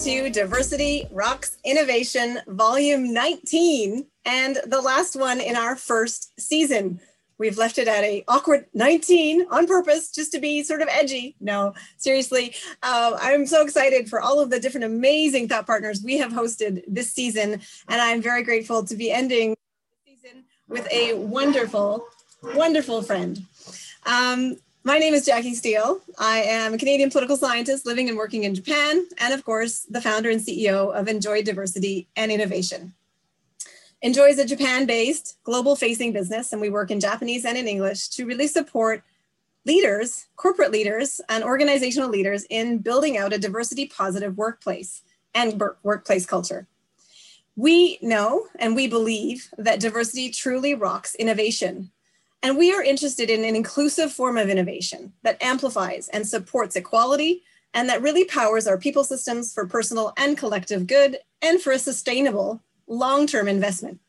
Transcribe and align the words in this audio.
to 0.00 0.30
Diversity 0.30 1.08
Rocks 1.10 1.58
Innovation 1.64 2.38
Volume 2.46 3.12
19 3.12 4.06
and 4.24 4.58
the 4.64 4.80
last 4.80 5.16
one 5.16 5.40
in 5.40 5.56
our 5.56 5.74
first 5.74 6.38
season. 6.38 7.00
We've 7.36 7.58
left 7.58 7.78
it 7.78 7.88
at 7.88 8.04
a 8.04 8.22
awkward 8.28 8.66
19 8.74 9.46
on 9.50 9.66
purpose 9.66 10.12
just 10.12 10.30
to 10.32 10.38
be 10.38 10.62
sort 10.62 10.82
of 10.82 10.88
edgy. 10.88 11.34
No, 11.40 11.74
seriously, 11.96 12.54
uh, 12.84 13.18
I'm 13.20 13.44
so 13.44 13.62
excited 13.62 14.08
for 14.08 14.20
all 14.20 14.38
of 14.38 14.50
the 14.50 14.60
different 14.60 14.84
amazing 14.84 15.48
thought 15.48 15.66
partners 15.66 16.00
we 16.04 16.18
have 16.18 16.30
hosted 16.30 16.84
this 16.86 17.10
season. 17.12 17.60
And 17.88 18.00
I'm 18.00 18.22
very 18.22 18.44
grateful 18.44 18.84
to 18.84 18.94
be 18.94 19.10
ending 19.10 19.56
the 20.06 20.12
season 20.12 20.44
with 20.68 20.86
a 20.92 21.14
wonderful, 21.14 22.06
wonderful 22.54 23.02
friend. 23.02 23.42
Um, 24.06 24.58
my 24.84 24.98
name 24.98 25.14
is 25.14 25.26
Jackie 25.26 25.54
Steele. 25.54 26.00
I 26.18 26.38
am 26.42 26.74
a 26.74 26.78
Canadian 26.78 27.10
political 27.10 27.36
scientist 27.36 27.84
living 27.84 28.08
and 28.08 28.16
working 28.16 28.44
in 28.44 28.54
Japan, 28.54 29.06
and 29.18 29.34
of 29.34 29.44
course, 29.44 29.80
the 29.90 30.00
founder 30.00 30.30
and 30.30 30.40
CEO 30.40 30.94
of 30.94 31.08
Enjoy 31.08 31.42
Diversity 31.42 32.08
and 32.16 32.30
Innovation. 32.30 32.94
Enjoy 34.00 34.26
is 34.26 34.38
a 34.38 34.44
Japan 34.44 34.86
based, 34.86 35.38
global 35.42 35.74
facing 35.74 36.12
business, 36.12 36.52
and 36.52 36.60
we 36.60 36.70
work 36.70 36.90
in 36.90 37.00
Japanese 37.00 37.44
and 37.44 37.58
in 37.58 37.66
English 37.66 38.08
to 38.10 38.24
really 38.24 38.46
support 38.46 39.02
leaders, 39.66 40.26
corporate 40.36 40.70
leaders, 40.70 41.20
and 41.28 41.42
organizational 41.42 42.08
leaders 42.08 42.46
in 42.48 42.78
building 42.78 43.18
out 43.18 43.32
a 43.32 43.38
diversity 43.38 43.86
positive 43.86 44.38
workplace 44.38 45.02
and 45.34 45.60
workplace 45.82 46.24
culture. 46.24 46.66
We 47.56 47.98
know 48.00 48.46
and 48.60 48.76
we 48.76 48.86
believe 48.86 49.48
that 49.58 49.80
diversity 49.80 50.30
truly 50.30 50.74
rocks 50.74 51.16
innovation 51.16 51.90
and 52.42 52.56
we 52.56 52.72
are 52.72 52.82
interested 52.82 53.30
in 53.30 53.44
an 53.44 53.56
inclusive 53.56 54.12
form 54.12 54.38
of 54.38 54.48
innovation 54.48 55.12
that 55.22 55.42
amplifies 55.42 56.08
and 56.08 56.26
supports 56.26 56.76
equality 56.76 57.42
and 57.74 57.88
that 57.88 58.02
really 58.02 58.24
powers 58.24 58.66
our 58.66 58.78
people 58.78 59.04
systems 59.04 59.52
for 59.52 59.66
personal 59.66 60.12
and 60.16 60.38
collective 60.38 60.86
good 60.86 61.18
and 61.42 61.60
for 61.60 61.72
a 61.72 61.78
sustainable 61.78 62.62
long 62.86 63.26
term 63.26 63.48
investment. 63.48 64.00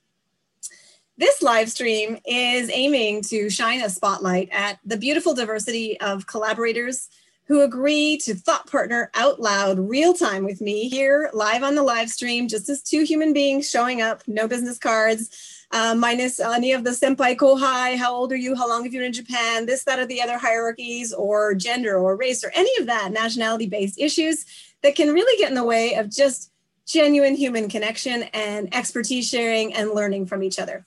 This 1.17 1.41
live 1.41 1.69
stream 1.69 2.17
is 2.25 2.69
aiming 2.73 3.23
to 3.23 3.49
shine 3.49 3.81
a 3.81 3.89
spotlight 3.89 4.47
at 4.53 4.79
the 4.85 4.95
beautiful 4.95 5.33
diversity 5.33 5.99
of 5.99 6.27
collaborators 6.27 7.09
who 7.45 7.61
agree 7.61 8.15
to 8.17 8.35
thought 8.35 8.69
partner 8.69 9.11
out 9.15 9.41
loud 9.41 9.79
real 9.79 10.13
time 10.13 10.45
with 10.45 10.61
me 10.61 10.87
here 10.87 11.29
live 11.33 11.63
on 11.63 11.75
the 11.75 11.83
live 11.83 12.09
stream, 12.09 12.47
just 12.47 12.69
as 12.69 12.81
two 12.81 13.03
human 13.03 13.33
beings 13.33 13.69
showing 13.69 14.01
up, 14.01 14.21
no 14.27 14.47
business 14.47 14.77
cards 14.77 15.58
uh, 15.71 15.95
minus 15.95 16.39
any 16.39 16.71
of 16.71 16.83
the 16.83 16.91
senpai 16.91 17.35
kohai, 17.35 17.97
how 17.97 18.13
old 18.13 18.31
are 18.31 18.37
you, 18.37 18.55
how 18.55 18.67
long 18.67 18.83
have 18.83 18.93
you 18.93 18.99
been 18.99 19.07
in 19.07 19.13
Japan, 19.13 19.65
this, 19.65 19.83
that, 19.83 19.99
or 19.99 20.05
the 20.05 20.21
other 20.21 20.37
hierarchies, 20.37 21.13
or 21.13 21.53
gender 21.53 21.97
or 21.97 22.15
race, 22.15 22.43
or 22.43 22.51
any 22.55 22.71
of 22.79 22.87
that 22.87 23.11
nationality 23.11 23.67
based 23.67 23.99
issues 23.99 24.45
that 24.81 24.95
can 24.95 25.13
really 25.13 25.37
get 25.37 25.49
in 25.49 25.55
the 25.55 25.63
way 25.63 25.95
of 25.95 26.09
just 26.09 26.51
genuine 26.85 27.35
human 27.35 27.69
connection 27.69 28.23
and 28.33 28.73
expertise 28.73 29.29
sharing 29.29 29.73
and 29.73 29.91
learning 29.91 30.25
from 30.25 30.41
each 30.41 30.57
other. 30.57 30.85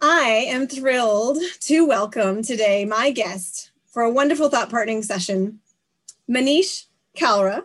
I 0.00 0.46
am 0.48 0.66
thrilled 0.66 1.38
to 1.60 1.86
welcome 1.86 2.42
today 2.42 2.84
my 2.84 3.10
guest 3.10 3.72
for 3.86 4.02
a 4.02 4.10
wonderful 4.10 4.48
thought 4.48 4.70
partnering 4.70 5.04
session, 5.04 5.60
Manish 6.28 6.86
Kalra. 7.16 7.64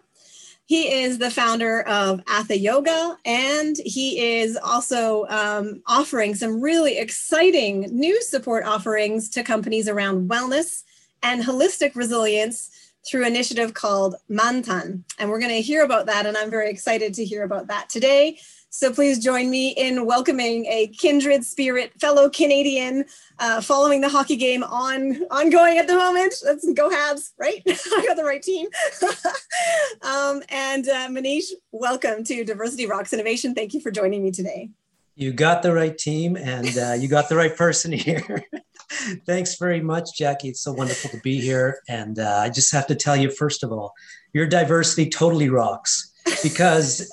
He 0.69 1.01
is 1.01 1.17
the 1.17 1.31
founder 1.31 1.81
of 1.87 2.21
Atha 2.27 2.55
Yoga, 2.55 3.17
and 3.25 3.75
he 3.83 4.39
is 4.39 4.55
also 4.55 5.25
um, 5.25 5.81
offering 5.87 6.35
some 6.35 6.61
really 6.61 6.99
exciting 6.99 7.87
new 7.89 8.21
support 8.21 8.65
offerings 8.65 9.29
to 9.29 9.41
companies 9.41 9.87
around 9.87 10.29
wellness 10.29 10.83
and 11.23 11.41
holistic 11.41 11.95
resilience 11.95 12.91
through 13.03 13.21
an 13.21 13.33
initiative 13.33 13.73
called 13.73 14.13
Mantan. 14.29 15.05
And 15.17 15.31
we're 15.31 15.39
going 15.39 15.55
to 15.55 15.59
hear 15.59 15.83
about 15.83 16.05
that, 16.05 16.27
and 16.27 16.37
I'm 16.37 16.51
very 16.51 16.69
excited 16.69 17.15
to 17.15 17.25
hear 17.25 17.41
about 17.41 17.65
that 17.69 17.89
today. 17.89 18.37
So 18.71 18.93
please 18.93 19.17
join 19.17 19.49
me 19.49 19.69
in 19.69 20.05
welcoming 20.05 20.65
a 20.67 20.87
kindred 20.87 21.43
spirit, 21.43 21.91
fellow 21.99 22.29
Canadian, 22.29 23.05
uh, 23.39 23.61
following 23.61 24.01
the 24.01 24.09
hockey 24.09 24.35
game 24.35 24.63
on 24.63 25.23
ongoing 25.31 25.79
at 25.79 25.87
the 25.87 25.95
moment. 25.95 26.35
Let's 26.45 26.71
go 26.73 26.87
Habs, 26.87 27.31
right? 27.39 27.63
I 27.67 28.05
got 28.07 28.15
the 28.15 28.23
right 28.23 28.43
team. 28.43 28.67
um, 30.03 30.43
and 30.49 30.87
uh, 30.87 31.07
Manish, 31.07 31.45
welcome 31.71 32.23
to 32.25 32.43
Diversity 32.43 32.85
Rocks 32.85 33.11
Innovation. 33.11 33.55
Thank 33.55 33.73
you 33.73 33.81
for 33.81 33.89
joining 33.89 34.23
me 34.23 34.29
today. 34.29 34.69
You 35.15 35.33
got 35.33 35.63
the 35.63 35.73
right 35.73 35.97
team, 35.97 36.37
and 36.37 36.77
uh, 36.77 36.93
you 36.93 37.07
got 37.07 37.27
the 37.27 37.35
right 37.35 37.55
person 37.57 37.91
here. 37.91 38.43
Thanks 39.25 39.55
very 39.55 39.81
much, 39.81 40.15
Jackie. 40.15 40.49
It's 40.49 40.61
so 40.61 40.73
wonderful 40.73 41.09
to 41.09 41.19
be 41.21 41.41
here. 41.41 41.81
And 41.89 42.19
uh, 42.19 42.37
I 42.37 42.49
just 42.49 42.71
have 42.71 42.85
to 42.87 42.95
tell 42.95 43.17
you, 43.17 43.31
first 43.31 43.63
of 43.63 43.71
all, 43.71 43.93
your 44.31 44.45
diversity 44.45 45.09
totally 45.09 45.49
rocks 45.49 46.13
because 46.43 47.09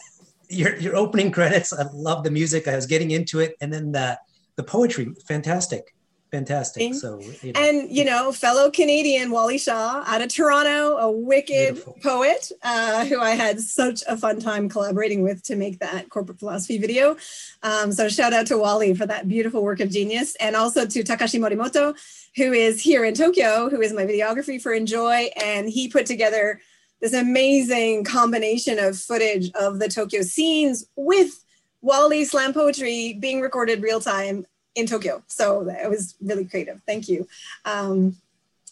your 0.49 0.77
your 0.77 0.97
opening 0.97 1.31
credits. 1.31 1.73
I 1.73 1.87
love 1.93 2.25
the 2.25 2.31
music. 2.31 2.69
I 2.69 2.77
was 2.77 2.87
getting 2.87 3.11
into 3.11 3.41
it, 3.41 3.57
and 3.61 3.73
then 3.73 3.93
the 3.93 4.19
the 4.57 4.63
poetry, 4.63 5.13
fantastic, 5.27 5.95
fantastic. 6.31 6.95
So 6.95 7.21
you 7.43 7.53
know. 7.53 7.61
and 7.61 7.91
you 7.91 8.05
know, 8.05 8.33
fellow 8.33 8.71
Canadian 8.71 9.31
Wally 9.31 9.59
Shaw 9.59 10.03
out 10.07 10.23
of 10.23 10.29
Toronto, 10.29 10.97
a 10.97 11.11
wicked 11.11 11.75
Beautiful. 11.75 11.99
poet 12.03 12.51
uh, 12.63 13.05
who 13.07 13.21
I 13.21 13.31
had 13.31 13.61
such 13.61 14.03
a 14.09 14.17
fun 14.17 14.41
time 14.41 14.69
collaborating 14.69 15.23
with 15.23 15.43
to 15.45 15.57
make 15.57 15.79
that 15.81 16.09
corporate 16.09 16.39
philosophy 16.39 16.79
video. 16.79 17.17
Um, 17.63 17.93
so 17.93 18.09
shout 18.09 18.33
out 18.33 18.47
to 18.47 18.59
Wally 18.59 18.95
for 18.95 19.07
that 19.07 19.29
beautiful 19.29 19.63
work 19.63 19.81
of 19.81 19.91
genius, 19.91 20.37
and 20.37 20.57
also 20.57 20.87
to 20.87 21.03
Takashi 21.03 21.41
Morimoto, 21.41 21.97
who 22.37 22.53
is 22.53 22.83
here 22.83 23.05
in 23.05 23.15
Tokyo, 23.15 23.69
who 23.69 23.81
is 23.81 23.93
my 23.93 24.05
videography 24.05 24.61
for 24.61 24.73
Enjoy, 24.73 25.31
and 25.43 25.69
he 25.69 25.89
put 25.89 26.07
together 26.07 26.61
this 27.07 27.21
amazing 27.21 28.03
combination 28.03 28.81
of 28.81 28.99
footage 28.99 29.53
of 29.53 29.79
the 29.79 29.89
Tokyo 29.89 30.23
scenes 30.23 30.87
with 30.97 31.45
Wally 31.81 32.25
slam 32.25 32.53
poetry 32.53 33.13
being 33.13 33.41
recorded 33.41 33.81
real 33.81 34.01
time 34.01 34.45
in 34.75 34.87
Tokyo. 34.87 35.23
So 35.29 35.69
it 35.69 35.89
was 35.89 36.17
really 36.21 36.45
creative. 36.45 36.83
Thank 36.85 37.09
you. 37.09 37.29
Um, 37.65 38.17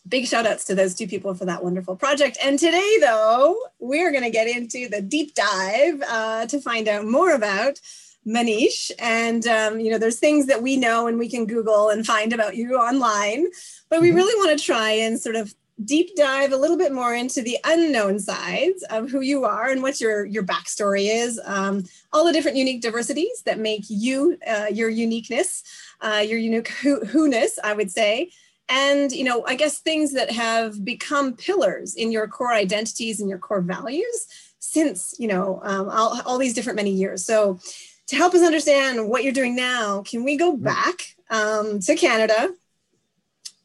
big 0.08 0.26
shout 0.26 0.46
outs 0.46 0.64
to 0.64 0.74
those 0.74 0.96
two 0.96 1.06
people 1.06 1.34
for 1.34 1.44
that 1.44 1.62
wonderful 1.62 1.94
project. 1.94 2.36
And 2.42 2.58
today, 2.58 2.96
though, 3.00 3.56
we're 3.78 4.10
going 4.10 4.24
to 4.24 4.30
get 4.30 4.48
into 4.48 4.88
the 4.88 5.00
deep 5.00 5.34
dive 5.34 6.02
uh, 6.02 6.46
to 6.46 6.60
find 6.60 6.88
out 6.88 7.06
more 7.06 7.34
about 7.34 7.80
Manish. 8.26 8.90
And, 8.98 9.46
um, 9.46 9.78
you 9.78 9.92
know, 9.92 9.98
there's 9.98 10.18
things 10.18 10.46
that 10.46 10.60
we 10.60 10.76
know 10.76 11.06
and 11.06 11.18
we 11.20 11.28
can 11.28 11.46
Google 11.46 11.88
and 11.88 12.04
find 12.04 12.32
about 12.32 12.56
you 12.56 12.76
online, 12.76 13.46
but 13.88 14.00
we 14.00 14.08
mm-hmm. 14.08 14.16
really 14.16 14.34
want 14.34 14.58
to 14.58 14.64
try 14.64 14.90
and 14.90 15.20
sort 15.20 15.36
of 15.36 15.54
deep 15.82 16.14
dive 16.14 16.52
a 16.52 16.56
little 16.56 16.76
bit 16.76 16.92
more 16.92 17.14
into 17.14 17.42
the 17.42 17.58
unknown 17.64 18.20
sides 18.20 18.84
of 18.90 19.10
who 19.10 19.20
you 19.20 19.44
are 19.44 19.68
and 19.68 19.82
what 19.82 20.00
your 20.00 20.24
your 20.24 20.44
backstory 20.44 21.08
is. 21.10 21.40
Um, 21.44 21.84
all 22.12 22.24
the 22.24 22.32
different 22.32 22.56
unique 22.56 22.80
diversities 22.80 23.42
that 23.44 23.58
make 23.58 23.84
you 23.88 24.38
uh, 24.46 24.66
your 24.70 24.88
uniqueness 24.88 25.64
uh, 26.00 26.24
your 26.26 26.38
unique 26.38 26.68
who, 26.68 27.04
who-ness 27.04 27.58
i 27.64 27.72
would 27.72 27.90
say. 27.90 28.30
And 28.68 29.10
you 29.10 29.24
know 29.24 29.44
i 29.46 29.54
guess 29.56 29.80
things 29.80 30.12
that 30.12 30.30
have 30.30 30.84
become 30.84 31.34
pillars 31.34 31.96
in 31.96 32.12
your 32.12 32.28
core 32.28 32.52
identities 32.52 33.20
and 33.20 33.28
your 33.28 33.38
core 33.38 33.60
values 33.60 34.26
since 34.60 35.14
you 35.18 35.28
know 35.28 35.60
um, 35.64 35.88
all, 35.90 36.20
all 36.24 36.38
these 36.38 36.54
different 36.54 36.76
many 36.76 36.90
years. 36.90 37.24
So 37.24 37.58
to 38.06 38.16
help 38.16 38.34
us 38.34 38.42
understand 38.42 39.08
what 39.08 39.24
you're 39.24 39.32
doing 39.32 39.56
now 39.56 40.02
can 40.02 40.24
we 40.24 40.36
go 40.36 40.56
back 40.56 41.16
um, 41.30 41.80
to 41.80 41.96
canada 41.96 42.50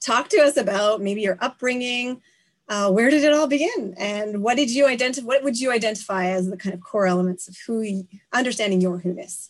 talk 0.01 0.29
to 0.29 0.37
us 0.37 0.57
about 0.57 1.01
maybe 1.01 1.21
your 1.21 1.37
upbringing. 1.41 2.21
Uh, 2.67 2.91
where 2.91 3.09
did 3.09 3.23
it 3.23 3.33
all 3.33 3.47
begin, 3.47 3.95
and 3.97 4.43
what 4.43 4.55
did 4.55 4.69
you 4.69 4.85
identify? 4.85 5.25
What 5.25 5.43
would 5.43 5.59
you 5.59 5.71
identify 5.71 6.27
as 6.27 6.49
the 6.49 6.57
kind 6.57 6.75
of 6.75 6.81
core 6.81 7.07
elements 7.07 7.47
of 7.47 7.57
who, 7.65 7.81
you, 7.81 8.07
understanding 8.31 8.79
your 8.79 8.99
who-ness? 8.99 9.49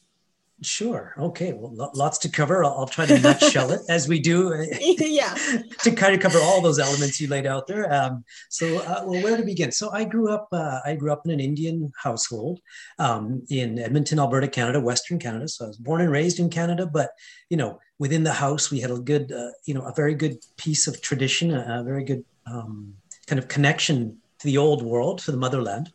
Sure. 0.62 1.14
Okay. 1.18 1.54
Well, 1.54 1.92
lots 1.96 2.18
to 2.20 2.30
cover. 2.30 2.66
I'll, 2.66 2.80
I'll 2.80 2.88
try 2.88 3.06
to 3.06 3.20
nutshell 3.20 3.72
it 3.72 3.82
as 3.88 4.10
we 4.10 4.20
do. 4.20 4.54
Uh, 4.54 4.66
yeah. 4.82 5.34
to 5.84 5.92
kind 5.92 6.14
of 6.14 6.20
cover 6.20 6.38
all 6.40 6.62
those 6.62 6.80
elements 6.80 7.22
you 7.22 7.28
laid 7.28 7.46
out 7.46 7.66
there. 7.66 7.92
Um, 7.94 8.26
so, 8.50 8.80
uh, 8.80 9.04
well, 9.06 9.24
where 9.24 9.38
to 9.38 9.44
begin? 9.44 9.72
So, 9.72 9.90
I 9.92 10.04
grew 10.04 10.30
up. 10.30 10.50
Uh, 10.52 10.80
I 10.86 10.96
grew 10.96 11.14
up 11.14 11.22
in 11.26 11.32
an 11.32 11.40
Indian 11.40 11.92
household 12.02 12.60
um, 12.98 13.44
in 13.50 13.80
Edmonton, 13.80 14.20
Alberta, 14.20 14.50
Canada, 14.50 14.82
Western 14.82 15.18
Canada. 15.18 15.48
So, 15.48 15.66
I 15.66 15.68
was 15.70 15.78
born 15.78 16.02
and 16.02 16.12
raised 16.12 16.40
in 16.40 16.50
Canada, 16.50 16.86
but 16.86 17.12
you 17.50 17.56
know, 17.56 17.80
within 18.00 18.24
the 18.24 18.34
house, 18.34 18.72
we 18.72 18.80
had 18.80 18.92
a 18.92 18.98
good, 18.98 19.32
uh, 19.32 19.52
you 19.66 19.74
know, 19.74 19.82
a 19.82 19.94
very 19.94 20.16
good 20.16 20.38
piece 20.58 20.88
of 20.88 21.02
tradition, 21.02 21.54
a, 21.54 21.82
a 21.82 21.84
very 21.84 22.04
good 22.04 22.24
um, 22.48 22.96
kind 23.28 23.38
of 23.38 23.48
connection 23.48 24.18
to 24.40 24.48
the 24.48 24.58
old 24.58 24.82
world, 24.82 25.20
to 25.20 25.32
the 25.32 25.38
motherland. 25.38 25.92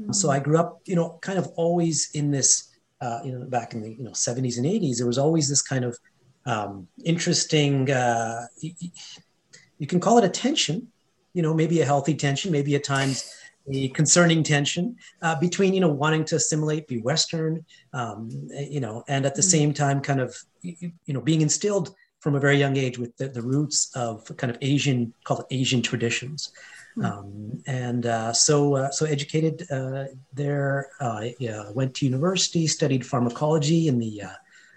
Mm-hmm. 0.00 0.12
So 0.12 0.30
I 0.30 0.40
grew 0.40 0.58
up, 0.58 0.80
you 0.86 0.96
know, 0.96 1.18
kind 1.20 1.38
of 1.38 1.46
always 1.54 2.10
in 2.14 2.30
this, 2.30 2.70
uh, 3.00 3.20
you 3.24 3.32
know, 3.32 3.44
back 3.44 3.74
in 3.74 3.82
the 3.82 3.90
you 3.92 4.02
know 4.02 4.12
70s 4.12 4.56
and 4.56 4.66
80s, 4.66 4.96
there 4.96 5.06
was 5.06 5.18
always 5.18 5.48
this 5.48 5.62
kind 5.62 5.84
of 5.84 5.98
um, 6.46 6.88
interesting. 7.04 7.90
Uh, 7.90 8.46
you 8.60 9.86
can 9.86 10.00
call 10.00 10.18
it 10.18 10.24
a 10.24 10.28
tension, 10.28 10.88
you 11.34 11.42
know, 11.42 11.52
maybe 11.52 11.80
a 11.80 11.84
healthy 11.84 12.14
tension, 12.14 12.50
maybe 12.50 12.74
at 12.74 12.84
times 12.84 13.30
a 13.70 13.88
concerning 13.88 14.42
tension 14.42 14.96
uh, 15.22 15.38
between 15.38 15.74
you 15.74 15.80
know 15.80 15.88
wanting 15.88 16.24
to 16.26 16.36
assimilate, 16.36 16.86
be 16.86 16.98
Western, 16.98 17.64
um, 17.92 18.30
you 18.50 18.80
know, 18.80 19.04
and 19.08 19.24
at 19.26 19.34
the 19.34 19.40
mm-hmm. 19.40 19.48
same 19.48 19.74
time, 19.74 20.00
kind 20.00 20.20
of 20.20 20.36
you, 20.62 20.92
know 21.08 21.20
being 21.20 21.40
instilled 21.40 21.94
from 22.20 22.34
a 22.34 22.40
very 22.40 22.56
young 22.56 22.76
age 22.76 22.98
with 22.98 23.14
the, 23.18 23.28
the 23.28 23.42
roots 23.42 23.90
of 23.94 24.24
kind 24.38 24.50
of 24.50 24.56
Asian, 24.62 25.12
called 25.24 25.44
Asian 25.50 25.82
traditions. 25.82 26.52
Hmm. 26.94 27.04
Um, 27.04 27.62
and 27.66 28.06
uh, 28.06 28.32
so, 28.32 28.76
uh, 28.76 28.90
so 28.90 29.04
educated 29.04 29.66
uh, 29.70 30.04
there. 30.32 30.88
I 31.00 31.34
went 31.74 31.94
to 31.96 32.06
university, 32.06 32.66
studied 32.66 33.06
pharmacology 33.06 33.88
in 33.88 33.98
the. 33.98 34.22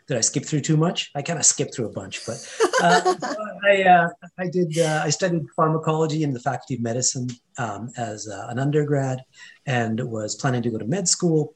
Did 0.07 0.17
I 0.17 0.21
skip 0.21 0.45
through 0.45 0.61
too 0.61 0.77
much? 0.77 1.11
I 1.15 1.21
kind 1.21 1.37
of 1.37 1.45
skipped 1.45 1.75
through 1.75 1.87
a 1.87 1.91
bunch, 1.91 2.25
but 2.25 2.37
uh, 2.81 3.15
I 3.65 3.83
uh, 3.83 4.09
I 4.39 4.47
did. 4.47 4.77
Uh, 4.77 5.01
I 5.03 5.09
studied 5.09 5.43
pharmacology 5.55 6.23
in 6.23 6.33
the 6.33 6.39
Faculty 6.39 6.75
of 6.75 6.81
Medicine 6.81 7.27
um, 7.57 7.91
as 7.97 8.27
an 8.27 8.57
undergrad, 8.59 9.23
and 9.65 9.99
was 10.09 10.35
planning 10.35 10.61
to 10.63 10.69
go 10.69 10.77
to 10.77 10.85
med 10.85 11.07
school, 11.07 11.55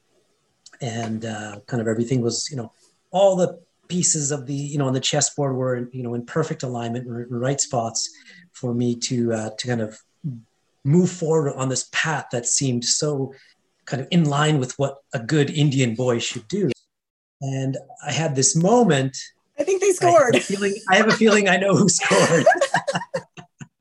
and 0.80 1.22
kind 1.22 1.80
of 1.80 1.88
everything 1.88 2.20
was 2.20 2.48
you 2.50 2.56
know 2.56 2.72
all 3.10 3.36
the 3.36 3.60
pieces 3.88 4.30
of 4.32 4.46
the 4.46 4.54
you 4.54 4.78
know 4.78 4.86
on 4.86 4.92
the 4.92 5.00
chessboard 5.00 5.54
were 5.56 5.88
you 5.92 6.02
know 6.02 6.14
in 6.14 6.26
perfect 6.26 6.62
alignment, 6.62 7.06
in 7.06 7.26
right 7.30 7.60
spots 7.60 8.10
for 8.52 8.74
me 8.74 8.96
to 8.96 9.32
uh, 9.32 9.50
to 9.58 9.66
kind 9.66 9.80
of 9.80 9.98
move 10.84 11.10
forward 11.10 11.54
on 11.54 11.68
this 11.68 11.88
path 11.92 12.26
that 12.32 12.44
seemed 12.44 12.84
so 12.84 13.32
kind 13.84 14.02
of 14.02 14.08
in 14.10 14.24
line 14.24 14.58
with 14.58 14.72
what 14.78 14.98
a 15.14 15.18
good 15.18 15.50
Indian 15.50 15.94
boy 15.94 16.18
should 16.18 16.46
do. 16.48 16.71
And 17.42 17.76
I 18.06 18.12
had 18.12 18.34
this 18.34 18.56
moment. 18.56 19.16
I 19.58 19.64
think 19.64 19.80
they 19.80 19.92
scored. 19.92 20.34
I 20.34 20.38
have 20.38 20.42
a 20.42 20.46
feeling 20.46 20.74
I, 20.90 20.96
have 20.96 21.08
a 21.08 21.12
feeling 21.12 21.48
I 21.48 21.56
know 21.56 21.76
who 21.76 21.88
scored. 21.88 22.46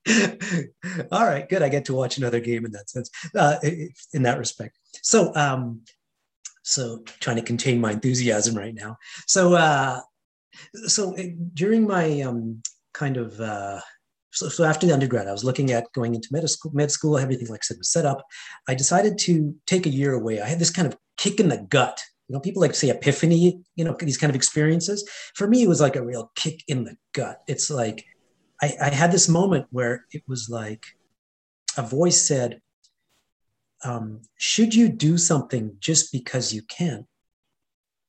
All 1.11 1.25
right, 1.25 1.47
good. 1.47 1.61
I 1.61 1.69
get 1.69 1.85
to 1.85 1.93
watch 1.93 2.17
another 2.17 2.39
game 2.39 2.65
in 2.65 2.71
that 2.71 2.89
sense, 2.89 3.09
uh, 3.35 3.57
in 4.13 4.23
that 4.23 4.37
respect. 4.37 4.77
So, 5.01 5.33
um, 5.35 5.81
so 6.63 7.03
trying 7.19 7.37
to 7.37 7.41
contain 7.41 7.79
my 7.79 7.91
enthusiasm 7.91 8.55
right 8.55 8.73
now. 8.73 8.97
So, 9.27 9.53
uh, 9.53 10.01
so 10.87 11.15
uh, 11.17 11.23
during 11.53 11.87
my 11.87 12.21
um, 12.21 12.61
kind 12.93 13.17
of 13.17 13.39
uh, 13.39 13.79
so, 14.31 14.49
so 14.49 14.63
after 14.63 14.87
the 14.87 14.93
undergrad, 14.93 15.27
I 15.27 15.31
was 15.31 15.43
looking 15.43 15.71
at 15.71 15.91
going 15.93 16.15
into 16.15 16.29
med 16.31 16.49
school, 16.49 16.71
med 16.73 16.91
school, 16.91 17.17
everything, 17.17 17.47
like 17.47 17.61
I 17.63 17.65
said, 17.65 17.77
was 17.77 17.91
set 17.91 18.05
up. 18.05 18.25
I 18.67 18.75
decided 18.75 19.17
to 19.19 19.55
take 19.67 19.85
a 19.85 19.89
year 19.89 20.13
away. 20.13 20.41
I 20.41 20.47
had 20.47 20.59
this 20.59 20.71
kind 20.71 20.87
of 20.87 20.97
kick 21.17 21.39
in 21.39 21.49
the 21.49 21.57
gut. 21.57 22.01
You 22.31 22.37
know, 22.37 22.39
people 22.39 22.61
like 22.61 22.73
say 22.73 22.87
epiphany, 22.87 23.61
you 23.75 23.83
know, 23.83 23.93
these 23.99 24.17
kind 24.17 24.29
of 24.29 24.37
experiences. 24.37 25.05
For 25.35 25.49
me, 25.49 25.63
it 25.63 25.67
was 25.67 25.81
like 25.81 25.97
a 25.97 26.05
real 26.05 26.31
kick 26.35 26.63
in 26.69 26.85
the 26.85 26.95
gut. 27.11 27.41
It's 27.45 27.69
like 27.69 28.05
I, 28.61 28.73
I 28.81 28.89
had 28.89 29.11
this 29.11 29.27
moment 29.27 29.65
where 29.71 30.05
it 30.13 30.23
was 30.29 30.49
like 30.49 30.85
a 31.75 31.81
voice 31.81 32.25
said, 32.25 32.61
um, 33.83 34.21
should 34.37 34.73
you 34.73 34.87
do 34.87 35.17
something 35.17 35.75
just 35.81 36.13
because 36.13 36.53
you 36.53 36.61
can? 36.61 37.05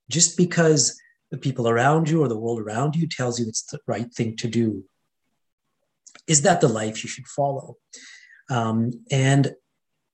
Just 0.09 0.37
because 0.37 0.97
the 1.33 1.39
people 1.39 1.69
around 1.69 2.09
you 2.09 2.23
or 2.23 2.29
the 2.29 2.39
world 2.39 2.61
around 2.61 2.95
you 2.95 3.09
tells 3.09 3.41
you 3.41 3.49
it's 3.49 3.65
the 3.65 3.81
right 3.89 4.15
thing 4.15 4.37
to 4.37 4.47
do 4.47 4.85
is 6.29 6.43
that 6.43 6.61
the 6.61 6.69
life 6.69 7.03
you 7.03 7.09
should 7.09 7.27
follow? 7.27 7.77
Um, 8.49 8.93
and 9.11 9.53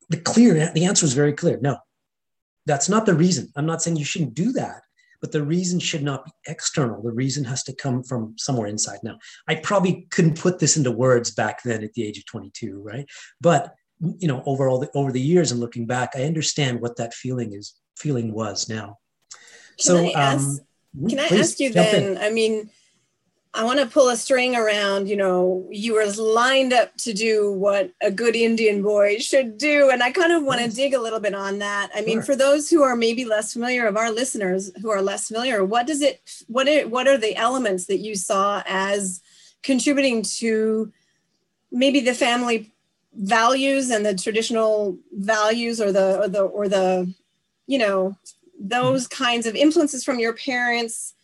the 0.08 0.16
clear, 0.16 0.72
the 0.72 0.87
answer 0.87 1.04
is 1.04 1.12
very 1.12 1.34
clear. 1.34 1.58
No, 1.61 1.76
that's 2.68 2.88
not 2.88 3.06
the 3.06 3.14
reason. 3.14 3.50
I'm 3.56 3.66
not 3.66 3.82
saying 3.82 3.96
you 3.96 4.04
shouldn't 4.04 4.34
do 4.34 4.52
that, 4.52 4.82
but 5.20 5.32
the 5.32 5.42
reason 5.42 5.80
should 5.80 6.02
not 6.02 6.24
be 6.24 6.30
external. 6.46 7.02
The 7.02 7.10
reason 7.10 7.42
has 7.44 7.64
to 7.64 7.74
come 7.74 8.02
from 8.04 8.34
somewhere 8.36 8.68
inside. 8.68 9.00
Now, 9.02 9.18
I 9.48 9.56
probably 9.56 10.06
couldn't 10.10 10.38
put 10.38 10.58
this 10.58 10.76
into 10.76 10.92
words 10.92 11.30
back 11.32 11.62
then 11.64 11.82
at 11.82 11.94
the 11.94 12.04
age 12.04 12.18
of 12.18 12.26
22, 12.26 12.80
right? 12.80 13.08
But 13.40 13.74
you 14.00 14.28
know, 14.28 14.44
over 14.46 14.68
all 14.68 14.78
the 14.78 14.90
over 14.94 15.10
the 15.10 15.20
years 15.20 15.50
and 15.50 15.60
looking 15.60 15.86
back, 15.86 16.10
I 16.14 16.22
understand 16.24 16.80
what 16.80 16.96
that 16.96 17.14
feeling 17.14 17.52
is 17.52 17.74
feeling 17.96 18.32
was 18.32 18.68
now. 18.68 18.98
Can 19.32 19.36
so, 19.78 20.06
I 20.06 20.10
ask, 20.10 20.46
um, 20.46 21.08
can 21.08 21.18
I 21.18 21.26
ask 21.26 21.58
you 21.58 21.72
then? 21.72 22.12
In. 22.12 22.18
I 22.18 22.30
mean, 22.30 22.70
I 23.54 23.64
want 23.64 23.80
to 23.80 23.86
pull 23.86 24.08
a 24.08 24.16
string 24.16 24.54
around, 24.54 25.08
you 25.08 25.16
know, 25.16 25.66
you 25.70 25.94
were 25.94 26.06
lined 26.06 26.72
up 26.72 26.94
to 26.98 27.14
do 27.14 27.50
what 27.52 27.90
a 28.02 28.10
good 28.10 28.36
Indian 28.36 28.82
boy 28.82 29.18
should 29.18 29.56
do. 29.56 29.90
And 29.90 30.02
I 30.02 30.12
kind 30.12 30.32
of 30.32 30.44
want 30.44 30.60
to 30.60 30.68
dig 30.68 30.92
a 30.92 31.00
little 31.00 31.18
bit 31.18 31.34
on 31.34 31.58
that. 31.58 31.90
I 31.94 32.02
mean, 32.02 32.20
for 32.20 32.36
those 32.36 32.68
who 32.68 32.82
are 32.82 32.94
maybe 32.94 33.24
less 33.24 33.54
familiar 33.54 33.86
of 33.86 33.96
our 33.96 34.10
listeners 34.10 34.70
who 34.82 34.90
are 34.90 35.00
less 35.00 35.28
familiar, 35.28 35.64
what 35.64 35.86
does 35.86 36.02
it, 36.02 36.20
what 36.46 36.68
are, 36.68 36.86
what 36.88 37.08
are 37.08 37.16
the 37.16 37.36
elements 37.36 37.86
that 37.86 37.98
you 37.98 38.16
saw 38.16 38.62
as 38.66 39.22
contributing 39.62 40.22
to 40.22 40.92
maybe 41.72 42.00
the 42.00 42.14
family 42.14 42.70
values 43.14 43.90
and 43.90 44.04
the 44.04 44.14
traditional 44.14 44.98
values 45.12 45.80
or 45.80 45.90
the, 45.90 46.18
or 46.18 46.28
the, 46.28 46.42
or 46.42 46.68
the, 46.68 47.12
you 47.66 47.78
know, 47.78 48.14
those 48.60 49.08
mm-hmm. 49.08 49.24
kinds 49.24 49.46
of 49.46 49.54
influences 49.54 50.04
from 50.04 50.18
your 50.18 50.34
parents 50.34 51.14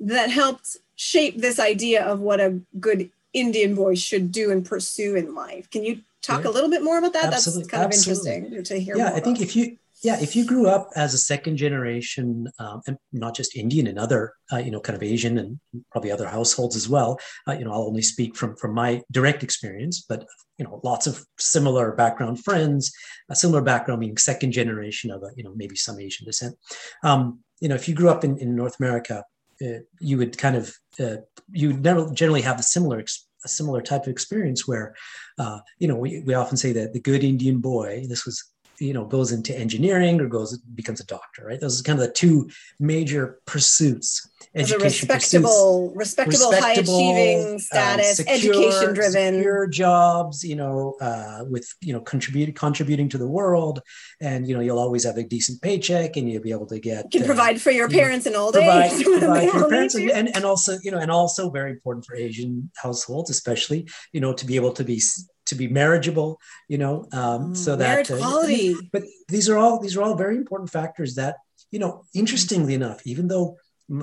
that 0.00 0.30
helped 0.30 0.78
shape 0.96 1.40
this 1.40 1.58
idea 1.58 2.04
of 2.04 2.20
what 2.20 2.40
a 2.40 2.60
good 2.80 3.10
Indian 3.32 3.74
boy 3.74 3.94
should 3.96 4.30
do 4.30 4.50
and 4.50 4.64
pursue 4.64 5.16
in 5.16 5.34
life. 5.34 5.68
Can 5.70 5.84
you 5.84 6.00
talk 6.22 6.44
yeah. 6.44 6.50
a 6.50 6.52
little 6.52 6.70
bit 6.70 6.82
more 6.82 6.98
about 6.98 7.12
that? 7.14 7.32
Absolutely. 7.32 7.62
That's 7.64 7.70
kind 7.70 7.84
Absolutely. 7.84 8.30
of 8.30 8.36
interesting 8.44 8.64
to 8.64 8.80
hear. 8.80 8.96
Yeah, 8.96 9.12
I 9.14 9.20
think 9.20 9.40
if 9.40 9.56
you 9.56 9.76
yeah 10.02 10.20
if 10.20 10.36
you 10.36 10.44
grew 10.44 10.68
up 10.68 10.90
as 10.96 11.14
a 11.14 11.18
second 11.18 11.56
generation 11.56 12.46
um, 12.58 12.82
and 12.86 12.96
not 13.12 13.34
just 13.34 13.56
Indian 13.56 13.86
and 13.86 13.98
other 13.98 14.34
uh, 14.52 14.58
you 14.58 14.70
know 14.70 14.80
kind 14.80 14.96
of 14.96 15.02
Asian 15.02 15.38
and 15.38 15.58
probably 15.90 16.12
other 16.12 16.28
households 16.28 16.76
as 16.76 16.88
well. 16.88 17.18
Uh, 17.48 17.52
you 17.52 17.64
know, 17.64 17.72
I'll 17.72 17.88
only 17.88 18.02
speak 18.02 18.36
from 18.36 18.56
from 18.56 18.72
my 18.72 19.02
direct 19.10 19.42
experience, 19.42 20.04
but 20.08 20.24
you 20.58 20.64
know, 20.64 20.80
lots 20.84 21.06
of 21.06 21.24
similar 21.38 21.92
background 21.92 22.44
friends, 22.44 22.92
a 23.28 23.34
similar 23.34 23.60
background 23.60 24.00
meaning 24.00 24.16
second 24.16 24.52
generation 24.52 25.10
of 25.10 25.22
a 25.22 25.30
you 25.36 25.42
know 25.42 25.52
maybe 25.56 25.76
some 25.76 25.98
Asian 25.98 26.24
descent. 26.24 26.56
Um, 27.02 27.40
you 27.60 27.68
know, 27.68 27.74
if 27.74 27.88
you 27.88 27.94
grew 27.94 28.10
up 28.10 28.24
in, 28.24 28.38
in 28.38 28.54
North 28.54 28.78
America, 28.78 29.24
uh, 29.62 29.80
you 30.00 30.18
would 30.18 30.36
kind 30.38 30.56
of 30.56 30.76
uh, 31.00 31.16
you 31.50 31.72
never 31.72 32.10
generally 32.12 32.42
have 32.42 32.58
a 32.58 32.62
similar 32.62 33.04
a 33.44 33.48
similar 33.48 33.82
type 33.82 34.02
of 34.02 34.08
experience 34.08 34.66
where 34.66 34.94
uh, 35.38 35.58
you 35.78 35.88
know 35.88 35.96
we, 35.96 36.22
we 36.26 36.34
often 36.34 36.56
say 36.56 36.72
that 36.72 36.92
the 36.92 37.00
good 37.00 37.24
Indian 37.24 37.60
boy 37.60 38.04
this 38.08 38.24
was 38.24 38.42
you 38.78 38.92
know 38.92 39.04
goes 39.04 39.32
into 39.32 39.56
engineering 39.56 40.20
or 40.20 40.28
goes 40.28 40.58
becomes 40.58 41.00
a 41.00 41.06
doctor 41.06 41.44
right? 41.46 41.60
Those 41.60 41.80
are 41.80 41.84
kind 41.84 41.98
of 41.98 42.06
the 42.06 42.12
two 42.12 42.48
major 42.78 43.40
pursuits 43.46 44.28
education 44.54 45.08
respectable 45.08 45.92
pursuits, 45.94 45.96
respectable, 45.96 46.50
respectable 46.50 46.60
high 46.60 46.72
achieving 46.72 47.54
uh, 47.54 47.58
status 47.58 48.20
uh, 48.20 48.24
education 48.28 48.94
driven 48.94 49.34
secure 49.34 49.66
jobs 49.66 50.44
you 50.44 50.56
know 50.56 50.94
uh, 51.00 51.44
with 51.48 51.66
you 51.80 51.92
know 51.92 52.00
contribute 52.00 52.54
contributing 52.54 53.08
to 53.08 53.18
the 53.18 53.26
world. 53.26 53.80
And 54.20 54.48
you 54.48 54.54
know 54.54 54.60
you'll 54.60 54.78
always 54.78 55.04
have 55.04 55.16
a 55.16 55.22
decent 55.22 55.60
paycheck 55.60 56.16
and 56.16 56.30
you'll 56.30 56.42
be 56.42 56.52
able 56.52 56.66
to 56.66 56.78
get 56.78 57.12
you 57.12 57.20
can 57.20 57.22
uh, 57.22 57.26
provide 57.26 57.60
for 57.60 57.70
your 57.70 57.88
parents 57.88 58.26
in 58.26 58.34
old 58.34 58.54
provide, 58.54 58.92
age 58.92 59.04
provide 59.04 59.50
for 59.50 59.58
your 59.58 59.68
parents 59.68 59.94
and, 59.94 60.10
and, 60.10 60.36
and 60.36 60.44
also 60.44 60.78
you 60.82 60.90
know 60.90 60.98
and 60.98 61.10
also 61.10 61.50
very 61.50 61.70
important 61.70 62.04
for 62.06 62.14
asian 62.16 62.70
households 62.76 63.30
especially 63.30 63.86
you 64.12 64.20
know 64.20 64.32
to 64.32 64.46
be 64.46 64.56
able 64.56 64.72
to 64.72 64.84
be 64.84 65.00
to 65.46 65.54
be 65.54 65.68
marriageable, 65.68 66.40
you 66.68 66.78
know, 66.78 67.06
um, 67.12 67.52
mm, 67.52 67.56
so 67.56 67.76
that 67.76 68.10
uh, 68.10 68.16
quality. 68.16 68.74
But 68.92 69.02
these 69.28 69.48
are 69.48 69.58
all 69.58 69.80
these 69.80 69.96
are 69.96 70.02
all 70.02 70.14
very 70.14 70.36
important 70.36 70.70
factors 70.70 71.14
that 71.16 71.36
you 71.70 71.78
know. 71.78 72.04
Interestingly 72.14 72.74
enough, 72.74 73.00
even 73.04 73.28
though 73.28 73.56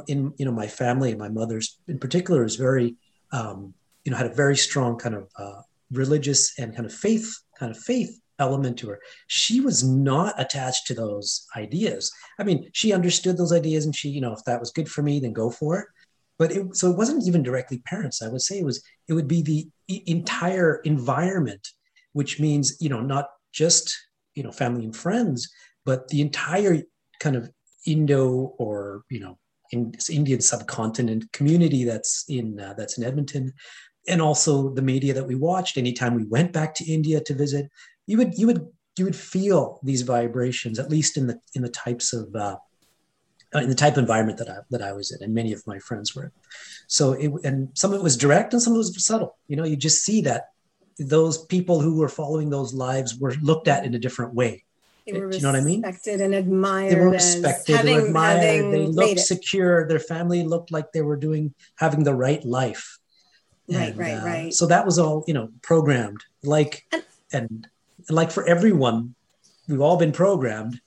in 0.07 0.33
you 0.37 0.45
know 0.45 0.51
my 0.51 0.67
family 0.67 1.11
and 1.11 1.19
my 1.19 1.29
mother's 1.29 1.79
in 1.87 1.99
particular 1.99 2.43
is 2.43 2.55
very 2.55 2.95
um, 3.31 3.73
you 4.03 4.11
know 4.11 4.17
had 4.17 4.27
a 4.27 4.33
very 4.35 4.57
strong 4.57 4.97
kind 4.97 5.15
of 5.15 5.29
uh, 5.37 5.61
religious 5.91 6.57
and 6.59 6.75
kind 6.75 6.85
of 6.85 6.93
faith 6.93 7.35
kind 7.57 7.71
of 7.71 7.77
faith 7.77 8.19
element 8.39 8.77
to 8.79 8.89
her. 8.89 8.99
She 9.27 9.59
was 9.61 9.83
not 9.83 10.39
attached 10.39 10.87
to 10.87 10.95
those 10.95 11.45
ideas. 11.55 12.11
I 12.39 12.43
mean, 12.43 12.69
she 12.73 12.91
understood 12.91 13.37
those 13.37 13.53
ideas 13.53 13.85
and 13.85 13.95
she, 13.95 14.09
you 14.09 14.19
know, 14.19 14.33
if 14.33 14.43
that 14.45 14.59
was 14.59 14.71
good 14.71 14.89
for 14.89 15.03
me, 15.03 15.19
then 15.19 15.31
go 15.31 15.51
for 15.51 15.79
it 15.79 15.87
but 16.41 16.51
it, 16.51 16.75
so 16.75 16.89
it 16.89 16.97
wasn't 16.97 17.27
even 17.27 17.43
directly 17.43 17.83
parents. 17.85 18.23
I 18.23 18.27
would 18.27 18.41
say 18.41 18.57
it 18.57 18.65
was 18.65 18.83
it 19.07 19.13
would 19.13 19.27
be 19.27 19.43
the 19.43 20.03
entire 20.07 20.77
environment 20.93 21.67
which 22.13 22.39
means 22.39 22.65
you 22.79 22.89
know 22.89 23.01
not 23.01 23.27
just 23.53 23.85
you 24.33 24.43
know 24.43 24.51
family 24.51 24.83
and 24.83 24.95
friends 24.95 25.49
but 25.85 26.07
the 26.07 26.21
entire 26.21 26.81
kind 27.19 27.35
of 27.35 27.51
indo 27.85 28.55
or 28.57 29.03
you 29.09 29.19
know 29.19 29.37
in 29.71 29.93
indian 30.09 30.41
subcontinent 30.41 31.31
community 31.31 31.83
that's 31.83 32.25
in 32.27 32.59
uh, 32.59 32.73
that's 32.77 32.97
in 32.97 33.03
edmonton. 33.03 33.53
And 34.07 34.19
also 34.19 34.73
the 34.73 34.87
media 34.93 35.13
that 35.13 35.27
we 35.27 35.35
watched 35.35 35.77
anytime 35.77 36.15
we 36.15 36.25
went 36.25 36.51
back 36.53 36.73
to 36.75 36.91
india 36.97 37.21
to 37.27 37.33
visit 37.35 37.69
you 38.07 38.17
would 38.17 38.33
you 38.39 38.47
would 38.47 38.65
you 38.97 39.05
would 39.05 39.15
feel 39.33 39.79
these 39.83 40.01
vibrations 40.01 40.79
at 40.79 40.89
least 40.89 41.17
in 41.17 41.27
the 41.27 41.37
in 41.53 41.61
the 41.61 41.75
types 41.85 42.13
of 42.13 42.25
uh, 42.35 42.57
in 43.53 43.69
the 43.69 43.75
type 43.75 43.93
of 43.93 43.99
environment 43.99 44.37
that 44.37 44.49
I 44.49 44.57
that 44.69 44.81
I 44.81 44.93
was 44.93 45.11
in, 45.11 45.21
and 45.23 45.33
many 45.33 45.51
of 45.51 45.65
my 45.67 45.79
friends 45.79 46.15
were. 46.15 46.31
So 46.87 47.13
it 47.13 47.31
and 47.43 47.69
some 47.73 47.93
of 47.93 47.99
it 47.99 48.03
was 48.03 48.17
direct, 48.17 48.53
and 48.53 48.61
some 48.61 48.73
of 48.73 48.77
it 48.77 48.79
was 48.79 49.05
subtle. 49.05 49.37
You 49.47 49.55
know, 49.55 49.65
you 49.65 49.75
just 49.75 50.03
see 50.03 50.21
that 50.21 50.49
those 50.97 51.45
people 51.45 51.81
who 51.81 51.97
were 51.97 52.09
following 52.09 52.49
those 52.49 52.73
lives 52.73 53.17
were 53.17 53.33
looked 53.41 53.67
at 53.67 53.85
in 53.85 53.93
a 53.93 53.99
different 53.99 54.33
way. 54.33 54.63
They 55.05 55.19
were 55.19 55.31
you 55.31 55.41
know 55.41 55.51
what 55.51 55.59
I 55.59 55.63
mean? 55.63 55.81
Respected 55.81 56.21
and 56.21 56.35
admired. 56.35 56.91
They 56.91 56.99
were 56.99 57.09
respected. 57.09 57.75
Having, 57.77 57.95
they 57.95 58.01
were 58.01 58.07
admired. 58.07 58.73
They 58.73 58.87
looked 58.87 59.19
secure. 59.19 59.87
Their 59.87 59.99
family 59.99 60.43
looked 60.43 60.71
like 60.71 60.91
they 60.91 61.01
were 61.01 61.17
doing 61.17 61.53
having 61.75 62.03
the 62.03 62.13
right 62.13 62.43
life. 62.45 62.99
Right, 63.67 63.89
and, 63.89 63.97
right, 63.97 64.11
uh, 64.11 64.25
right. 64.25 64.53
So 64.53 64.67
that 64.67 64.85
was 64.85 64.99
all 64.99 65.23
you 65.27 65.33
know 65.33 65.49
programmed. 65.61 66.23
Like 66.43 66.85
and, 66.91 67.03
and 67.33 67.67
like 68.09 68.31
for 68.31 68.47
everyone, 68.47 69.15
we've 69.67 69.81
all 69.81 69.97
been 69.97 70.11
programmed 70.11 70.79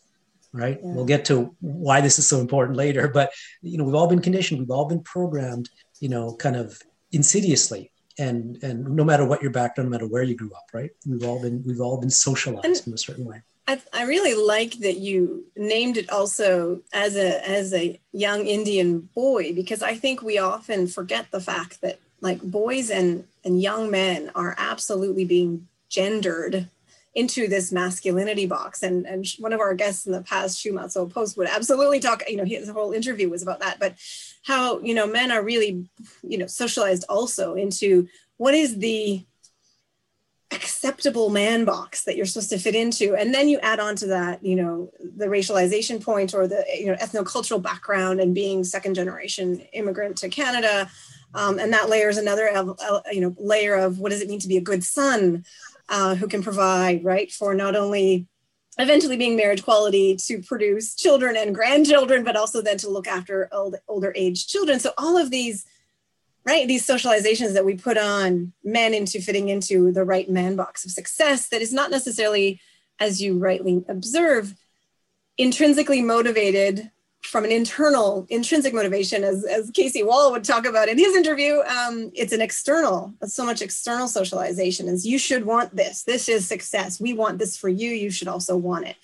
right? 0.54 0.78
Yeah. 0.82 0.92
We'll 0.92 1.04
get 1.04 1.24
to 1.26 1.54
why 1.60 2.00
this 2.00 2.18
is 2.18 2.26
so 2.26 2.40
important 2.40 2.78
later, 2.78 3.08
but 3.08 3.32
you 3.60 3.76
know, 3.76 3.84
we've 3.84 3.94
all 3.94 4.06
been 4.06 4.22
conditioned, 4.22 4.60
we've 4.60 4.70
all 4.70 4.86
been 4.86 5.02
programmed, 5.02 5.68
you 6.00 6.08
know, 6.08 6.34
kind 6.36 6.56
of 6.56 6.80
insidiously 7.12 7.90
and 8.18 8.62
and 8.62 8.84
no 8.84 9.04
matter 9.04 9.24
what 9.24 9.42
your 9.42 9.50
background, 9.50 9.90
no 9.90 9.94
matter 9.94 10.06
where 10.06 10.22
you 10.22 10.36
grew 10.36 10.52
up, 10.52 10.66
right? 10.72 10.90
We've 11.06 11.24
all 11.24 11.42
been 11.42 11.62
we've 11.66 11.80
all 11.80 11.98
been 11.98 12.10
socialized 12.10 12.64
and 12.64 12.86
in 12.86 12.94
a 12.94 12.98
certain 12.98 13.24
way. 13.24 13.42
I, 13.66 13.80
I 13.92 14.04
really 14.04 14.34
like 14.34 14.74
that 14.80 14.98
you 14.98 15.46
named 15.56 15.96
it 15.96 16.10
also 16.10 16.82
as 16.92 17.16
a 17.16 17.48
as 17.48 17.72
a 17.72 17.98
young 18.12 18.46
Indian 18.46 19.08
boy 19.14 19.52
because 19.52 19.82
I 19.82 19.94
think 19.94 20.22
we 20.22 20.38
often 20.38 20.86
forget 20.86 21.30
the 21.30 21.40
fact 21.40 21.80
that 21.80 21.98
like 22.20 22.40
boys 22.42 22.90
and 22.90 23.24
and 23.44 23.60
young 23.60 23.90
men 23.90 24.30
are 24.34 24.54
absolutely 24.58 25.24
being 25.24 25.66
gendered 25.88 26.68
into 27.14 27.46
this 27.46 27.70
masculinity 27.70 28.46
box. 28.46 28.82
And, 28.82 29.06
and 29.06 29.26
one 29.38 29.52
of 29.52 29.60
our 29.60 29.74
guests 29.74 30.06
in 30.06 30.12
the 30.12 30.22
past, 30.22 30.64
Shumatsu 30.64 31.12
Post, 31.12 31.36
would 31.36 31.48
absolutely 31.48 32.00
talk, 32.00 32.22
you 32.28 32.36
know, 32.36 32.44
his 32.44 32.68
whole 32.68 32.92
interview 32.92 33.28
was 33.28 33.42
about 33.42 33.60
that, 33.60 33.78
but 33.78 33.94
how, 34.42 34.80
you 34.80 34.94
know, 34.94 35.06
men 35.06 35.30
are 35.30 35.42
really, 35.42 35.88
you 36.22 36.38
know, 36.38 36.46
socialized 36.46 37.04
also 37.08 37.54
into 37.54 38.08
what 38.36 38.54
is 38.54 38.78
the 38.78 39.24
acceptable 40.50 41.30
man 41.30 41.64
box 41.64 42.04
that 42.04 42.16
you're 42.16 42.26
supposed 42.26 42.50
to 42.50 42.58
fit 42.58 42.74
into. 42.74 43.14
And 43.14 43.34
then 43.34 43.48
you 43.48 43.58
add 43.60 43.80
on 43.80 43.96
to 43.96 44.06
that 44.08 44.44
you 44.44 44.54
know 44.54 44.90
the 45.00 45.26
racialization 45.26 46.02
point 46.02 46.34
or 46.34 46.46
the 46.46 46.64
you 46.72 46.86
know 46.86 46.94
ethnocultural 46.96 47.60
background 47.60 48.20
and 48.20 48.34
being 48.34 48.62
second 48.62 48.94
generation 48.94 49.60
immigrant 49.72 50.16
to 50.18 50.28
canada. 50.28 50.88
Um, 51.34 51.58
and 51.58 51.72
that 51.72 51.88
layers 51.88 52.16
another 52.16 52.48
you 53.10 53.20
know 53.20 53.34
layer 53.38 53.74
of 53.74 53.98
what 53.98 54.10
does 54.10 54.20
it 54.20 54.28
mean 54.28 54.38
to 54.40 54.48
be 54.48 54.56
a 54.56 54.60
good 54.60 54.84
son 54.84 55.44
uh, 55.88 56.14
who 56.14 56.28
can 56.28 56.42
provide, 56.42 57.04
right, 57.04 57.30
for 57.30 57.54
not 57.54 57.76
only 57.76 58.26
eventually 58.78 59.16
being 59.16 59.36
marriage 59.36 59.62
quality 59.62 60.16
to 60.16 60.42
produce 60.42 60.94
children 60.94 61.36
and 61.36 61.54
grandchildren, 61.54 62.24
but 62.24 62.36
also 62.36 62.60
then 62.60 62.78
to 62.78 62.88
look 62.88 63.06
after 63.06 63.48
old, 63.52 63.76
older 63.88 64.12
age 64.16 64.46
children. 64.48 64.80
So 64.80 64.92
all 64.98 65.16
of 65.16 65.30
these, 65.30 65.64
right, 66.44 66.66
these 66.66 66.86
socializations 66.86 67.54
that 67.54 67.64
we 67.64 67.76
put 67.76 67.96
on 67.96 68.52
men 68.64 68.94
into 68.94 69.20
fitting 69.20 69.48
into 69.48 69.92
the 69.92 70.04
right 70.04 70.28
man 70.28 70.56
box 70.56 70.84
of 70.84 70.90
success 70.90 71.48
that 71.48 71.62
is 71.62 71.72
not 71.72 71.90
necessarily, 71.90 72.60
as 72.98 73.22
you 73.22 73.38
rightly 73.38 73.84
observe, 73.88 74.54
intrinsically 75.38 76.02
motivated 76.02 76.90
from 77.24 77.44
an 77.44 77.52
internal 77.52 78.26
intrinsic 78.28 78.74
motivation 78.74 79.24
as, 79.24 79.44
as 79.44 79.70
casey 79.70 80.02
wall 80.02 80.30
would 80.30 80.44
talk 80.44 80.66
about 80.66 80.88
in 80.88 80.98
his 80.98 81.16
interview 81.16 81.60
um, 81.62 82.10
it's 82.14 82.32
an 82.32 82.40
external 82.40 83.12
so 83.26 83.44
much 83.44 83.62
external 83.62 84.08
socialization 84.08 84.88
is 84.88 85.06
you 85.06 85.18
should 85.18 85.44
want 85.44 85.74
this. 85.74 86.04
This 86.04 86.28
is 86.28 86.46
success. 86.46 87.00
We 87.00 87.12
want 87.12 87.38
this 87.38 87.56
for 87.56 87.68
you. 87.68 87.90
You 87.90 88.10
should 88.10 88.28
also 88.28 88.56
want 88.56 88.86
it. 88.86 88.96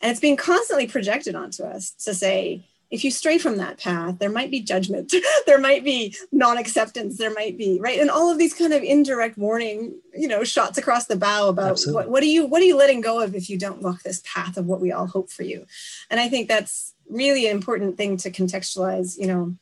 And 0.00 0.10
it's 0.10 0.20
being 0.20 0.36
constantly 0.36 0.86
projected 0.86 1.34
onto 1.34 1.62
us 1.62 1.90
to 2.04 2.14
say 2.14 2.64
if 2.90 3.02
you 3.02 3.10
stray 3.10 3.38
from 3.38 3.56
that 3.56 3.78
path 3.78 4.18
there 4.18 4.30
might 4.30 4.50
be 4.50 4.60
judgment. 4.60 5.12
There 5.46 5.58
might 5.58 5.84
be 5.84 6.16
non-acceptance. 6.32 7.18
There 7.18 7.32
might 7.32 7.58
be 7.58 7.78
right? 7.78 8.00
And 8.00 8.10
all 8.10 8.30
of 8.30 8.38
these 8.38 8.54
kind 8.54 8.72
of 8.72 8.82
indirect 8.82 9.36
warning 9.36 9.94
you 10.14 10.28
know 10.28 10.42
shots 10.42 10.78
across 10.78 11.06
the 11.06 11.16
bow 11.16 11.48
about 11.48 11.80
what, 11.86 12.08
what 12.08 12.22
are 12.22 12.26
you 12.26 12.46
what 12.46 12.62
are 12.62 12.66
you 12.66 12.76
letting 12.76 13.00
go 13.00 13.20
of 13.20 13.34
if 13.34 13.50
you 13.50 13.58
don't 13.58 13.82
walk 13.82 14.02
this 14.02 14.22
path 14.24 14.56
of 14.56 14.66
what 14.66 14.80
we 14.80 14.90
all 14.90 15.06
hope 15.06 15.30
for 15.30 15.42
you? 15.42 15.66
And 16.10 16.18
i 16.18 16.28
think 16.28 16.48
that's 16.48 16.93
really 17.14 17.48
important 17.48 17.96
thing 17.96 18.16
to 18.18 18.30
contextualize, 18.30 19.18
you 19.18 19.26
know, 19.26 19.56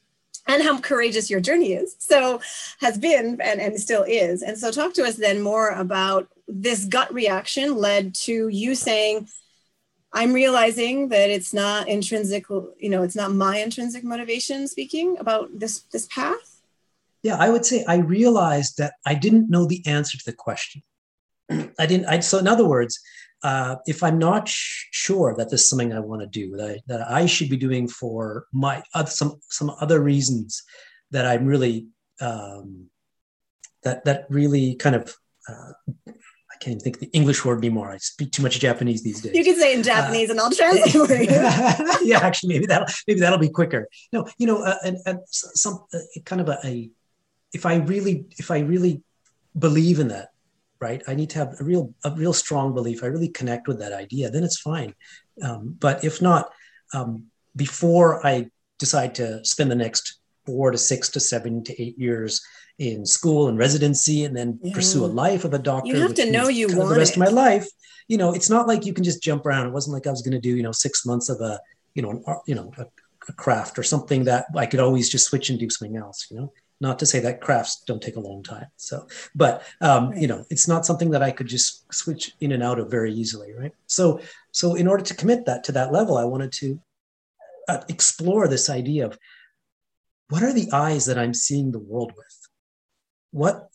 and 0.48 0.62
how 0.62 0.80
courageous 0.80 1.30
your 1.30 1.40
journey 1.40 1.74
is. 1.74 1.94
So 1.98 2.40
has 2.80 2.98
been 2.98 3.38
and, 3.40 3.60
and 3.60 3.78
still 3.78 4.04
is. 4.06 4.42
And 4.42 4.58
so 4.58 4.70
talk 4.70 4.94
to 4.94 5.04
us 5.04 5.16
then 5.16 5.40
more 5.40 5.70
about 5.70 6.28
this 6.48 6.84
gut 6.84 7.12
reaction 7.12 7.76
led 7.76 8.14
to 8.26 8.48
you 8.48 8.74
saying, 8.74 9.28
I'm 10.12 10.32
realizing 10.32 11.08
that 11.08 11.30
it's 11.30 11.54
not 11.54 11.88
intrinsic, 11.88 12.48
you 12.50 12.90
know, 12.90 13.02
it's 13.02 13.16
not 13.16 13.32
my 13.32 13.58
intrinsic 13.58 14.04
motivation 14.04 14.68
speaking 14.68 15.16
about 15.18 15.48
this 15.58 15.80
this 15.92 16.06
path. 16.06 16.60
Yeah, 17.22 17.36
I 17.38 17.50
would 17.50 17.64
say 17.64 17.84
I 17.86 17.96
realized 17.96 18.78
that 18.78 18.94
I 19.06 19.14
didn't 19.14 19.48
know 19.48 19.64
the 19.64 19.82
answer 19.86 20.18
to 20.18 20.24
the 20.24 20.32
question. 20.32 20.82
I 21.78 21.86
didn't. 21.86 22.06
I, 22.06 22.20
so 22.20 22.38
in 22.38 22.48
other 22.48 22.66
words, 22.66 22.98
uh, 23.42 23.76
if 23.86 24.02
I'm 24.02 24.18
not 24.18 24.48
sh- 24.48 24.86
sure 24.92 25.34
that 25.36 25.50
this 25.50 25.62
is 25.62 25.68
something 25.68 25.92
I 25.92 26.00
want 26.00 26.22
to 26.22 26.26
do, 26.26 26.56
that 26.56 26.70
I, 26.70 26.80
that 26.86 27.10
I 27.10 27.26
should 27.26 27.48
be 27.50 27.56
doing 27.56 27.88
for 27.88 28.46
my 28.52 28.82
uh, 28.94 29.04
some 29.04 29.40
some 29.48 29.70
other 29.80 30.00
reasons 30.00 30.62
that 31.10 31.26
I'm 31.26 31.46
really 31.46 31.88
um, 32.20 32.88
that 33.82 34.04
that 34.04 34.26
really 34.28 34.76
kind 34.76 34.94
of 34.94 35.14
uh, 35.48 35.72
I 36.06 36.56
can't 36.60 36.76
even 36.76 36.80
think 36.80 37.00
the 37.00 37.10
English 37.12 37.44
word 37.44 37.58
anymore. 37.58 37.90
I 37.90 37.98
speak 37.98 38.30
too 38.30 38.42
much 38.42 38.60
Japanese 38.60 39.02
these 39.02 39.20
days. 39.20 39.34
You 39.34 39.44
can 39.44 39.58
say 39.58 39.74
in 39.74 39.82
Japanese, 39.82 40.30
and 40.30 40.38
I'll 40.38 40.50
translate. 40.50 41.30
yeah, 42.02 42.20
actually, 42.22 42.54
maybe 42.54 42.66
that'll 42.66 42.88
maybe 43.08 43.20
that'll 43.20 43.38
be 43.38 43.50
quicker. 43.50 43.88
No, 44.12 44.28
you 44.38 44.46
know, 44.46 44.62
uh, 44.62 44.76
and, 44.84 44.98
and 45.06 45.18
some 45.26 45.84
uh, 45.92 45.98
kind 46.24 46.40
of 46.40 46.48
a, 46.48 46.58
a 46.64 46.90
if 47.52 47.66
I 47.66 47.76
really 47.76 48.26
if 48.38 48.50
I 48.50 48.60
really 48.60 49.02
believe 49.58 49.98
in 49.98 50.08
that 50.08 50.31
right? 50.82 51.02
I 51.06 51.14
need 51.14 51.30
to 51.30 51.38
have 51.38 51.54
a 51.60 51.64
real, 51.64 51.94
a 52.04 52.10
real 52.10 52.32
strong 52.32 52.74
belief. 52.74 53.02
I 53.02 53.06
really 53.06 53.28
connect 53.28 53.68
with 53.68 53.78
that 53.78 53.92
idea, 53.92 54.30
then 54.30 54.42
it's 54.42 54.60
fine. 54.60 54.94
Um, 55.42 55.76
but 55.78 56.04
if 56.04 56.20
not, 56.20 56.50
um, 56.92 57.26
before 57.54 58.26
I 58.26 58.50
decide 58.78 59.14
to 59.14 59.44
spend 59.44 59.70
the 59.70 59.76
next 59.76 60.18
four 60.44 60.72
to 60.72 60.78
six 60.78 61.08
to 61.10 61.20
seven 61.20 61.62
to 61.64 61.82
eight 61.82 61.96
years 61.96 62.42
in 62.78 63.06
school 63.06 63.48
and 63.48 63.56
residency, 63.56 64.24
and 64.24 64.36
then 64.36 64.58
yeah. 64.60 64.74
pursue 64.74 65.04
a 65.04 65.06
life 65.06 65.44
of 65.44 65.54
a 65.54 65.58
doctor, 65.58 65.88
you 65.88 66.00
have 66.00 66.14
to 66.14 66.30
know 66.30 66.48
you 66.48 66.66
want 66.76 66.88
the 66.90 66.96
rest 66.96 67.12
it. 67.12 67.20
of 67.20 67.26
my 67.26 67.30
life. 67.46 67.68
You 68.08 68.18
know, 68.18 68.34
it's 68.34 68.50
not 68.50 68.66
like 68.66 68.84
you 68.84 68.92
can 68.92 69.04
just 69.04 69.22
jump 69.22 69.46
around. 69.46 69.68
It 69.68 69.72
wasn't 69.72 69.94
like 69.94 70.08
I 70.08 70.10
was 70.10 70.22
going 70.22 70.32
to 70.32 70.40
do, 70.40 70.56
you 70.56 70.64
know, 70.64 70.72
six 70.72 71.06
months 71.06 71.28
of 71.28 71.40
a, 71.40 71.60
you 71.94 72.02
know, 72.02 72.10
an, 72.10 72.20
you 72.46 72.56
know, 72.56 72.72
a, 72.76 72.86
a 73.28 73.32
craft 73.34 73.78
or 73.78 73.84
something 73.84 74.24
that 74.24 74.46
I 74.56 74.66
could 74.66 74.80
always 74.80 75.08
just 75.08 75.26
switch 75.26 75.48
and 75.50 75.58
do 75.60 75.70
something 75.70 75.96
else. 75.96 76.26
You 76.28 76.38
know, 76.38 76.52
not 76.82 76.98
to 76.98 77.06
say 77.06 77.20
that 77.20 77.40
crafts 77.40 77.84
don't 77.86 78.02
take 78.02 78.16
a 78.16 78.26
long 78.28 78.42
time. 78.42 78.66
So, 78.76 79.06
but 79.36 79.62
um, 79.80 80.12
you 80.14 80.26
know, 80.26 80.44
it's 80.50 80.66
not 80.66 80.84
something 80.84 81.10
that 81.12 81.22
I 81.22 81.30
could 81.30 81.46
just 81.46 81.90
switch 81.94 82.32
in 82.40 82.50
and 82.50 82.62
out 82.62 82.80
of 82.80 82.90
very 82.90 83.12
easily, 83.14 83.52
right? 83.54 83.72
So, 83.86 84.20
so 84.50 84.74
in 84.74 84.88
order 84.88 85.04
to 85.04 85.14
commit 85.14 85.46
that 85.46 85.62
to 85.64 85.72
that 85.72 85.92
level, 85.92 86.18
I 86.18 86.24
wanted 86.24 86.50
to 86.54 86.80
uh, 87.68 87.82
explore 87.88 88.48
this 88.48 88.68
idea 88.68 89.06
of 89.06 89.16
what 90.28 90.42
are 90.42 90.52
the 90.52 90.70
eyes 90.72 91.06
that 91.06 91.18
I'm 91.18 91.34
seeing 91.34 91.70
the 91.70 91.78
world 91.78 92.12
with. 92.16 92.36
What 93.30 93.68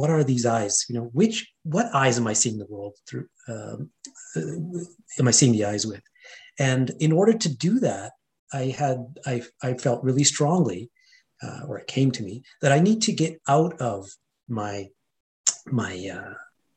what 0.00 0.10
are 0.10 0.24
these 0.24 0.46
eyes? 0.46 0.86
You 0.88 0.94
know, 0.94 1.10
which 1.12 1.52
what 1.64 1.92
eyes 1.92 2.18
am 2.18 2.26
I 2.26 2.34
seeing 2.34 2.58
the 2.58 2.72
world 2.74 2.94
through? 3.06 3.26
Um, 3.48 3.90
uh, 4.36 4.40
am 5.18 5.28
I 5.28 5.32
seeing 5.32 5.52
the 5.52 5.66
eyes 5.66 5.86
with? 5.86 6.02
And 6.58 6.92
in 7.00 7.12
order 7.12 7.34
to 7.36 7.54
do 7.54 7.80
that, 7.80 8.12
I 8.52 8.66
had 8.66 8.98
I 9.26 9.42
I 9.60 9.74
felt 9.74 10.04
really 10.04 10.24
strongly 10.24 10.90
uh, 11.42 11.60
or 11.68 11.78
it 11.78 11.86
came 11.86 12.10
to 12.12 12.22
me 12.22 12.42
that 12.60 12.72
I 12.72 12.80
need 12.80 13.02
to 13.02 13.12
get 13.12 13.40
out 13.48 13.80
of 13.80 14.08
my 14.48 14.88
my 15.66 16.10
uh, 16.12 16.34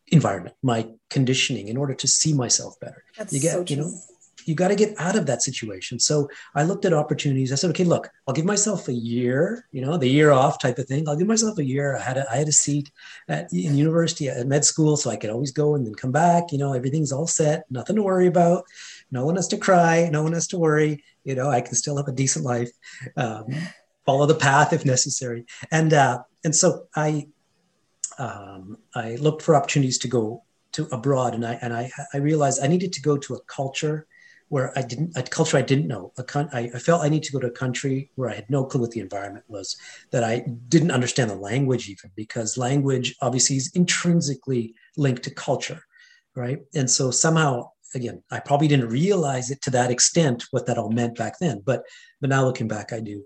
environment, 0.08 0.56
my 0.64 0.88
conditioning, 1.10 1.68
in 1.68 1.78
order 1.78 1.94
to 1.94 2.08
see 2.08 2.34
myself 2.34 2.80
better. 2.80 3.04
That's 3.18 3.34
you 3.34 3.40
get, 3.42 3.54
so 3.54 3.66
you 3.68 3.76
know, 3.76 3.92
you 4.46 4.56
got 4.56 4.70
to 4.70 4.76
get 4.76 4.96
out 4.98 5.18
of 5.18 5.26
that 5.26 5.42
situation. 5.42 6.00
So 6.00 6.30
I 6.56 6.64
looked 6.64 6.86
at 6.86 6.94
opportunities. 6.94 7.52
I 7.52 7.56
said, 7.56 7.70
okay, 7.72 7.84
look, 7.84 8.10
I'll 8.26 8.34
give 8.34 8.46
myself 8.46 8.88
a 8.88 8.94
year, 8.94 9.66
you 9.74 9.82
know, 9.82 9.98
the 9.98 10.08
year 10.08 10.32
off 10.32 10.60
type 10.60 10.78
of 10.78 10.88
thing. 10.88 11.08
I'll 11.08 11.18
give 11.18 11.28
myself 11.28 11.58
a 11.58 11.66
year. 11.66 11.98
I 11.98 12.02
had 12.02 12.18
a, 12.18 12.32
I 12.32 12.38
had 12.38 12.48
a 12.48 12.54
seat 12.54 12.90
at 13.28 13.52
in 13.52 13.76
university 13.76 14.30
at 14.30 14.48
med 14.48 14.64
school, 14.64 14.96
so 14.96 15.10
I 15.10 15.18
could 15.18 15.30
always 15.30 15.52
go 15.52 15.76
and 15.76 15.86
then 15.86 15.96
come 15.96 16.14
back. 16.14 16.52
You 16.52 16.60
know, 16.60 16.74
everything's 16.74 17.12
all 17.12 17.28
set, 17.28 17.66
nothing 17.70 17.98
to 17.98 18.04
worry 18.04 18.28
about. 18.28 18.64
No 19.12 19.26
one 19.26 19.36
has 19.36 19.50
to 19.50 19.58
cry. 19.58 20.10
No 20.10 20.24
one 20.24 20.34
has 20.34 20.48
to 20.48 20.58
worry. 20.58 21.04
You 21.26 21.36
know, 21.36 21.50
I 21.50 21.60
can 21.60 21.76
still 21.76 21.98
have 21.98 22.08
a 22.08 22.14
decent 22.14 22.46
life. 22.46 22.72
Um, 23.18 23.48
follow 24.08 24.26
the 24.26 24.34
path 24.34 24.74
if 24.74 24.86
necessary. 24.86 25.46
And 25.70 25.94
uh, 25.94 26.24
and 26.44 26.56
so 26.56 26.88
I 26.96 27.28
um, 28.18 28.78
I 28.96 29.18
looked 29.18 29.44
for 29.44 29.56
opportunities 29.56 30.00
to 30.00 30.08
go 30.08 30.44
to 30.72 30.88
abroad, 30.92 31.36
and 31.36 31.46
I 31.46 31.60
and 31.62 31.74
I 31.74 31.92
I 32.14 32.18
realized 32.18 32.64
I 32.64 32.68
needed 32.68 32.94
to 32.94 33.02
go 33.02 33.18
to 33.18 33.36
a 33.36 33.42
culture 33.42 34.08
where 34.50 34.72
I 34.80 34.82
didn't 34.82 35.16
a 35.18 35.24
culture 35.24 35.58
I 35.58 35.62
didn't 35.62 35.88
know. 35.88 36.14
A 36.18 36.24
con- 36.24 36.50
I, 36.54 36.72
I 36.74 36.80
felt 36.80 37.04
I 37.04 37.10
need 37.10 37.24
to 37.24 37.34
go 37.34 37.40
to 37.40 37.48
a 37.48 37.62
country 37.64 38.10
where 38.16 38.30
I 38.30 38.36
had 38.36 38.50
no 38.50 38.64
clue 38.66 38.82
what 38.82 38.92
the 38.92 39.02
environment 39.02 39.46
was, 39.50 39.78
that 40.12 40.24
I 40.24 40.46
didn't 40.70 40.92
understand 40.92 41.30
the 41.30 41.36
language 41.36 41.90
even 41.90 42.10
because 42.16 42.58
language 42.58 43.14
obviously 43.22 43.58
is 43.58 43.72
intrinsically 43.76 44.74
linked 44.96 45.24
to 45.24 45.32
culture, 45.32 45.82
right? 46.34 46.60
And 46.74 46.90
so 46.90 47.12
somehow 47.12 47.72
again 47.96 48.22
i 48.32 48.40
probably 48.40 48.68
didn't 48.68 48.90
realize 48.90 49.50
it 49.50 49.62
to 49.62 49.70
that 49.70 49.90
extent 49.90 50.44
what 50.52 50.66
that 50.66 50.78
all 50.78 50.92
meant 50.92 51.18
back 51.18 51.40
then 51.40 51.62
but 51.66 51.84
but 52.20 52.30
now 52.30 52.44
looking 52.44 52.68
back 52.68 52.92
i 52.92 53.00
do 53.00 53.24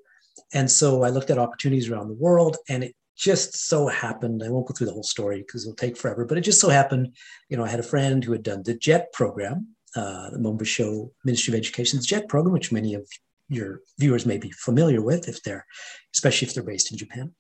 and 0.53 0.70
so 0.70 1.03
I 1.03 1.10
looked 1.10 1.29
at 1.29 1.38
opportunities 1.38 1.89
around 1.89 2.08
the 2.08 2.15
world, 2.15 2.58
and 2.70 2.84
it 2.84 2.96
just 3.15 3.67
so 3.67 3.88
happened. 3.88 4.41
I 4.43 4.50
won't 4.50 4.67
go 4.67 4.74
through 4.74 4.88
the 4.88 4.93
whole 4.93 5.03
story 5.03 5.43
because 5.46 5.63
it'll 5.63 5.75
take 5.75 5.98
forever, 5.98 6.25
but 6.25 6.38
it 6.38 6.41
just 6.41 6.60
so 6.60 6.70
happened, 6.70 7.15
you 7.50 7.58
know, 7.58 7.63
I 7.63 7.70
had 7.70 7.79
a 7.79 7.84
friend 7.84 8.24
who 8.24 8.31
had 8.31 8.43
done 8.43 8.63
the 8.63 8.74
JET 8.74 9.13
program, 9.13 9.75
uh, 9.96 10.31
the 10.31 10.39
Monbusho 10.39 11.12
Ministry 11.24 11.53
of 11.53 11.60
Education's 11.60 12.08
JET 12.08 12.27
program, 12.27 12.53
which 12.53 12.72
many 12.72 12.93
of 12.96 13.08
your 13.48 13.81
viewers 14.00 14.25
may 14.25 14.38
be 14.38 14.50
familiar 14.51 15.01
with 15.01 15.27
if 15.27 15.43
they're, 15.43 15.65
especially 16.13 16.48
if 16.48 16.53
they're 16.53 16.63
based 16.63 16.91
in 16.91 16.98
Japan. 16.98 17.31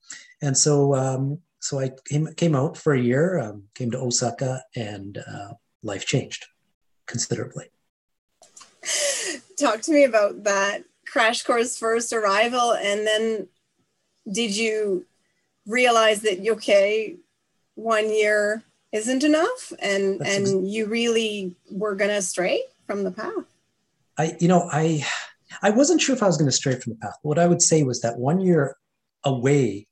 And 0.41 0.57
so, 0.57 0.93
um, 0.93 1.39
so 1.59 1.79
I 1.79 1.91
came, 2.05 2.27
came 2.35 2.55
out 2.55 2.77
for 2.77 2.93
a 2.93 2.99
year, 2.99 3.39
um, 3.39 3.63
came 3.73 3.91
to 3.91 3.99
Osaka, 3.99 4.61
and 4.75 5.17
uh, 5.17 5.53
life 5.83 6.05
changed 6.05 6.45
considerably. 7.07 7.71
Talk 9.57 9.81
to 9.81 9.91
me 9.91 10.03
about 10.03 10.43
that 10.43 10.83
crash 11.11 11.43
course 11.43 11.77
first 11.77 12.13
arrival 12.13 12.73
and 12.73 13.05
then 13.05 13.47
did 14.31 14.55
you 14.55 15.05
realize 15.65 16.21
that 16.21 16.47
okay, 16.47 17.15
one 17.75 18.09
year 18.13 18.63
isn't 18.91 19.23
enough, 19.23 19.71
and 19.79 20.19
That's 20.19 20.35
and 20.35 20.47
ex- 20.47 20.73
you 20.73 20.85
really 20.87 21.55
were 21.69 21.95
going 21.95 22.11
to 22.11 22.21
stray 22.21 22.63
from 22.85 23.03
the 23.03 23.11
path. 23.11 23.45
I, 24.17 24.35
you 24.39 24.47
know, 24.47 24.67
I, 24.71 25.05
I 25.61 25.69
wasn't 25.69 26.01
sure 26.01 26.15
if 26.15 26.21
I 26.21 26.27
was 26.27 26.37
going 26.37 26.49
to 26.49 26.55
stray 26.55 26.75
from 26.75 26.93
the 26.93 26.99
path. 26.99 27.17
What 27.21 27.39
I 27.39 27.47
would 27.47 27.61
say 27.61 27.83
was 27.83 28.01
that 28.01 28.19
one 28.19 28.41
year 28.41 28.75
away, 29.23 29.87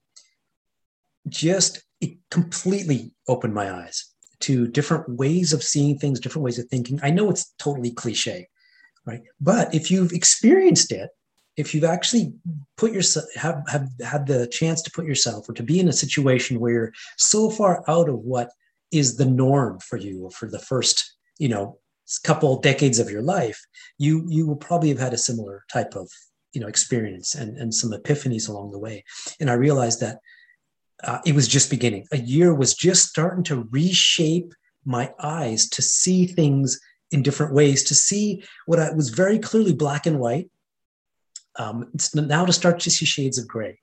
just 1.27 1.81
it 2.01 2.17
completely 2.29 3.11
opened 3.27 3.53
my 3.53 3.71
eyes 3.71 4.05
to 4.41 4.67
different 4.67 5.09
ways 5.17 5.53
of 5.53 5.63
seeing 5.63 5.97
things, 5.97 6.19
different 6.19 6.43
ways 6.43 6.59
of 6.59 6.67
thinking. 6.67 6.99
I 7.03 7.11
know 7.11 7.29
it's 7.29 7.53
totally 7.57 7.91
cliche, 7.91 8.47
right? 9.05 9.21
But 9.39 9.73
if 9.73 9.89
you've 9.89 10.11
experienced 10.11 10.91
it, 10.91 11.09
if 11.57 11.75
you've 11.75 11.83
actually 11.83 12.33
put 12.77 12.93
yourself 12.93 13.25
have, 13.35 13.63
have 13.67 13.89
had 14.01 14.25
the 14.27 14.47
chance 14.47 14.81
to 14.83 14.91
put 14.91 15.05
yourself 15.05 15.49
or 15.49 15.53
to 15.53 15.63
be 15.63 15.79
in 15.79 15.89
a 15.89 15.93
situation 15.93 16.59
where 16.59 16.71
you're 16.71 16.93
so 17.17 17.49
far 17.49 17.83
out 17.87 18.07
of 18.07 18.19
what 18.19 18.49
is 18.91 19.17
the 19.17 19.25
norm 19.25 19.77
for 19.79 19.97
you 19.97 20.29
for 20.33 20.49
the 20.49 20.59
first 20.59 21.15
you 21.37 21.49
know 21.49 21.77
couple 22.23 22.59
decades 22.59 22.97
of 22.97 23.11
your 23.11 23.21
life 23.21 23.59
you 23.99 24.25
you 24.29 24.47
will 24.47 24.55
probably 24.55 24.89
have 24.89 24.97
had 24.97 25.13
a 25.13 25.17
similar 25.17 25.63
type 25.71 25.95
of 25.95 26.09
you 26.53 26.61
know 26.61 26.67
experience 26.67 27.35
and 27.35 27.57
and 27.57 27.73
some 27.73 27.91
epiphanies 27.91 28.49
along 28.49 28.71
the 28.71 28.79
way 28.79 29.03
and 29.39 29.49
i 29.51 29.53
realized 29.53 29.99
that 29.99 30.17
uh, 31.03 31.19
it 31.25 31.35
was 31.35 31.47
just 31.47 31.69
beginning 31.69 32.05
a 32.11 32.17
year 32.17 32.55
was 32.55 32.73
just 32.73 33.07
starting 33.07 33.43
to 33.43 33.67
reshape 33.69 34.53
my 34.85 35.13
eyes 35.19 35.69
to 35.69 35.81
see 35.81 36.25
things 36.25 36.79
in 37.11 37.23
different 37.23 37.53
ways 37.53 37.83
to 37.85 37.95
see 37.95 38.43
what 38.65 38.79
I 38.79 38.91
was 38.91 39.09
very 39.09 39.39
clearly 39.39 39.73
black 39.73 40.05
and 40.05 40.19
white. 40.19 40.49
Um, 41.57 41.89
it's 41.93 42.13
now 42.15 42.45
to 42.45 42.53
start 42.53 42.79
to 42.81 42.91
see 42.91 43.05
shades 43.05 43.37
of 43.37 43.47
gray 43.47 43.79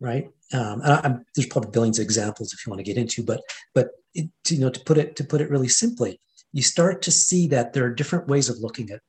right? 0.00 0.28
Um, 0.52 0.80
and 0.82 0.92
I, 0.92 1.16
there's 1.34 1.48
probably 1.48 1.70
billions 1.70 1.98
of 1.98 2.04
examples 2.04 2.52
if 2.52 2.64
you 2.64 2.70
want 2.70 2.78
to 2.80 2.84
get 2.84 3.00
into 3.00 3.22
but 3.24 3.40
but 3.74 3.90
it, 4.14 4.28
you 4.48 4.60
know 4.60 4.70
to 4.70 4.80
put 4.80 4.98
it 4.98 5.16
to 5.16 5.24
put 5.24 5.40
it 5.40 5.50
really 5.50 5.68
simply 5.68 6.20
you 6.52 6.62
start 6.62 7.02
to 7.02 7.10
see 7.10 7.48
that 7.48 7.72
there 7.72 7.84
are 7.84 7.94
different 7.94 8.28
ways 8.28 8.48
of 8.48 8.58
looking 8.58 8.90
at 8.90 9.00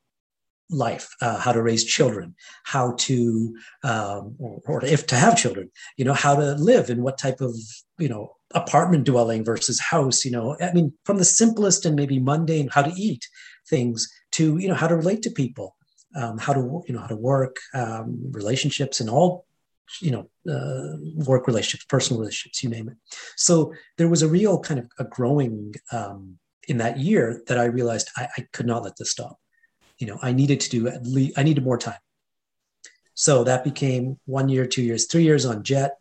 life 0.69 1.15
uh, 1.22 1.38
how 1.38 1.51
to 1.51 1.62
raise 1.62 1.86
children 1.86 2.36
how 2.63 2.93
to 2.98 3.55
um, 3.84 4.36
or, 4.39 4.62
or, 4.65 4.86
if 4.86 5.05
to 5.07 5.15
have 5.15 5.38
children 5.38 5.69
you 5.96 6.03
know 6.03 6.13
how 6.13 6.36
to 6.36 6.55
live 6.55 6.89
and 6.89 7.03
what 7.03 7.19
type 7.19 7.39
of 7.39 7.55
you 8.00 8.10
know 8.10 8.31
apartment 8.53 9.03
dwelling 9.03 9.43
versus 9.43 9.79
house 9.79 10.23
you 10.23 10.31
know 10.31 10.55
i 10.61 10.71
mean 10.71 10.93
from 11.03 11.17
the 11.17 11.25
simplest 11.25 11.85
and 11.85 11.95
maybe 11.95 12.17
mundane 12.17 12.69
how 12.69 12.81
to 12.81 12.93
eat 12.95 13.27
things 13.69 14.07
to 14.31 14.57
you 14.57 14.67
know 14.67 14.73
how 14.73 14.87
to 14.87 14.95
relate 14.95 15.21
to 15.21 15.29
people 15.29 15.75
um, 16.15 16.37
how 16.37 16.53
to 16.53 16.83
you 16.87 16.93
know 16.93 17.01
how 17.01 17.07
to 17.07 17.15
work 17.15 17.57
um, 17.73 18.19
relationships 18.31 18.99
and 18.99 19.09
all 19.09 19.45
you 20.01 20.11
know 20.11 20.29
uh, 20.51 20.97
work 21.25 21.47
relationships 21.47 21.85
personal 21.85 22.19
relationships 22.19 22.63
you 22.63 22.69
name 22.69 22.89
it. 22.89 22.97
So 23.35 23.73
there 23.97 24.09
was 24.09 24.21
a 24.21 24.27
real 24.27 24.59
kind 24.59 24.79
of 24.79 24.87
a 24.99 25.03
growing 25.05 25.75
um, 25.91 26.37
in 26.67 26.77
that 26.77 26.99
year 26.99 27.41
that 27.47 27.57
i 27.57 27.65
realized 27.65 28.09
I, 28.17 28.27
I 28.37 28.47
could 28.51 28.65
not 28.65 28.83
let 28.83 28.97
this 28.97 29.11
stop. 29.11 29.37
You 29.97 30.07
know 30.07 30.19
i 30.21 30.31
needed 30.31 30.59
to 30.61 30.69
do 30.69 30.87
at 30.87 31.05
least 31.05 31.37
i 31.37 31.43
needed 31.43 31.63
more 31.63 31.77
time. 31.77 31.99
So 33.13 33.43
that 33.43 33.63
became 33.63 34.19
one 34.25 34.49
year 34.49 34.65
two 34.65 34.83
years 34.83 35.07
three 35.07 35.23
years 35.23 35.45
on 35.45 35.63
jet 35.63 35.97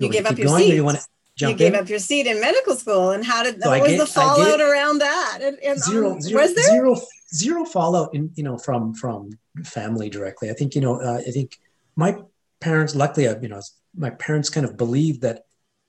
you, 0.00 0.06
you 0.06 0.12
gave 0.12 0.26
up 0.26 0.38
your 0.38 0.48
going, 0.48 0.64
seat. 0.64 0.74
you 0.74 0.84
want 0.84 0.98
to 0.98 1.04
jump 1.36 1.52
you 1.52 1.58
gave 1.58 1.74
in? 1.74 1.80
up 1.80 1.88
your 1.88 1.98
seat 1.98 2.26
in 2.26 2.40
medical 2.40 2.74
school 2.74 3.10
and 3.10 3.24
how 3.24 3.42
did 3.42 3.62
so 3.62 3.70
what 3.70 3.82
was 3.82 3.96
the 3.96 4.06
fallout 4.06 4.60
around 4.60 4.98
that? 4.98 5.38
And, 5.42 5.58
and 5.62 5.80
zero, 5.80 6.12
um, 6.12 6.20
zero, 6.20 6.42
was 6.42 6.54
there? 6.54 6.64
zero 6.64 6.96
zero 7.32 7.64
fallout 7.64 8.14
in 8.14 8.30
you 8.34 8.42
know 8.42 8.58
from 8.58 8.94
from 8.94 9.30
family 9.64 10.10
directly. 10.10 10.50
I 10.50 10.54
think 10.54 10.74
you 10.74 10.80
know 10.80 11.00
uh, 11.00 11.20
i 11.26 11.30
think 11.30 11.58
my 11.96 12.16
parents 12.60 12.94
luckily 12.94 13.28
I, 13.28 13.38
you 13.40 13.48
know 13.48 13.60
my 13.96 14.10
parents 14.10 14.50
kind 14.50 14.66
of 14.66 14.76
believe 14.76 15.20
that 15.20 15.44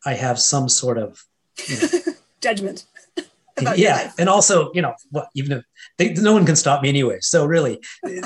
i 0.06 0.14
have 0.14 0.40
some 0.40 0.70
sort 0.70 0.98
of 0.98 1.24
you 1.68 1.78
know, 1.78 2.14
judgment 2.42 2.86
yeah 3.76 4.12
and 4.18 4.30
also 4.30 4.72
you 4.74 4.82
know 4.82 4.94
well, 5.12 5.28
even 5.36 5.52
if 5.52 5.66
they, 5.98 6.14
no 6.14 6.34
one 6.34 6.46
can 6.46 6.56
stop 6.56 6.82
me 6.82 6.90
anyway 6.90 7.18
so 7.22 7.46
really 7.46 7.80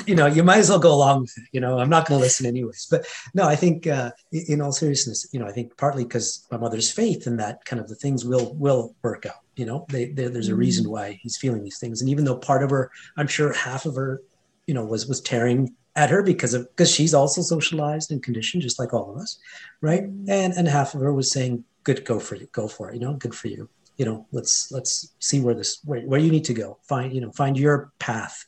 you 0.06 0.14
know 0.14 0.26
you 0.26 0.42
might 0.42 0.58
as 0.58 0.70
well 0.70 0.78
go 0.78 0.94
along 0.94 1.26
you 1.52 1.60
know 1.60 1.78
i'm 1.78 1.90
not 1.90 2.06
going 2.06 2.18
to 2.18 2.22
listen 2.22 2.46
anyways. 2.46 2.86
But 2.90 3.06
no 3.34 3.44
i 3.44 3.56
think 3.56 3.86
uh, 3.86 4.10
in 4.32 4.60
all 4.60 4.72
seriousness 4.72 5.28
you 5.32 5.40
know 5.40 5.46
i 5.46 5.52
think 5.52 5.76
partly 5.76 6.04
because 6.04 6.46
my 6.50 6.56
mother's 6.58 6.90
faith 6.90 7.26
and 7.26 7.38
that 7.40 7.64
kind 7.64 7.80
of 7.80 7.88
the 7.88 7.94
things 7.94 8.24
will 8.24 8.54
will 8.54 8.94
work 9.02 9.26
out 9.26 9.42
you 9.56 9.64
know? 9.64 9.86
They, 9.88 10.06
they, 10.06 10.28
there's 10.28 10.48
a 10.48 10.54
reason 10.54 10.86
mm. 10.86 10.90
why 10.90 11.18
he's 11.22 11.36
feeling 11.36 11.64
these 11.64 11.78
things 11.78 12.00
and 12.00 12.10
even 12.10 12.24
though 12.24 12.36
part 12.36 12.62
of 12.62 12.70
her 12.70 12.90
i'm 13.16 13.26
sure 13.26 13.52
half 13.52 13.86
of 13.86 13.96
her 13.96 14.22
you 14.66 14.74
know 14.74 14.84
was 14.84 15.06
was 15.06 15.20
tearing 15.20 15.74
at 15.96 16.10
her 16.10 16.22
because 16.22 16.54
of 16.54 16.68
because 16.70 16.90
she's 16.90 17.14
also 17.14 17.40
socialized 17.40 18.12
and 18.12 18.22
conditioned 18.22 18.62
just 18.62 18.78
like 18.78 18.92
all 18.92 19.10
of 19.10 19.16
us 19.20 19.38
right? 19.80 20.04
Mm. 20.04 20.28
and 20.28 20.52
and 20.54 20.68
half 20.68 20.94
of 20.94 21.00
her 21.00 21.12
was 21.12 21.30
saying 21.30 21.64
good 21.84 22.04
go 22.04 22.20
for 22.20 22.34
it 22.34 22.52
go 22.52 22.68
for 22.68 22.90
it 22.90 22.94
you 22.94 23.00
know 23.00 23.14
good 23.14 23.34
for 23.34 23.48
you 23.48 23.68
you 23.96 24.04
know 24.04 24.26
let's 24.32 24.70
let's 24.70 25.14
see 25.18 25.40
where 25.40 25.54
this 25.54 25.80
where, 25.84 26.00
where 26.02 26.20
you 26.20 26.30
need 26.30 26.44
to 26.44 26.54
go. 26.54 26.78
Find 26.82 27.12
you 27.12 27.20
know 27.20 27.30
find 27.32 27.58
your 27.58 27.92
path. 27.98 28.46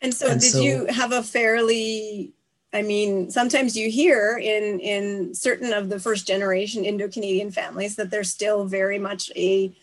And 0.00 0.14
so 0.14 0.28
and 0.28 0.40
did 0.40 0.52
so, 0.52 0.60
you 0.60 0.86
have 0.86 1.12
a 1.12 1.22
fairly 1.22 2.32
i 2.72 2.82
mean 2.82 3.30
sometimes 3.30 3.76
you 3.76 3.90
hear 3.90 4.38
in 4.38 4.78
in 4.80 5.34
certain 5.34 5.72
of 5.72 5.88
the 5.88 5.98
first 5.98 6.26
generation 6.26 6.84
indo-canadian 6.84 7.50
families 7.50 7.96
that 7.96 8.10
there's 8.10 8.30
still 8.30 8.66
very 8.66 8.98
much 8.98 9.32
a 9.36 9.74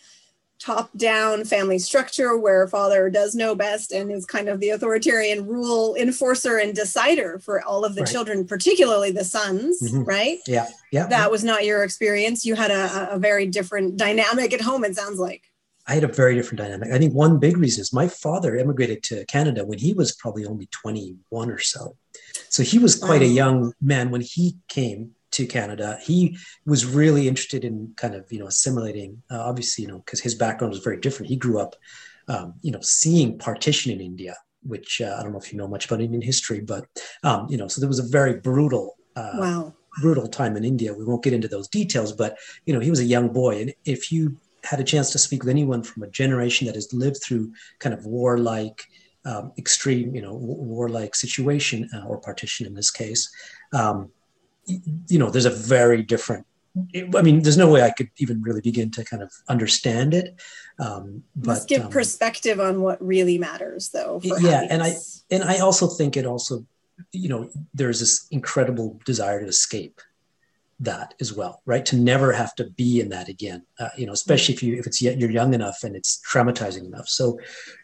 top 0.59 0.89
down 0.97 1.43
family 1.43 1.77
structure 1.77 2.37
where 2.37 2.67
father 2.67 3.09
does 3.09 3.35
know 3.35 3.55
best 3.55 3.91
and 3.91 4.11
is 4.11 4.25
kind 4.25 4.47
of 4.47 4.59
the 4.59 4.69
authoritarian 4.69 5.45
rule 5.45 5.95
enforcer 5.95 6.57
and 6.57 6.73
decider 6.73 7.39
for 7.39 7.61
all 7.63 7.83
of 7.83 7.95
the 7.95 8.01
right. 8.01 8.11
children, 8.11 8.45
particularly 8.45 9.11
the 9.11 9.23
sons, 9.23 9.81
mm-hmm. 9.81 10.03
right? 10.03 10.39
Yeah. 10.47 10.67
Yeah. 10.91 11.07
That 11.07 11.29
was 11.29 11.43
not 11.43 11.65
your 11.65 11.83
experience. 11.83 12.45
You 12.45 12.55
had 12.55 12.71
a, 12.71 13.15
a 13.15 13.19
very 13.19 13.47
different 13.47 13.97
dynamic 13.97 14.53
at 14.53 14.61
home, 14.61 14.85
it 14.85 14.95
sounds 14.95 15.19
like. 15.19 15.43
I 15.87 15.93
had 15.93 16.03
a 16.03 16.07
very 16.07 16.35
different 16.35 16.59
dynamic. 16.59 16.91
I 16.91 16.97
think 16.97 17.13
one 17.13 17.37
big 17.37 17.57
reason 17.57 17.81
is 17.81 17.93
my 17.93 18.07
father 18.07 18.55
immigrated 18.55 19.03
to 19.03 19.25
Canada 19.25 19.65
when 19.65 19.77
he 19.77 19.93
was 19.93 20.15
probably 20.15 20.45
only 20.45 20.67
21 20.71 21.51
or 21.51 21.59
so. 21.59 21.95
So 22.49 22.63
he 22.63 22.79
was 22.79 22.95
quite 22.95 23.21
a 23.21 23.27
young 23.27 23.73
man 23.81 24.09
when 24.09 24.21
he 24.21 24.57
came 24.67 25.14
to 25.35 25.45
Canada. 25.45 25.97
He 26.01 26.37
was 26.65 26.85
really 26.85 27.27
interested 27.27 27.63
in 27.63 27.93
kind 27.97 28.15
of 28.15 28.31
you 28.31 28.39
know 28.39 28.47
assimilating. 28.47 29.21
Uh, 29.29 29.41
obviously, 29.41 29.83
you 29.83 29.89
know 29.89 29.99
because 29.99 30.21
his 30.21 30.35
background 30.35 30.71
was 30.73 30.83
very 30.83 30.99
different. 30.99 31.29
He 31.29 31.35
grew 31.35 31.59
up, 31.59 31.75
um, 32.27 32.53
you 32.61 32.71
know, 32.71 32.81
seeing 32.81 33.37
partition 33.37 33.91
in 33.91 34.01
India, 34.01 34.35
which 34.63 35.01
uh, 35.01 35.15
I 35.17 35.23
don't 35.23 35.33
know 35.33 35.39
if 35.39 35.51
you 35.51 35.57
know 35.57 35.67
much 35.67 35.85
about 35.85 36.01
Indian 36.01 36.21
history, 36.21 36.61
but 36.61 36.85
um, 37.23 37.47
you 37.49 37.57
know, 37.57 37.67
so 37.67 37.81
there 37.81 37.89
was 37.89 37.99
a 37.99 38.07
very 38.07 38.39
brutal. 38.39 38.95
Uh, 39.15 39.31
wow. 39.35 39.73
Brutal 40.01 40.27
time 40.27 40.57
in 40.57 40.65
India. 40.65 40.93
We 40.93 41.05
won't 41.05 41.23
get 41.23 41.31
into 41.31 41.47
those 41.47 41.69
details, 41.69 42.11
but 42.11 42.37
you 42.65 42.73
know, 42.73 42.81
he 42.81 42.89
was 42.89 42.99
a 42.99 43.05
young 43.05 43.29
boy, 43.29 43.61
and 43.61 43.73
if 43.85 44.11
you 44.11 44.35
had 44.65 44.81
a 44.81 44.83
chance 44.83 45.09
to 45.11 45.17
speak 45.17 45.43
with 45.43 45.49
anyone 45.49 45.83
from 45.83 46.03
a 46.03 46.09
generation 46.09 46.67
that 46.67 46.75
has 46.75 46.91
lived 46.91 47.23
through 47.23 47.53
kind 47.79 47.93
of 47.93 48.05
warlike, 48.05 48.83
um, 49.23 49.53
extreme, 49.57 50.13
you 50.13 50.21
know, 50.21 50.33
warlike 50.33 51.15
situation 51.15 51.89
uh, 51.95 52.05
or 52.07 52.19
partition 52.19 52.65
in 52.65 52.73
this 52.73 52.91
case, 52.91 53.29
um, 53.73 54.09
you 54.65 55.19
know, 55.19 55.29
there's 55.29 55.45
a 55.45 55.49
very 55.49 56.01
different. 56.03 56.45
I 57.15 57.21
mean, 57.21 57.41
there's 57.41 57.57
no 57.57 57.69
way 57.69 57.83
I 57.83 57.91
could 57.91 58.09
even 58.17 58.41
really 58.41 58.59
begin 58.59 58.91
to 58.91 59.05
kind 59.05 59.23
of 59.23 59.31
understand 59.47 60.13
it. 60.13 60.35
Um, 60.77 61.23
but 61.35 61.47
Must 61.47 61.69
give 61.69 61.85
um, 61.85 61.89
perspective 61.89 62.59
on 62.59 62.81
what 62.81 63.01
really 63.05 63.37
matters, 63.37 63.89
though. 63.89 64.19
yeah, 64.23 64.67
and 64.69 64.83
I 64.83 64.95
and 65.31 65.43
I 65.43 65.59
also 65.59 65.87
think 65.87 66.17
it 66.17 66.25
also, 66.25 66.65
you 67.13 67.29
know, 67.29 67.49
there's 67.73 68.01
this 68.01 68.27
incredible 68.29 68.99
desire 69.05 69.39
to 69.39 69.47
escape 69.47 70.01
that 70.81 71.13
as 71.21 71.33
well, 71.33 71.61
right? 71.65 71.85
To 71.85 71.95
never 71.95 72.33
have 72.33 72.53
to 72.55 72.65
be 72.71 72.99
in 72.99 73.09
that 73.09 73.29
again, 73.29 73.63
uh, 73.79 73.89
you 73.97 74.05
know, 74.05 74.11
especially 74.11 74.55
if 74.55 74.61
you 74.61 74.77
if 74.77 74.85
it's 74.85 75.01
yet 75.01 75.19
you're 75.19 75.31
young 75.31 75.53
enough 75.53 75.83
and 75.83 75.95
it's 75.95 76.21
traumatizing 76.29 76.85
enough. 76.85 77.07
So, 77.07 77.39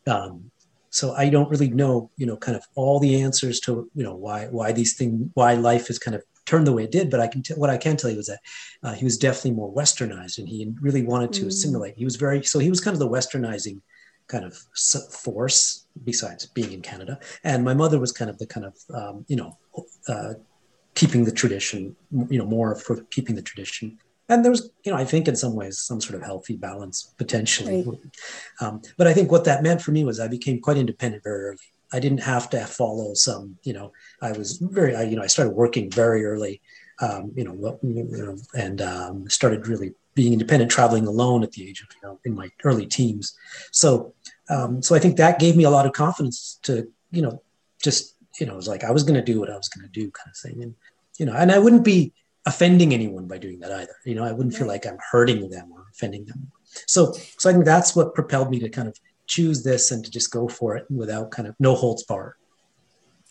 um, 0.07 0.51
so 0.89 1.13
I 1.13 1.29
don't 1.29 1.49
really 1.49 1.69
know, 1.69 2.11
you 2.17 2.25
know, 2.25 2.35
kind 2.35 2.57
of 2.57 2.65
all 2.75 2.99
the 2.99 3.21
answers 3.21 3.61
to 3.61 3.89
you 3.95 4.03
know 4.03 4.15
why 4.15 4.47
why 4.47 4.73
these 4.73 4.95
things 4.95 5.29
why 5.33 5.53
life 5.53 5.89
is 5.89 5.97
kind 5.97 6.15
of 6.15 6.23
turned 6.51 6.67
the 6.67 6.73
way 6.73 6.83
it 6.83 6.91
did. 6.91 7.09
But 7.09 7.21
I 7.21 7.27
can 7.27 7.41
t- 7.41 7.53
what 7.53 7.69
I 7.69 7.77
can 7.77 7.95
tell 7.97 8.11
you 8.11 8.19
is 8.19 8.27
that 8.27 8.41
uh, 8.83 8.93
he 8.93 9.05
was 9.05 9.17
definitely 9.17 9.51
more 9.61 9.73
westernized, 9.73 10.37
and 10.37 10.47
he 10.47 10.59
really 10.81 11.03
wanted 11.03 11.31
to 11.33 11.43
mm. 11.43 11.47
assimilate. 11.47 11.95
He 11.95 12.05
was 12.05 12.17
very 12.17 12.43
so 12.43 12.59
he 12.59 12.69
was 12.69 12.81
kind 12.81 12.93
of 12.93 12.99
the 12.99 13.13
westernizing 13.17 13.81
kind 14.27 14.45
of 14.45 14.55
force 15.25 15.87
besides 16.05 16.45
being 16.45 16.71
in 16.71 16.81
Canada. 16.81 17.19
And 17.43 17.63
my 17.63 17.73
mother 17.73 17.99
was 17.99 18.11
kind 18.11 18.29
of 18.29 18.37
the 18.37 18.47
kind 18.47 18.65
of 18.65 18.75
um, 18.99 19.25
you 19.27 19.37
know 19.37 19.57
uh, 20.07 20.33
keeping 20.93 21.23
the 21.23 21.31
tradition, 21.31 21.95
you 22.29 22.39
know, 22.39 22.45
more 22.45 22.75
for 22.75 22.93
keeping 23.15 23.35
the 23.35 23.41
tradition. 23.41 23.97
And 24.29 24.45
there 24.45 24.51
was, 24.51 24.69
you 24.85 24.91
know, 24.91 24.97
I 24.97 25.03
think 25.03 25.27
in 25.27 25.35
some 25.35 25.55
ways 25.55 25.79
some 25.79 25.99
sort 25.99 26.15
of 26.15 26.21
healthy 26.23 26.55
balance 26.55 27.13
potentially. 27.17 27.83
Right. 27.85 27.99
Um, 28.61 28.81
but 28.97 29.07
I 29.07 29.13
think 29.13 29.31
what 29.31 29.43
that 29.45 29.63
meant 29.63 29.81
for 29.81 29.91
me 29.91 30.03
was 30.05 30.19
I 30.19 30.27
became 30.27 30.61
quite 30.61 30.77
independent 30.77 31.23
very 31.23 31.43
early. 31.49 31.69
I 31.93 31.99
didn't 31.99 32.19
have 32.19 32.49
to 32.51 32.65
follow 32.65 33.13
some, 33.13 33.57
you 33.63 33.73
know, 33.73 33.91
I 34.21 34.31
was 34.31 34.57
very, 34.57 34.95
I, 34.95 35.03
you 35.03 35.15
know, 35.15 35.23
I 35.23 35.27
started 35.27 35.51
working 35.51 35.89
very 35.91 36.25
early, 36.25 36.61
um, 36.99 37.31
you, 37.35 37.43
know, 37.43 37.79
you 37.83 38.03
know, 38.11 38.37
and 38.55 38.81
um, 38.81 39.29
started 39.29 39.67
really 39.67 39.93
being 40.13 40.33
independent, 40.33 40.71
traveling 40.71 41.07
alone 41.07 41.43
at 41.43 41.51
the 41.51 41.67
age 41.67 41.81
of, 41.81 41.87
you 41.95 42.07
know, 42.07 42.19
in 42.25 42.35
my 42.35 42.49
early 42.63 42.85
teens. 42.85 43.37
So, 43.71 44.13
um, 44.49 44.81
so 44.81 44.95
I 44.95 44.99
think 44.99 45.17
that 45.17 45.39
gave 45.39 45.55
me 45.55 45.63
a 45.63 45.69
lot 45.69 45.85
of 45.85 45.93
confidence 45.93 46.59
to, 46.63 46.87
you 47.11 47.21
know, 47.21 47.41
just, 47.81 48.15
you 48.39 48.45
know, 48.45 48.53
it 48.53 48.57
was 48.57 48.67
like 48.67 48.83
I 48.83 48.91
was 48.91 49.03
going 49.03 49.15
to 49.15 49.33
do 49.33 49.39
what 49.39 49.49
I 49.49 49.57
was 49.57 49.69
going 49.69 49.85
to 49.85 49.91
do 49.91 50.11
kind 50.11 50.29
of 50.29 50.37
thing. 50.37 50.63
And, 50.63 50.75
you 51.17 51.25
know, 51.25 51.33
and 51.33 51.51
I 51.51 51.59
wouldn't 51.59 51.83
be, 51.83 52.13
offending 52.45 52.93
anyone 52.93 53.27
by 53.27 53.37
doing 53.37 53.59
that 53.59 53.71
either. 53.71 53.95
You 54.03 54.15
know, 54.15 54.23
I 54.23 54.31
wouldn't 54.31 54.55
feel 54.55 54.67
like 54.67 54.85
I'm 54.85 54.97
hurting 55.11 55.49
them 55.49 55.71
or 55.71 55.85
offending 55.91 56.25
them. 56.25 56.51
So, 56.87 57.13
so 57.37 57.49
I 57.49 57.53
think 57.53 57.65
that's 57.65 57.95
what 57.95 58.15
propelled 58.15 58.49
me 58.49 58.59
to 58.59 58.69
kind 58.69 58.87
of 58.87 58.97
choose 59.27 59.63
this 59.63 59.91
and 59.91 60.03
to 60.03 60.11
just 60.11 60.31
go 60.31 60.47
for 60.47 60.75
it 60.75 60.85
without 60.89 61.31
kind 61.31 61.47
of 61.47 61.55
no 61.59 61.75
holds 61.75 62.03
barred. 62.03 62.35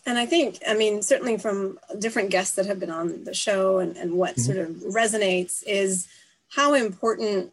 And 0.06 0.18
I 0.18 0.26
think, 0.26 0.58
I 0.66 0.74
mean, 0.74 1.02
certainly 1.02 1.36
from 1.36 1.78
different 1.98 2.30
guests 2.30 2.56
that 2.56 2.66
have 2.66 2.80
been 2.80 2.90
on 2.90 3.24
the 3.24 3.34
show 3.34 3.78
and, 3.78 3.96
and 3.96 4.14
what 4.14 4.36
mm-hmm. 4.36 4.40
sort 4.40 4.58
of 4.58 4.70
resonates 4.94 5.62
is 5.66 6.08
how 6.48 6.74
important 6.74 7.52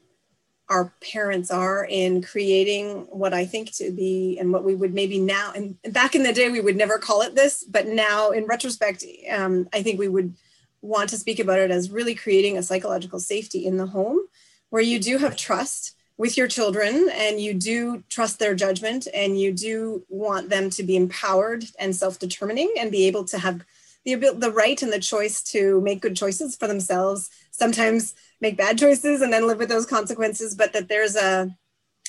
our 0.70 0.94
parents 1.02 1.50
are 1.50 1.86
in 1.90 2.22
creating 2.22 3.08
what 3.10 3.34
I 3.34 3.46
think 3.46 3.72
to 3.74 3.92
be 3.92 4.38
and 4.40 4.52
what 4.52 4.66
we 4.66 4.76
would 4.76 4.94
maybe 4.94 5.18
now 5.18 5.54
and 5.56 5.78
back 5.94 6.14
in 6.14 6.24
the 6.24 6.34
day 6.34 6.50
we 6.50 6.60
would 6.60 6.76
never 6.76 6.98
call 6.98 7.22
it 7.22 7.36
this, 7.36 7.64
but 7.64 7.88
now 7.88 8.32
in 8.32 8.46
retrospect, 8.46 9.04
um, 9.32 9.70
I 9.74 9.82
think 9.82 9.98
we 9.98 10.10
would 10.10 10.36
want 10.82 11.10
to 11.10 11.18
speak 11.18 11.40
about 11.40 11.60
it 11.60 11.72
as 11.72 11.90
really 11.90 12.16
creating 12.16 12.58
a 12.58 12.64
psychological 12.64 13.20
safety 13.20 13.66
in 13.66 13.78
the 13.78 13.88
home 13.88 14.20
where 14.70 14.82
you 14.82 15.00
do 15.00 15.18
have 15.18 15.36
trust 15.36 15.96
with 16.18 16.36
your 16.36 16.48
children 16.48 17.10
and 17.14 17.40
you 17.40 17.54
do 17.54 18.04
trust 18.10 18.40
their 18.40 18.56
judgment 18.56 19.08
and 19.14 19.40
you 19.40 19.52
do 19.52 20.04
want 20.10 20.50
them 20.50 20.70
to 20.72 20.84
be 20.84 20.96
empowered 20.96 21.64
and 21.80 21.96
self-determining 21.96 22.74
and 22.80 22.92
be 22.92 23.06
able 23.06 23.24
to 23.24 23.38
have 23.38 23.64
the 24.04 24.16
the 24.16 24.52
right 24.52 24.82
and 24.82 24.92
the 24.92 25.00
choice 25.00 25.44
to 25.44 25.82
make 25.82 26.02
good 26.02 26.16
choices 26.16 26.56
for 26.56 26.68
themselves. 26.68 27.30
Sometimes 27.52 28.16
make 28.42 28.58
bad 28.58 28.78
choices 28.78 29.22
and 29.22 29.32
then 29.32 29.46
live 29.48 29.60
with 29.60 29.70
those 29.70 29.86
consequences 29.86 30.56
but 30.56 30.74
that 30.74 30.88
there's 30.88 31.16
a 31.16 31.56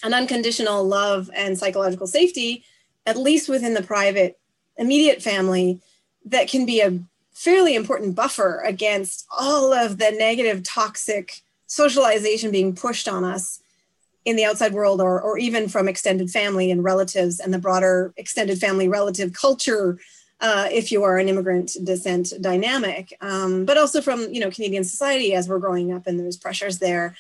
an 0.03 0.15
unconditional 0.15 0.85
love 0.85 1.29
and 1.35 1.59
psychological 1.59 2.07
safety 2.07 2.65
at 3.05 3.17
least 3.17 3.49
within 3.49 3.75
the 3.75 3.83
private 3.83 4.39
immediate 4.77 5.21
family 5.21 5.81
that 6.25 6.49
can 6.49 6.65
be 6.65 6.81
a 6.81 6.99
fairly 7.33 7.75
important 7.75 8.15
buffer 8.15 8.63
against 8.65 9.27
all 9.37 9.73
of 9.73 9.99
the 9.99 10.11
negative 10.13 10.63
toxic 10.63 11.41
socialization 11.67 12.51
being 12.51 12.75
pushed 12.75 13.09
on 13.09 13.25
us 13.25 13.61
in 14.29 14.37
the 14.37 14.45
outside 14.45 14.75
world 14.75 15.01
or, 15.01 15.19
or 15.19 15.39
even 15.39 15.69
from 15.69 15.89
extended 15.89 16.31
family 16.31 16.71
and 16.71 16.85
relatives 16.85 17.41
and 17.41 17.53
the 17.53 17.59
broader 17.59 18.13
extended 18.19 18.61
family 18.61 18.87
relative 18.87 19.33
culture 19.33 19.99
uh, 20.43 20.69
if 20.71 20.93
you 20.93 21.03
are 21.03 21.17
an 21.17 21.31
immigrant 21.31 21.73
descent 21.83 22.35
dynamic. 22.43 23.17
Um, 23.23 23.65
but 23.65 23.79
also 23.79 24.03
from 24.03 24.21
you 24.31 24.41
know 24.41 24.51
canadian 24.51 24.85
society 24.85 25.33
as 25.33 25.49
we're 25.49 25.59
growing 25.59 25.95
up 25.95 26.07
and 26.07 26.21
there's 26.21 26.37
pressures 26.37 26.79
there. 26.79 27.17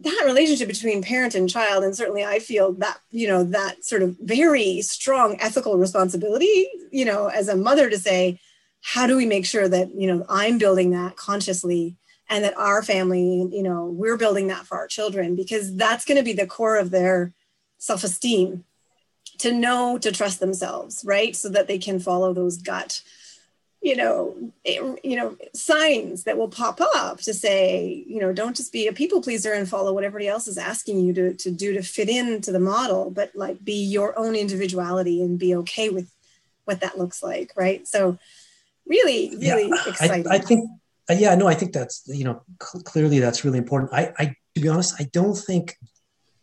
That 0.00 0.22
relationship 0.24 0.66
between 0.66 1.04
parent 1.04 1.36
and 1.36 1.48
child 1.48 1.82
and 1.82 1.96
certainly 1.96 2.24
i 2.24 2.38
feel 2.38 2.72
that 2.74 2.98
you 3.10 3.26
know 3.26 3.42
that 3.42 3.84
sort 3.84 4.02
of 4.02 4.16
very 4.20 4.80
strong 4.80 5.36
ethical 5.40 5.76
responsibility 5.76 6.68
you 6.92 7.04
know 7.04 7.26
as 7.26 7.48
a 7.48 7.56
mother 7.56 7.90
to 7.90 7.98
say 7.98 8.38
how 8.80 9.08
do 9.08 9.16
we 9.16 9.26
make 9.26 9.44
sure 9.44 9.66
that 9.66 9.92
you 9.92 10.06
know 10.06 10.24
i'm 10.28 10.56
building 10.56 10.92
that 10.92 11.16
consciously 11.16 11.96
and 12.28 12.44
that 12.44 12.56
our 12.56 12.82
family 12.82 13.48
you 13.50 13.62
know 13.62 13.86
we're 13.86 14.16
building 14.16 14.48
that 14.48 14.66
for 14.66 14.76
our 14.76 14.86
children 14.86 15.36
because 15.36 15.74
that's 15.76 16.04
going 16.04 16.18
to 16.18 16.24
be 16.24 16.32
the 16.32 16.46
core 16.46 16.76
of 16.76 16.90
their 16.90 17.32
self-esteem. 17.78 18.64
To 19.40 19.52
know 19.52 19.98
to 19.98 20.10
trust 20.10 20.40
themselves 20.40 21.04
right? 21.06 21.36
So 21.36 21.48
that 21.50 21.68
they 21.68 21.78
can 21.78 22.00
follow 22.00 22.32
those 22.32 22.56
gut 22.56 23.02
you 23.80 23.94
know 23.94 24.52
it, 24.64 25.00
you 25.04 25.16
know 25.16 25.36
signs 25.54 26.24
that 26.24 26.36
will 26.36 26.48
pop 26.48 26.80
up 26.80 27.20
to 27.20 27.32
say 27.32 28.04
you 28.06 28.20
know 28.20 28.32
don't 28.32 28.56
just 28.56 28.72
be 28.72 28.86
a 28.88 28.92
people 28.92 29.22
pleaser 29.22 29.52
and 29.52 29.68
follow 29.68 29.92
what 29.92 30.04
everybody 30.04 30.28
else 30.28 30.48
is 30.48 30.58
asking 30.58 31.00
you 31.00 31.12
to, 31.12 31.34
to 31.34 31.50
do 31.50 31.72
to 31.72 31.82
fit 31.82 32.08
into 32.08 32.50
the 32.50 32.60
model 32.60 33.10
but 33.10 33.30
like 33.34 33.62
be 33.64 33.84
your 33.84 34.18
own 34.18 34.34
individuality 34.34 35.22
and 35.22 35.38
be 35.38 35.54
okay 35.54 35.90
with 35.90 36.10
what 36.64 36.80
that 36.80 36.98
looks 36.98 37.22
like 37.22 37.52
right? 37.56 37.86
So 37.86 38.18
really 38.86 39.36
really 39.36 39.68
yeah, 39.68 39.82
exciting 39.86 40.26
I, 40.28 40.36
I 40.36 40.38
think 40.38 40.68
uh, 41.10 41.14
yeah, 41.14 41.34
no, 41.34 41.46
I 41.46 41.54
think 41.54 41.72
that's 41.72 42.02
you 42.06 42.24
know 42.24 42.42
cl- 42.62 42.82
clearly 42.82 43.18
that's 43.18 43.44
really 43.44 43.58
important. 43.58 43.92
I, 43.92 44.12
I 44.18 44.34
to 44.54 44.60
be 44.60 44.68
honest, 44.68 44.94
I 45.00 45.08
don't 45.12 45.36
think 45.36 45.76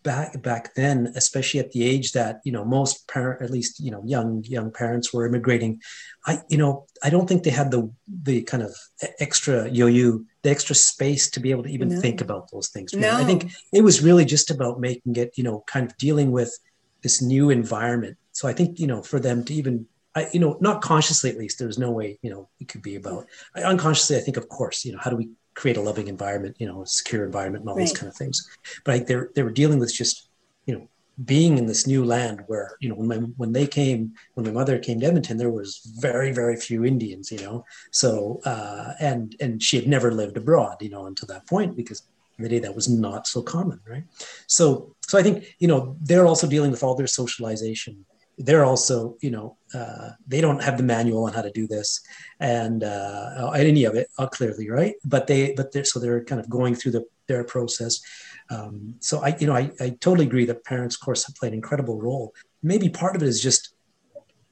back 0.06 0.42
back 0.42 0.76
then, 0.76 1.12
especially 1.16 1.60
at 1.60 1.72
the 1.72 1.84
age 1.84 2.14
that 2.14 2.40
you 2.46 2.52
know 2.52 2.64
most 2.64 3.08
parent, 3.08 3.42
at 3.42 3.52
least 3.52 3.80
you 3.80 3.92
know 3.92 4.02
young 4.06 4.44
young 4.46 4.72
parents 4.72 5.14
were 5.14 5.26
immigrating. 5.26 5.82
I 6.26 6.42
you 6.50 6.58
know 6.58 6.86
I 7.04 7.10
don't 7.10 7.28
think 7.28 7.44
they 7.44 7.50
had 7.50 7.72
the 7.72 7.92
the 8.08 8.44
kind 8.44 8.64
of 8.64 8.74
extra 9.20 9.70
yo-yo, 9.70 10.24
the 10.44 10.50
extra 10.50 10.76
space 10.76 11.30
to 11.32 11.40
be 11.40 11.52
able 11.52 11.64
to 11.64 11.70
even 11.70 11.90
no. 11.90 12.00
think 12.00 12.22
about 12.22 12.50
those 12.52 12.70
things. 12.70 12.94
No. 12.94 13.18
I 13.18 13.26
think 13.26 13.52
it 13.74 13.82
was 13.82 14.02
really 14.02 14.26
just 14.26 14.50
about 14.50 14.80
making 14.80 15.16
it 15.18 15.34
you 15.36 15.44
know 15.44 15.64
kind 15.68 15.86
of 15.86 15.98
dealing 15.98 16.32
with 16.32 16.58
this 17.04 17.22
new 17.22 17.50
environment. 17.50 18.18
So 18.32 18.48
I 18.48 18.54
think 18.54 18.80
you 18.80 18.88
know 18.88 19.02
for 19.02 19.20
them 19.20 19.44
to 19.46 19.54
even 19.54 19.88
I, 20.16 20.30
you 20.32 20.40
know, 20.40 20.58
not 20.62 20.82
consciously 20.82 21.30
at 21.30 21.38
least, 21.38 21.60
there's 21.60 21.78
no 21.78 21.92
way, 21.92 22.18
you 22.22 22.30
know, 22.30 22.48
it 22.60 22.68
could 22.70 22.82
be 22.82 22.96
about 22.96 23.28
I, 23.56 23.64
unconsciously. 23.64 24.18
I 24.18 24.22
think, 24.22 24.38
of 24.38 24.48
course, 24.48 24.86
you 24.86 24.94
know, 24.94 25.00
how 25.02 25.10
do 25.10 25.18
we 25.18 25.30
create 25.56 25.78
a 25.78 25.82
loving 25.82 26.08
environment, 26.08 26.56
you 26.60 26.68
know, 26.68 26.84
a 26.84 26.88
secure 26.88 27.26
environment, 27.26 27.64
and 27.64 27.70
all 27.70 27.76
right. 27.76 27.82
these 27.82 27.98
kind 27.98 28.10
of 28.10 28.16
things. 28.16 28.50
But 28.84 28.94
I, 28.94 29.00
they 29.00 29.18
they 29.36 29.44
were 29.44 29.52
dealing 29.52 29.80
with 29.80 29.94
just, 29.94 30.30
you 30.66 30.76
know, 30.76 30.88
being 31.24 31.58
in 31.58 31.66
this 31.66 31.88
new 31.88 32.04
land 32.04 32.44
where, 32.48 32.78
you 32.82 32.90
know, 32.90 32.96
when 32.96 33.08
my, 33.08 33.18
when 33.38 33.54
they 33.54 33.68
came, 33.68 34.14
when 34.34 34.46
my 34.46 34.52
mother 34.52 34.78
came 34.80 35.00
to 35.00 35.06
Edmonton, 35.06 35.38
there 35.38 35.50
was 35.50 35.82
very 36.00 36.32
very 36.32 36.56
few 36.56 36.86
Indians, 36.86 37.32
you 37.32 37.40
know. 37.40 37.66
So 37.92 38.42
uh, 38.46 38.94
and 39.00 39.36
and 39.42 39.62
she 39.62 39.78
had 39.78 39.88
never 39.88 40.12
lived 40.12 40.38
abroad, 40.38 40.82
you 40.82 40.90
know, 40.90 41.08
until 41.08 41.28
that 41.28 41.48
point 41.48 41.76
because 41.76 42.04
in 42.38 42.44
the 42.44 42.50
day 42.50 42.60
that 42.60 42.76
was 42.76 42.90
not 42.90 43.28
so 43.28 43.42
common, 43.42 43.80
right? 43.88 44.04
So 44.48 44.96
so 45.02 45.18
I 45.18 45.24
think 45.24 45.56
you 45.60 45.68
know 45.68 45.98
they're 46.02 46.26
also 46.26 46.48
dealing 46.48 46.72
with 46.72 46.84
all 46.84 46.96
their 46.96 47.08
socialization 47.08 48.06
they're 48.38 48.66
also, 48.66 49.16
you 49.22 49.32
know, 49.32 49.58
uh, 49.74 50.10
they 50.28 50.42
don't 50.42 50.62
have 50.62 50.78
the 50.78 50.84
manual 50.84 51.26
on 51.26 51.34
how 51.34 51.42
to 51.42 51.52
do 51.52 51.68
this 51.68 52.02
and 52.40 52.84
uh, 52.84 53.52
any 53.56 53.86
of 53.86 53.96
it 53.96 54.08
uh, 54.18 54.28
clearly, 54.28 54.70
right? 54.70 54.96
But 55.04 55.28
they, 55.28 55.54
but 55.54 55.72
they're 55.72 55.86
so 55.86 56.00
they're 56.00 56.24
kind 56.24 56.42
of 56.42 56.50
going 56.50 56.76
through 56.76 56.94
the 56.94 57.06
their 57.28 57.44
process. 57.44 58.02
Um, 58.50 58.96
so 59.00 59.24
I, 59.24 59.36
you 59.40 59.48
know, 59.48 59.56
I, 59.56 59.72
I 59.80 59.90
totally 60.00 60.26
agree 60.26 60.46
that 60.46 60.64
parents, 60.64 60.96
of 60.96 61.02
course, 61.02 61.26
have 61.26 61.36
played 61.36 61.50
an 61.50 61.56
incredible 61.56 62.00
role. 62.00 62.34
Maybe 62.62 62.90
part 62.90 63.16
of 63.16 63.24
it 63.24 63.28
is 63.28 63.42
just 63.42 63.74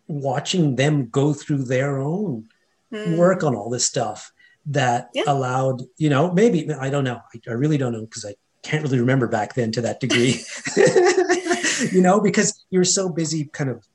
watching 0.07 0.75
them 0.75 1.09
go 1.09 1.33
through 1.33 1.65
their 1.65 1.99
own 1.99 2.47
mm. 2.91 3.17
work 3.17 3.43
on 3.43 3.55
all 3.55 3.69
this 3.69 3.85
stuff 3.85 4.31
that 4.65 5.09
yeah. 5.13 5.23
allowed, 5.27 5.83
you 5.97 6.09
know, 6.09 6.31
maybe 6.31 6.71
I 6.73 6.89
don't 6.89 7.03
know, 7.03 7.21
I, 7.33 7.39
I 7.49 7.53
really 7.53 7.77
don't 7.77 7.93
know 7.93 8.01
because 8.01 8.25
I 8.25 8.35
can't 8.63 8.83
really 8.83 8.99
remember 8.99 9.27
back 9.27 9.53
then 9.53 9.71
to 9.73 9.81
that 9.81 9.99
degree. 9.99 10.41
you 11.91 12.01
know, 12.01 12.19
because 12.19 12.65
you're 12.69 12.83
so 12.83 13.09
busy 13.09 13.45
kind 13.45 13.69
of, 13.69 13.85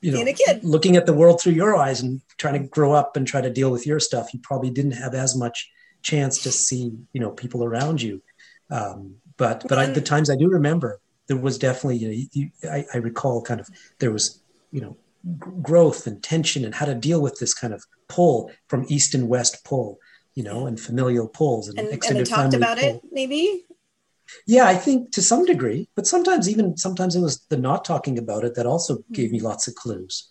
you 0.00 0.10
know, 0.10 0.32
looking 0.62 0.96
at 0.96 1.06
the 1.06 1.12
world 1.12 1.40
through 1.40 1.52
your 1.52 1.76
eyes 1.76 2.00
and 2.00 2.20
trying 2.36 2.60
to 2.60 2.68
grow 2.68 2.92
up 2.92 3.16
and 3.16 3.26
try 3.26 3.40
to 3.40 3.50
deal 3.50 3.70
with 3.70 3.86
your 3.86 4.00
stuff. 4.00 4.34
You 4.34 4.40
probably 4.40 4.70
didn't 4.70 4.92
have 4.92 5.14
as 5.14 5.36
much 5.36 5.70
chance 6.02 6.42
to 6.42 6.50
see, 6.50 6.92
you 7.12 7.20
know, 7.20 7.30
people 7.30 7.62
around 7.62 8.02
you. 8.02 8.20
Um, 8.70 9.16
but 9.36 9.64
but 9.68 9.78
I, 9.78 9.86
the 9.86 10.00
times 10.00 10.28
I 10.28 10.36
do 10.36 10.48
remember, 10.48 11.00
there 11.28 11.36
was 11.36 11.56
definitely, 11.56 11.98
you 11.98 12.08
know, 12.08 12.26
you, 12.32 12.50
I, 12.68 12.84
I 12.92 12.98
recall 12.98 13.42
kind 13.42 13.60
of 13.60 13.68
there 14.00 14.10
was, 14.10 14.42
you 14.72 14.80
know, 14.80 14.96
growth 15.62 16.08
and 16.08 16.20
tension 16.20 16.64
and 16.64 16.74
how 16.74 16.86
to 16.86 16.96
deal 16.96 17.22
with 17.22 17.38
this 17.38 17.54
kind 17.54 17.72
of 17.72 17.84
pull 18.08 18.50
from 18.66 18.84
east 18.88 19.14
and 19.14 19.28
west 19.28 19.64
pull 19.64 19.98
you 20.34 20.42
know, 20.42 20.66
and 20.66 20.80
familial 20.80 21.28
pulls 21.28 21.68
and, 21.68 21.78
and 21.78 21.88
extended 21.92 22.26
and 22.26 22.30
talked 22.30 22.54
about 22.54 22.78
pull. 22.78 22.88
it 22.88 23.02
maybe 23.12 23.66
yeah, 24.46 24.66
I 24.66 24.74
think 24.74 25.12
to 25.12 25.22
some 25.22 25.44
degree, 25.44 25.88
but 25.94 26.06
sometimes 26.06 26.48
even 26.48 26.76
sometimes 26.76 27.16
it 27.16 27.20
was 27.20 27.40
the 27.48 27.56
not 27.56 27.84
talking 27.84 28.18
about 28.18 28.44
it 28.44 28.54
that 28.54 28.66
also 28.66 29.04
gave 29.12 29.30
me 29.30 29.38
mm-hmm. 29.38 29.46
lots 29.46 29.68
of 29.68 29.74
clues. 29.74 30.28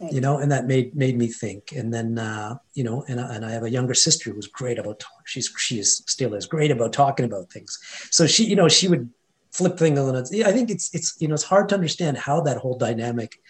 Right. 0.00 0.12
You 0.12 0.20
know, 0.20 0.38
and 0.38 0.52
that 0.52 0.66
made 0.66 0.94
made 0.94 1.16
me 1.16 1.28
think. 1.28 1.72
And 1.72 1.92
then 1.92 2.18
uh, 2.18 2.56
you 2.74 2.84
know, 2.84 3.04
and, 3.08 3.18
and 3.18 3.44
I 3.46 3.50
have 3.52 3.62
a 3.62 3.70
younger 3.70 3.94
sister 3.94 4.30
who 4.30 4.36
was 4.36 4.46
great 4.46 4.78
about 4.78 5.00
talk. 5.00 5.26
She's 5.26 5.50
she 5.56 5.78
is 5.78 6.02
still 6.06 6.34
is 6.34 6.46
great 6.46 6.70
about 6.70 6.92
talking 6.92 7.24
about 7.24 7.50
things. 7.50 7.78
So 8.10 8.26
she, 8.26 8.44
you 8.44 8.56
know, 8.56 8.68
she 8.68 8.88
would 8.88 9.08
flip 9.52 9.78
things 9.78 9.98
on. 9.98 10.16
I 10.16 10.52
think 10.52 10.70
it's 10.70 10.94
it's 10.94 11.16
you 11.18 11.28
know 11.28 11.34
it's 11.34 11.44
hard 11.44 11.68
to 11.70 11.74
understand 11.74 12.18
how 12.18 12.42
that 12.42 12.58
whole 12.58 12.76
dynamic, 12.76 13.40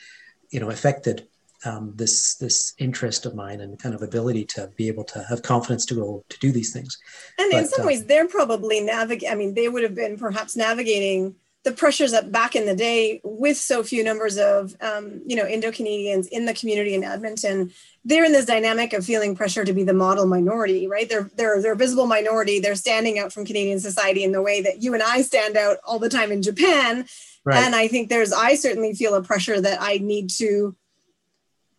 you 0.51 0.61
know, 0.61 0.71
affected 0.71 1.27
um, 1.65 1.93
this 1.95 2.35
this 2.37 2.75
interest 2.79 3.27
of 3.27 3.35
mine 3.35 3.61
and 3.61 3.79
kind 3.79 3.95
of 3.95 4.03
ability 4.03 4.45
to 4.45 4.71
be 4.77 4.89
able 4.89 5.05
to 5.05 5.23
have 5.29 5.43
confidence 5.43 5.87
to 5.87 5.95
go 5.95 6.25
to 6.29 6.39
do 6.39 6.53
these 6.53 6.73
things. 6.73 6.99
And 7.39 7.51
but, 7.51 7.63
in 7.63 7.69
some 7.69 7.83
uh, 7.83 7.87
ways, 7.87 8.05
they're 8.05 8.29
probably 8.29 8.81
navigate. 8.81 9.31
I 9.31 9.35
mean, 9.35 9.55
they 9.55 9.69
would 9.69 9.83
have 9.83 9.95
been 9.95 10.19
perhaps 10.19 10.57
navigating 10.57 11.37
the 11.67 11.73
pressures 11.73 12.13
that 12.13 12.31
back 12.31 12.55
in 12.55 12.65
the 12.65 12.77
day 12.77 13.21
with 13.25 13.57
so 13.57 13.83
few 13.83 14.05
numbers 14.05 14.39
of 14.39 14.77
um, 14.81 15.21
you 15.27 15.35
know 15.35 15.47
Indo-Canadians 15.47 16.29
in 16.29 16.47
the 16.47 16.55
community 16.55 16.95
in 16.95 17.03
Edmonton. 17.03 17.73
They're 18.05 18.25
in 18.25 18.31
this 18.31 18.47
dynamic 18.47 18.93
of 18.93 19.05
feeling 19.05 19.35
pressure 19.35 19.65
to 19.65 19.73
be 19.73 19.83
the 19.83 19.93
model 19.93 20.27
minority, 20.27 20.87
right? 20.87 21.09
They're 21.09 21.29
they're 21.35 21.61
they're 21.61 21.73
a 21.73 21.77
visible 21.77 22.07
minority. 22.07 22.61
They're 22.61 22.77
standing 22.77 23.19
out 23.19 23.33
from 23.33 23.45
Canadian 23.45 23.81
society 23.81 24.23
in 24.23 24.31
the 24.31 24.43
way 24.43 24.63
that 24.63 24.81
you 24.81 24.95
and 24.95 25.03
I 25.03 25.23
stand 25.23 25.57
out 25.57 25.79
all 25.85 25.99
the 25.99 26.09
time 26.09 26.31
in 26.31 26.41
Japan. 26.41 27.07
Right. 27.45 27.65
And 27.65 27.75
I 27.75 27.89
think 27.89 28.11
there's 28.11 28.33
I 28.33 28.55
certainly 28.55 28.95
feel 28.95 29.15
a 29.15 29.23
pressure 29.23 29.61
that 29.61 29.79
I 29.83 29.99
need 29.99 30.31
to 30.39 30.77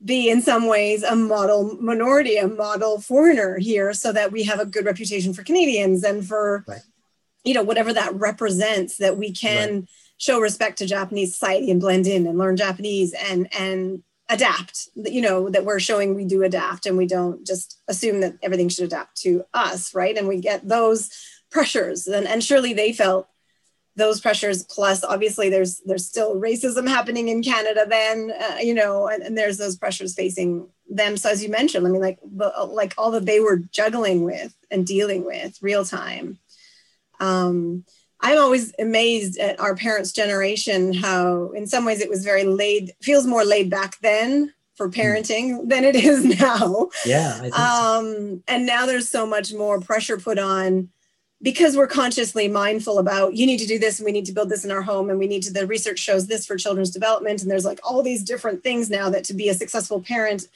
be 0.04 0.30
in 0.30 0.42
some 0.42 0.68
ways 0.68 1.04
a 1.04 1.16
model 1.16 1.78
minority, 1.82 2.38
a 2.38 2.48
model 2.48 3.02
foreigner 3.02 3.58
here, 3.58 3.94
so 3.94 4.12
that 4.12 4.32
we 4.32 4.44
have 4.44 4.60
a 4.60 4.66
good 4.66 4.86
reputation 4.86 5.34
for 5.34 5.44
Canadians 5.44 6.04
and 6.04 6.26
for, 6.26 6.64
right. 6.68 6.82
you 7.44 7.54
know, 7.54 7.64
whatever 7.64 7.94
that 7.94 8.14
represents, 8.14 8.98
that 8.98 9.18
we 9.18 9.32
can 9.32 9.74
right. 9.74 9.90
show 10.18 10.40
respect 10.40 10.78
to 10.80 10.86
Japanese 10.86 11.34
society 11.34 11.72
and 11.72 11.82
blend 11.82 12.06
in 12.06 12.28
and 12.28 12.38
learn 12.38 12.58
Japanese 12.58 13.14
and 13.14 13.48
and 13.58 14.04
adapt 14.30 14.90
you 14.96 15.22
know 15.22 15.50
that 15.50 15.64
we're 15.64 15.80
showing 15.80 16.14
we 16.14 16.26
do 16.26 16.44
adapt 16.44 16.86
and 16.86 16.98
we 16.98 17.08
don't 17.08 17.48
just 17.48 17.80
assume 17.88 18.20
that 18.20 18.36
everything 18.44 18.68
should 18.68 18.84
adapt 18.84 19.16
to 19.16 19.44
us 19.54 19.96
right 19.96 20.18
and 20.18 20.28
we 20.28 20.40
get 20.40 20.68
those 20.68 21.10
pressures 21.50 22.08
and, 22.08 22.28
and 22.28 22.44
surely 22.44 22.74
they 22.74 22.92
felt 22.92 23.30
those 23.98 24.22
pressures 24.22 24.64
plus 24.64 25.04
obviously 25.04 25.50
there's 25.50 25.82
there's 25.86 26.06
still 26.06 26.36
racism 26.36 26.88
happening 26.88 27.28
in 27.28 27.44
canada 27.44 27.86
then 27.90 28.32
uh, 28.40 28.58
you 28.62 28.74
know 28.74 29.08
and, 29.08 29.24
and, 29.24 29.38
there's 29.38 29.58
those 29.58 29.76
pressures 29.76 30.16
facing 30.16 30.68
them 30.90 31.18
so 31.18 31.30
as 31.30 31.44
you 31.44 31.50
mentioned 31.50 31.86
i 31.86 31.90
mean 31.90 32.02
like 32.02 32.20
like 32.70 32.94
all 32.98 33.12
that 33.12 33.26
they 33.26 33.40
were 33.40 33.58
juggling 33.58 34.24
with 34.24 34.56
and 34.72 34.86
dealing 34.86 35.26
with 35.26 35.58
real 35.62 35.84
time 35.84 36.40
um, 37.20 37.84
I'm 38.20 38.40
always 38.40 38.74
amazed 38.80 39.38
at 39.38 39.60
our 39.60 39.76
parents' 39.76 40.12
generation, 40.12 40.94
how 40.94 41.52
in 41.52 41.68
some 41.68 41.86
ways 41.86 42.02
it 42.02 42.10
was 42.10 42.24
very 42.24 42.44
laid, 42.44 42.94
feels 43.02 43.28
more 43.28 43.46
laid 43.46 43.70
back 43.70 44.00
then 44.00 44.54
for 44.76 44.88
hmm. 44.88 44.94
parenting 44.94 45.70
than 45.70 45.84
it 45.84 45.96
is 45.96 46.40
now. 46.40 46.90
Yeah. 47.06 47.40
um, 47.44 47.52
so. 47.54 48.42
And 48.48 48.66
now 48.66 48.86
there's 48.86 49.10
so 49.10 49.26
much 49.26 49.54
more 49.54 49.80
pressure 49.80 50.18
put 50.18 50.40
on 50.40 50.90
because 51.42 51.78
we're 51.78 51.88
consciously 51.88 52.48
mindful 52.48 52.98
about 52.98 53.36
you 53.36 53.46
need 53.46 53.60
to 53.60 53.68
do 53.68 53.78
this 53.78 54.00
and 54.00 54.06
we 54.06 54.12
need 54.12 54.26
to 54.26 54.32
build 54.32 54.50
this 54.50 54.66
in 54.66 54.72
our 54.72 54.82
home 54.82 55.10
and 55.10 55.20
we 55.20 55.28
need 55.28 55.44
to 55.44 55.54
the 55.54 55.68
research 55.68 56.00
shows 56.00 56.28
this 56.28 56.46
for 56.46 56.58
children's 56.58 56.92
development. 56.92 57.42
And 57.42 57.52
there's 57.52 57.66
like 57.66 57.80
all 57.84 58.02
these 58.02 58.24
different 58.24 58.64
things 58.64 58.90
now 58.90 59.10
that 59.10 59.24
to 59.26 59.34
be 59.34 59.50
a 59.50 59.54
successful 59.54 60.02
parent 60.02 60.48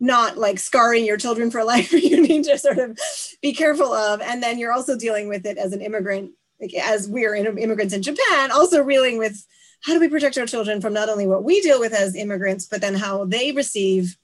not 0.00 0.36
like 0.36 0.58
scarring 0.58 1.04
your 1.04 1.16
children 1.16 1.50
for 1.50 1.62
life 1.74 1.92
you 1.92 2.20
need 2.20 2.44
to 2.44 2.58
sort 2.58 2.78
of 2.78 2.98
be 3.40 3.52
careful 3.52 3.92
of. 3.92 4.20
And 4.20 4.42
then 4.42 4.58
you're 4.58 4.72
also 4.72 4.96
dealing 4.96 5.28
with 5.28 5.46
it 5.46 5.56
as 5.56 5.72
an 5.72 5.80
immigrant 5.80 6.32
like 6.60 6.74
as 6.74 7.08
we're 7.08 7.34
immigrants 7.34 7.94
in 7.94 8.02
Japan, 8.02 8.50
also 8.50 8.82
reeling 8.82 9.18
with 9.18 9.44
how 9.84 9.92
do 9.92 10.00
we 10.00 10.08
protect 10.08 10.38
our 10.38 10.46
children 10.46 10.80
from 10.80 10.92
not 10.92 11.08
only 11.08 11.26
what 11.26 11.44
we 11.44 11.60
deal 11.60 11.78
with 11.78 11.92
as 11.92 12.16
immigrants, 12.16 12.66
but 12.66 12.80
then 12.80 12.94
how 12.94 13.24
they 13.24 13.52
receive 13.52 14.16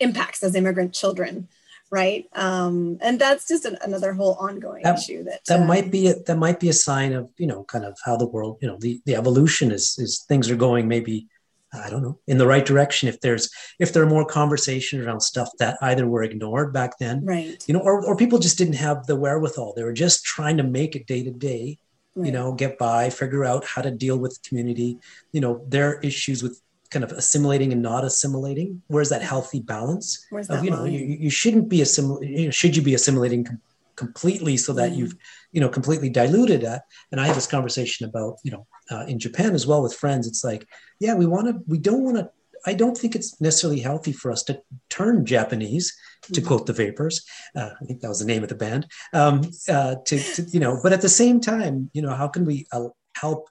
impacts 0.00 0.42
as 0.42 0.54
immigrant 0.54 0.92
children, 0.92 1.46
right? 1.90 2.26
Um, 2.34 2.98
and 3.00 3.20
that's 3.20 3.46
just 3.48 3.64
an, 3.64 3.76
another 3.82 4.12
whole 4.12 4.34
ongoing 4.34 4.82
that, 4.84 4.98
issue. 4.98 5.24
That 5.24 5.40
that 5.46 5.62
uh, 5.62 5.64
might 5.64 5.90
be 5.90 6.08
a, 6.08 6.14
that 6.14 6.36
might 6.36 6.60
be 6.60 6.68
a 6.68 6.72
sign 6.72 7.12
of 7.12 7.28
you 7.36 7.46
know 7.46 7.64
kind 7.64 7.84
of 7.84 7.98
how 8.04 8.16
the 8.16 8.26
world 8.26 8.58
you 8.60 8.68
know 8.68 8.76
the 8.78 9.00
the 9.06 9.16
evolution 9.16 9.70
is 9.70 9.96
is 9.98 10.24
things 10.28 10.50
are 10.50 10.56
going 10.56 10.88
maybe 10.88 11.28
I 11.72 11.88
don't 11.88 12.02
know, 12.02 12.18
in 12.26 12.38
the 12.38 12.46
right 12.46 12.64
direction. 12.64 13.08
If 13.08 13.20
there's 13.20 13.48
if 13.78 13.92
there 13.92 14.02
are 14.02 14.08
more 14.08 14.24
conversations 14.24 15.06
around 15.06 15.20
stuff 15.20 15.50
that 15.58 15.78
either 15.82 16.06
were 16.06 16.24
ignored 16.24 16.72
back 16.72 16.98
then, 16.98 17.24
right? 17.24 17.62
You 17.68 17.74
know, 17.74 17.80
or 17.80 18.04
or 18.04 18.16
people 18.16 18.38
just 18.38 18.58
didn't 18.58 18.74
have 18.74 19.06
the 19.06 19.16
wherewithal. 19.16 19.74
They 19.76 19.84
were 19.84 19.92
just 19.92 20.24
trying 20.24 20.56
to 20.56 20.64
make 20.64 20.96
it 20.96 21.06
day 21.06 21.22
to 21.22 21.30
day, 21.30 21.78
you 22.16 22.32
know, 22.32 22.52
get 22.52 22.76
by, 22.76 23.08
figure 23.10 23.44
out 23.44 23.64
how 23.64 23.82
to 23.82 23.90
deal 23.92 24.18
with 24.18 24.34
the 24.34 24.48
community. 24.48 24.98
You 25.30 25.40
know, 25.40 25.64
their 25.68 26.00
issues 26.00 26.42
with 26.42 26.60
kind 26.90 27.04
of 27.04 27.12
assimilating 27.12 27.72
and 27.72 27.82
not 27.82 28.04
assimilating. 28.04 28.82
Where's 28.88 29.08
that 29.10 29.22
healthy 29.22 29.60
balance? 29.60 30.26
Where's 30.30 30.48
that 30.48 30.58
of, 30.58 30.64
you 30.64 30.70
line? 30.70 30.80
know, 30.80 30.86
you, 30.86 30.98
you 30.98 31.30
shouldn't 31.30 31.68
be 31.68 31.82
assimilating. 31.82 32.36
You 32.36 32.44
know, 32.46 32.50
should 32.50 32.76
you 32.76 32.82
be 32.82 32.94
assimilating 32.94 33.44
com- 33.44 33.60
completely 33.96 34.56
so 34.56 34.72
that 34.72 34.92
mm. 34.92 34.96
you've 34.96 35.14
you 35.52 35.60
know 35.60 35.68
completely 35.68 36.10
diluted 36.10 36.62
it? 36.62 36.80
And 37.12 37.20
I 37.20 37.26
had 37.26 37.36
this 37.36 37.46
conversation 37.46 38.08
about 38.08 38.38
you 38.44 38.50
know 38.50 38.66
uh, 38.90 39.04
in 39.06 39.18
Japan 39.18 39.54
as 39.54 39.66
well 39.66 39.82
with 39.82 39.94
friends. 39.94 40.26
It's 40.26 40.44
like, 40.44 40.66
yeah, 40.98 41.14
we 41.14 41.26
want 41.26 41.46
to, 41.46 41.62
we 41.66 41.78
don't 41.78 42.02
want 42.02 42.16
to. 42.18 42.30
I 42.66 42.74
don't 42.74 42.96
think 42.96 43.14
it's 43.14 43.40
necessarily 43.40 43.80
healthy 43.80 44.12
for 44.12 44.30
us 44.30 44.42
to 44.42 44.60
turn 44.90 45.24
Japanese, 45.24 45.96
to 46.24 46.32
mm-hmm. 46.32 46.46
quote 46.46 46.66
the 46.66 46.74
Vapors. 46.74 47.24
Uh, 47.56 47.70
I 47.80 47.84
think 47.86 48.00
that 48.00 48.08
was 48.08 48.18
the 48.18 48.26
name 48.26 48.42
of 48.42 48.50
the 48.50 48.54
band. 48.54 48.86
Um, 49.14 49.50
uh, 49.66 49.94
to, 50.04 50.18
to, 50.18 50.42
you 50.42 50.60
know, 50.60 50.78
but 50.82 50.92
at 50.92 51.00
the 51.00 51.08
same 51.08 51.40
time, 51.40 51.90
you 51.94 52.02
know, 52.02 52.12
how 52.14 52.28
can 52.28 52.44
we 52.44 52.66
uh, 52.72 52.88
help? 53.16 53.48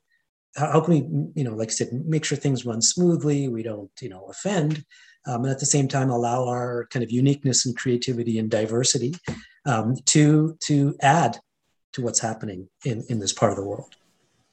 How, 0.59 0.81
can 0.81 0.93
we, 0.93 1.39
you 1.39 1.43
know, 1.43 1.55
like 1.55 1.69
I 1.69 1.71
said, 1.71 1.89
make 2.05 2.25
sure 2.25 2.37
things 2.37 2.65
run 2.65 2.81
smoothly? 2.81 3.47
We 3.47 3.63
don't, 3.63 3.91
you 4.01 4.09
know, 4.09 4.25
offend, 4.25 4.83
um, 5.27 5.43
and 5.43 5.51
at 5.51 5.59
the 5.59 5.65
same 5.65 5.87
time 5.87 6.09
allow 6.09 6.47
our 6.47 6.87
kind 6.91 7.03
of 7.03 7.11
uniqueness 7.11 7.65
and 7.65 7.75
creativity 7.75 8.39
and 8.39 8.49
diversity 8.49 9.15
um, 9.65 9.95
to 10.07 10.57
to 10.65 10.95
add 11.01 11.39
to 11.93 12.01
what's 12.01 12.19
happening 12.19 12.69
in 12.85 13.03
in 13.09 13.19
this 13.19 13.33
part 13.33 13.51
of 13.51 13.57
the 13.57 13.65
world. 13.65 13.95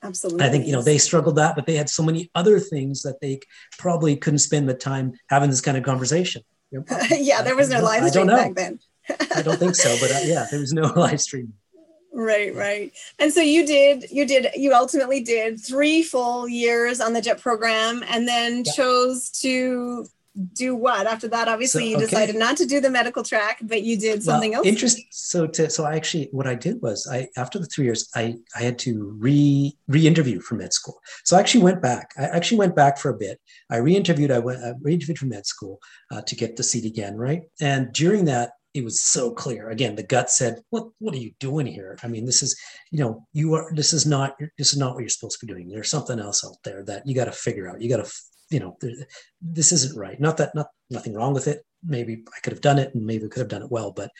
Absolutely. 0.03 0.47
I 0.47 0.51
think, 0.51 0.67
you 0.67 0.73
know, 0.73 0.83
they 0.83 0.99
struggled 0.99 1.37
that, 1.37 1.57
but 1.57 1.67
they 1.67 1.75
had 1.75 1.89
so 1.89 2.03
many 2.03 2.31
other 2.35 2.61
things 2.61 3.03
that 3.03 3.21
they 3.21 3.41
probably 3.79 4.15
couldn't 4.15 4.39
spend 4.39 4.69
the 4.69 4.75
time 4.75 5.15
having 5.31 5.51
this 5.51 5.61
kind 5.61 5.77
of 5.77 5.83
conversation. 5.83 6.43
You 6.71 6.85
know, 6.91 6.99
yeah, 7.11 7.43
there 7.43 7.57
was 7.57 7.71
no 7.71 7.83
live 7.83 8.09
stream 8.09 8.27
back 8.27 8.55
then. 8.55 8.79
I 9.35 9.43
don't 9.43 9.59
think 9.59 9.75
so, 9.75 9.97
but 10.01 10.11
uh, 10.11 10.21
yeah, 10.25 10.47
there 10.51 10.61
was 10.61 10.73
no 10.73 10.83
live 10.97 11.21
stream. 11.21 11.55
Right, 12.19 12.55
right. 12.55 12.93
And 13.19 13.31
so 13.31 13.43
you 13.43 13.67
did, 13.67 14.11
you 14.11 14.25
did, 14.25 14.47
you 14.57 14.73
ultimately 14.73 15.21
did 15.21 15.61
three 15.61 16.03
full 16.03 16.49
years 16.49 16.99
on 16.99 17.13
the 17.13 17.21
JET 17.21 17.43
program 17.43 18.03
and 18.09 18.27
then 18.27 18.63
yeah. 18.65 18.73
chose 18.73 19.29
to 19.43 20.07
do 20.55 20.75
what? 20.75 21.07
After 21.07 21.29
that 21.29 21.47
obviously 21.47 21.83
so, 21.83 21.89
you 21.89 21.99
decided 21.99 22.37
not 22.37 22.57
to 22.57 22.65
do 22.65 22.81
the 22.81 22.89
medical 22.89 23.23
track 23.23 23.59
but 23.63 23.83
you 23.83 23.99
did 23.99 24.23
something 24.23 24.53
well, 24.53 24.61
else? 24.61 24.67
interest 24.67 25.01
so 25.11 25.47
to 25.47 25.71
so 25.71 25.85
i 25.85 25.95
actually 25.95 26.29
what 26.31 26.47
i 26.47 26.55
did 26.55 26.81
was 26.83 27.09
i 27.11 27.27
after 27.39 27.59
the 27.59 27.65
three 27.67 27.87
years 27.87 28.09
i 28.15 28.35
i 28.55 28.61
had 28.61 28.79
to 28.79 29.17
re 29.19 29.75
re-interview 29.89 30.41
for 30.41 30.55
med 30.55 30.73
school. 30.73 30.99
So 31.25 31.37
i 31.37 31.41
actually 31.41 31.65
went 31.65 31.81
back 31.81 32.11
i 32.19 32.25
actually 32.25 32.59
went 32.59 32.77
back 32.77 32.99
for 32.99 33.11
a 33.11 33.17
bit. 33.17 33.41
I 33.71 33.77
re-interviewed 33.77 34.31
i 34.31 34.39
went 34.39 34.63
I 34.63 34.73
re-interviewed 34.83 35.19
for 35.19 35.27
med 35.27 35.47
school 35.47 35.81
uh, 36.11 36.23
to 36.23 36.35
get 36.35 36.57
the 36.57 36.63
seat 36.63 36.85
again 36.85 37.17
right? 37.17 37.43
And 37.61 37.93
during 37.93 38.27
that 38.27 38.53
it 38.77 38.85
was 38.85 39.03
so 39.03 39.31
clear 39.31 39.71
again 39.71 39.97
the 39.97 40.03
gut 40.03 40.31
said 40.31 40.61
what 40.71 40.85
what 40.99 41.15
are 41.15 41.19
you 41.19 41.33
doing 41.41 41.67
here 41.67 41.99
i 42.03 42.09
mean 42.09 42.25
this 42.27 42.43
is 42.43 42.59
you 42.91 42.99
know 42.99 43.27
you 43.33 43.55
are 43.55 43.73
this 43.75 43.93
is 43.93 44.07
not 44.07 44.37
this 44.59 44.73
is 44.73 44.79
not 44.79 44.95
what 44.95 45.01
you're 45.01 45.09
supposed 45.09 45.41
to 45.41 45.47
be 45.47 45.53
doing 45.53 45.69
there's 45.69 45.91
something 45.91 46.21
else 46.21 46.45
out 46.45 46.57
there 46.65 46.83
that 46.85 47.07
you 47.07 47.15
got 47.15 47.25
to 47.25 47.33
figure 47.33 47.69
out 47.69 47.81
you 47.81 47.89
got 47.89 48.05
to 48.05 48.11
you 48.51 48.61
know, 48.61 48.77
this 49.41 49.73
isn't 49.73 49.99
right. 49.99 50.21
Not 50.21 50.37
that, 50.37 50.55
not 50.55 50.69
nothing 50.91 51.15
wrong 51.15 51.35
with 51.35 51.49
it. 51.49 51.65
Maybe 51.85 52.25
I 52.37 52.41
could 52.41 52.53
have 52.53 52.63
done 52.63 52.79
it 52.79 52.95
and 52.95 53.05
maybe 53.05 53.25
I 53.25 53.29
could 53.29 53.41
have 53.41 53.49
done 53.49 53.63
it 53.63 53.71
well, 53.71 53.93
but 53.93 54.11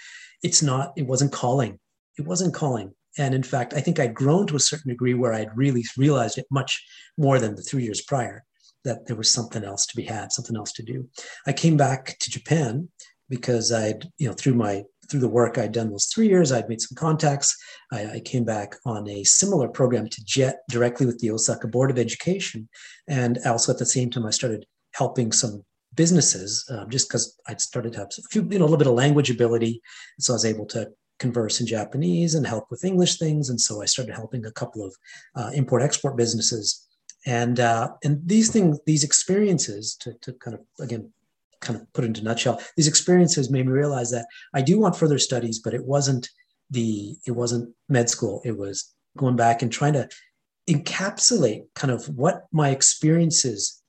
it's 0.43 0.63
not, 0.63 0.93
it 0.97 1.07
wasn't 1.07 1.33
calling. 1.33 1.79
It 2.19 2.27
wasn't 2.27 2.55
calling. 2.55 2.93
And 3.19 3.35
in 3.35 3.43
fact, 3.43 3.73
I 3.75 3.81
think 3.81 3.99
I'd 3.99 4.15
grown 4.15 4.47
to 4.49 4.57
a 4.57 4.61
certain 4.61 4.91
degree 4.91 5.15
where 5.15 5.33
I'd 5.33 5.57
really 5.57 5.85
realized 5.97 6.39
it 6.39 6.47
much 6.51 6.85
more 7.17 7.39
than 7.39 7.55
the 7.55 7.63
three 7.63 7.85
years 7.85 8.03
prior 8.03 8.45
that 8.85 9.07
there 9.07 9.17
was 9.17 9.33
something 9.33 9.65
else 9.65 9.87
to 9.87 9.97
be 9.97 10.05
had, 10.05 10.33
something 10.33 10.57
else 10.57 10.73
to 10.73 10.83
do. 10.83 11.09
I 11.47 11.53
came 11.53 11.77
back 11.77 12.17
to 12.21 12.31
Japan 12.31 12.89
because 13.29 13.73
I'd, 13.73 14.05
you 14.19 14.29
know, 14.29 14.35
through 14.35 14.55
my 14.55 14.85
through 15.09 15.21
the 15.21 15.29
work 15.29 15.57
I'd 15.57 15.73
done 15.73 15.91
those 15.91 16.07
three 16.07 16.29
years, 16.29 16.51
I'd 16.51 16.69
made 16.69 16.81
some 16.81 16.97
contacts. 16.97 17.57
I, 17.93 18.07
I, 18.15 18.21
came 18.21 18.45
back 18.45 18.75
on 18.85 19.09
a 19.09 19.23
similar 19.23 19.69
program 19.69 20.09
to 20.09 20.25
JET 20.25 20.63
directly 20.69 21.07
with 21.07 21.21
the 21.21 21.31
Osaka 21.31 21.69
Board 21.69 21.93
of 21.93 21.99
Education. 21.99 22.69
And 23.09 23.39
also 23.47 23.73
at 23.73 23.79
the 23.79 23.87
same 23.87 24.11
time, 24.11 24.27
I 24.27 24.31
started 24.31 24.67
helping 24.95 25.31
some 25.31 25.65
businesses 25.95 26.65
um, 26.71 26.91
just 26.91 27.09
because 27.09 27.39
I'd 27.49 27.61
started 27.61 27.93
to 27.93 28.01
have 28.01 28.09
a 28.19 28.23
few, 28.31 28.43
you 28.51 28.59
know, 28.59 28.65
a 28.65 28.67
little 28.67 28.77
bit 28.77 28.87
of 28.87 28.95
language 28.95 29.31
ability. 29.31 29.81
So 30.19 30.33
I 30.33 30.37
was 30.37 30.45
able 30.45 30.67
to 30.67 30.89
converse 31.19 31.61
in 31.61 31.67
Japanese 31.67 32.35
and 32.35 32.47
help 32.47 32.71
with 32.71 32.85
English 32.85 33.19
things. 33.19 33.49
And 33.49 33.61
so 33.61 33.83
I 33.83 33.87
started 33.87 34.15
helping 34.15 34.45
a 34.45 34.53
couple 34.53 34.85
of 34.85 34.95
uh, 35.35 35.51
import 35.55 35.83
export 35.83 36.17
businesses. 36.17 36.87
And, 37.25 37.59
uh, 37.59 37.91
and 38.05 38.21
these 38.25 38.51
things, 38.51 38.79
these 38.87 39.03
experiences 39.03 39.97
to, 40.01 40.15
to 40.23 40.33
kind 40.35 40.55
of, 40.55 40.61
again, 40.81 41.13
kind 41.61 41.79
of 41.79 41.93
put 41.93 42.05
into 42.05 42.23
nutshell, 42.23 42.61
these 42.77 42.89
experiences 42.89 43.51
made 43.51 43.67
me 43.67 43.73
realize 43.73 44.11
that 44.11 44.27
I 44.55 44.63
do 44.63 44.79
want 44.79 44.97
further 44.97 45.19
studies, 45.19 45.59
but 45.59 45.75
it 45.75 45.85
wasn't 45.85 46.29
the 46.71 47.17
it 47.27 47.33
wasn't 47.33 47.75
med 47.89 48.11
school. 48.11 48.43
It 48.45 48.57
was 48.57 48.93
going 49.17 49.37
back 49.37 49.63
and 49.63 49.73
trying 49.73 49.95
to 49.95 50.09
encapsulate 50.69 51.65
kind 51.75 51.93
of 51.93 52.07
what 52.09 52.47
my 52.53 52.71
experiences 52.71 53.83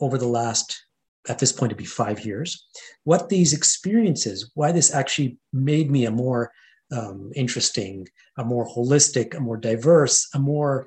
over 0.00 0.18
the 0.18 0.28
last 0.28 0.84
at 1.28 1.38
this 1.38 1.52
point 1.52 1.70
to 1.70 1.76
be 1.76 1.84
five 1.84 2.24
years 2.24 2.66
what 3.04 3.28
these 3.28 3.52
experiences 3.52 4.50
why 4.54 4.72
this 4.72 4.92
actually 4.92 5.38
made 5.52 5.90
me 5.90 6.04
a 6.04 6.10
more 6.10 6.52
um, 6.92 7.30
interesting 7.34 8.06
a 8.38 8.44
more 8.44 8.66
holistic 8.66 9.34
a 9.34 9.40
more 9.40 9.56
diverse 9.56 10.28
a 10.34 10.38
more 10.38 10.86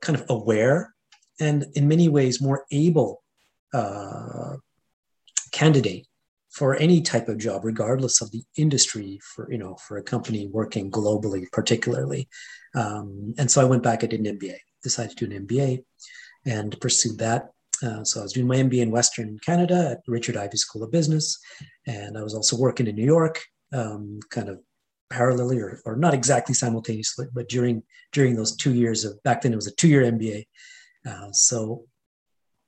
kind 0.00 0.18
of 0.18 0.24
aware 0.28 0.94
and 1.40 1.66
in 1.74 1.88
many 1.88 2.08
ways 2.08 2.40
more 2.40 2.64
able 2.70 3.22
uh, 3.74 4.56
candidate 5.52 6.06
for 6.50 6.76
any 6.76 7.00
type 7.00 7.28
of 7.28 7.38
job, 7.38 7.64
regardless 7.64 8.20
of 8.20 8.30
the 8.30 8.42
industry, 8.56 9.18
for 9.22 9.50
you 9.50 9.58
know, 9.58 9.74
for 9.76 9.96
a 9.96 10.02
company 10.02 10.46
working 10.46 10.90
globally, 10.90 11.50
particularly. 11.52 12.28
Um, 12.74 13.34
and 13.38 13.50
so 13.50 13.60
I 13.60 13.64
went 13.64 13.82
back. 13.82 14.02
I 14.02 14.06
did 14.06 14.20
an 14.20 14.38
MBA. 14.38 14.56
Decided 14.82 15.16
to 15.16 15.26
do 15.26 15.34
an 15.34 15.46
MBA, 15.46 15.84
and 16.46 16.78
pursued 16.80 17.18
that. 17.18 17.50
Uh, 17.82 18.04
so 18.04 18.20
I 18.20 18.22
was 18.22 18.32
doing 18.32 18.46
my 18.46 18.56
MBA 18.56 18.82
in 18.82 18.90
Western 18.90 19.38
Canada 19.38 19.90
at 19.92 20.02
Richard 20.06 20.36
Ivey 20.36 20.56
School 20.56 20.82
of 20.82 20.92
Business, 20.92 21.38
and 21.86 22.18
I 22.18 22.22
was 22.22 22.34
also 22.34 22.56
working 22.56 22.86
in 22.86 22.94
New 22.94 23.04
York, 23.04 23.42
um, 23.72 24.20
kind 24.30 24.48
of 24.48 24.60
parallelly 25.12 25.60
or, 25.60 25.80
or 25.84 25.96
not 25.96 26.14
exactly 26.14 26.54
simultaneously, 26.54 27.26
but 27.34 27.48
during 27.48 27.82
during 28.12 28.34
those 28.34 28.56
two 28.56 28.74
years 28.74 29.04
of 29.04 29.22
back 29.22 29.42
then 29.42 29.52
it 29.52 29.56
was 29.56 29.66
a 29.66 29.74
two 29.74 29.88
year 29.88 30.02
MBA. 30.02 30.46
Uh, 31.06 31.30
so 31.32 31.84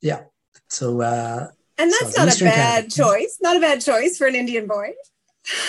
yeah, 0.01 0.23
so 0.69 1.01
uh, 1.01 1.49
and 1.79 1.93
that's 1.93 2.17
not 2.17 2.35
a 2.35 2.45
bad 2.45 2.91
Canada. 2.91 2.91
choice. 2.91 3.39
Not 3.41 3.57
a 3.57 3.61
bad 3.61 3.81
choice 3.81 4.17
for 4.17 4.27
an 4.27 4.35
Indian 4.35 4.67
boy. 4.67 4.93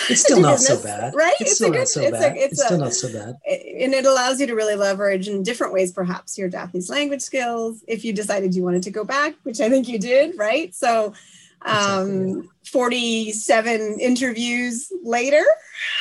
It's 0.08 0.20
still 0.24 0.40
not 0.40 0.54
business, 0.54 0.82
so 0.82 0.86
bad, 0.86 1.14
right? 1.14 1.34
It's, 1.40 1.50
it's 1.50 1.54
still 1.56 1.70
good, 1.70 1.78
not 1.80 1.88
so 1.88 2.10
bad. 2.10 2.36
A, 2.36 2.36
it's, 2.36 2.52
it's 2.52 2.62
a, 2.62 2.64
still 2.64 2.78
not 2.78 2.92
so 2.94 3.12
bad, 3.12 3.34
and 3.46 3.92
it 3.92 4.06
allows 4.06 4.40
you 4.40 4.46
to 4.46 4.54
really 4.54 4.76
leverage 4.76 5.28
in 5.28 5.42
different 5.42 5.72
ways, 5.72 5.92
perhaps 5.92 6.38
your 6.38 6.48
Japanese 6.48 6.88
language 6.88 7.20
skills, 7.20 7.84
if 7.86 8.04
you 8.04 8.12
decided 8.12 8.54
you 8.54 8.62
wanted 8.62 8.84
to 8.84 8.90
go 8.90 9.04
back, 9.04 9.34
which 9.42 9.60
I 9.60 9.68
think 9.68 9.86
you 9.88 9.98
did, 9.98 10.38
right? 10.38 10.74
So, 10.74 11.12
um, 11.62 12.48
47 12.64 13.98
interviews 14.00 14.90
later. 15.02 15.44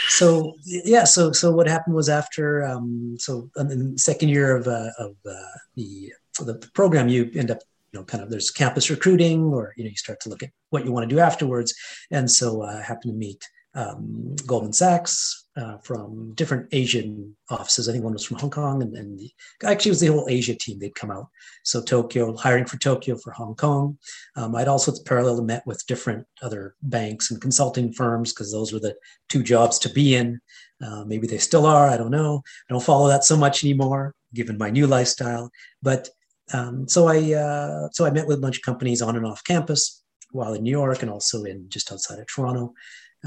So 0.09 0.55
yeah, 0.63 1.03
so 1.03 1.31
so 1.31 1.51
what 1.51 1.67
happened 1.67 1.95
was 1.95 2.07
after 2.07 2.63
um, 2.63 3.17
so 3.19 3.49
in 3.57 3.93
the 3.93 3.97
second 3.97 4.29
year 4.29 4.55
of 4.55 4.67
uh, 4.67 4.89
of 4.99 5.15
uh, 5.29 5.33
the 5.75 6.11
the 6.39 6.69
program, 6.73 7.07
you 7.07 7.29
end 7.35 7.51
up 7.51 7.59
know 7.95 8.03
kind 8.03 8.23
of 8.23 8.29
there's 8.29 8.51
campus 8.51 8.89
recruiting, 8.89 9.45
or 9.45 9.73
you 9.77 9.83
know 9.83 9.89
you 9.89 9.95
start 9.95 10.19
to 10.21 10.29
look 10.29 10.43
at 10.43 10.51
what 10.69 10.85
you 10.85 10.91
want 10.91 11.09
to 11.09 11.15
do 11.15 11.19
afterwards, 11.19 11.73
and 12.11 12.29
so 12.29 12.61
uh, 12.61 12.77
I 12.79 12.81
happened 12.81 13.13
to 13.13 13.17
meet 13.17 13.43
um, 13.75 14.35
Goldman 14.47 14.73
Sachs 14.73 15.47
uh, 15.57 15.77
from 15.79 16.33
different 16.33 16.67
Asian 16.71 17.35
offices. 17.49 17.87
I 17.87 17.91
think 17.91 18.03
one 18.03 18.13
was 18.13 18.25
from 18.25 18.37
Hong 18.37 18.49
Kong, 18.49 18.81
and, 18.81 18.95
and 18.95 19.19
the, 19.19 19.29
actually 19.63 19.89
it 19.89 19.91
was 19.91 19.99
the 19.99 20.07
whole 20.07 20.27
Asia 20.29 20.55
team. 20.55 20.79
They'd 20.79 20.95
come 20.95 21.11
out. 21.11 21.27
So 21.63 21.81
Tokyo, 21.81 22.35
hiring 22.35 22.65
for 22.65 22.77
Tokyo 22.77 23.17
for 23.17 23.31
Hong 23.31 23.55
Kong. 23.55 23.97
Um, 24.37 24.55
I'd 24.55 24.69
also 24.69 24.93
parallel 25.05 25.41
met 25.43 25.67
with 25.67 25.85
different 25.87 26.25
other 26.41 26.75
banks 26.83 27.31
and 27.31 27.41
consulting 27.41 27.91
firms 27.91 28.33
because 28.33 28.51
those 28.51 28.71
were 28.71 28.79
the 28.79 28.95
two 29.29 29.43
jobs 29.43 29.77
to 29.79 29.89
be 29.89 30.15
in. 30.15 30.39
Uh, 30.81 31.03
maybe 31.05 31.27
they 31.27 31.37
still 31.37 31.65
are. 31.65 31.87
I 31.87 31.97
don't 31.97 32.11
know. 32.11 32.41
I 32.69 32.73
don't 32.73 32.83
follow 32.83 33.07
that 33.09 33.23
so 33.25 33.37
much 33.37 33.63
anymore, 33.63 34.13
given 34.33 34.57
my 34.57 34.69
new 34.69 34.87
lifestyle. 34.87 35.51
But 35.81 36.09
um, 36.53 36.87
so 36.87 37.07
I 37.07 37.33
uh, 37.33 37.89
so 37.91 38.05
I 38.05 38.11
met 38.11 38.27
with 38.27 38.37
a 38.37 38.41
bunch 38.41 38.57
of 38.57 38.63
companies 38.63 39.01
on 39.01 39.15
and 39.15 39.25
off 39.25 39.43
campus 39.43 40.03
while 40.31 40.53
in 40.53 40.63
New 40.63 40.71
York 40.71 41.01
and 41.01 41.09
also 41.09 41.43
in 41.43 41.69
just 41.69 41.91
outside 41.91 42.19
of 42.19 42.27
Toronto. 42.27 42.73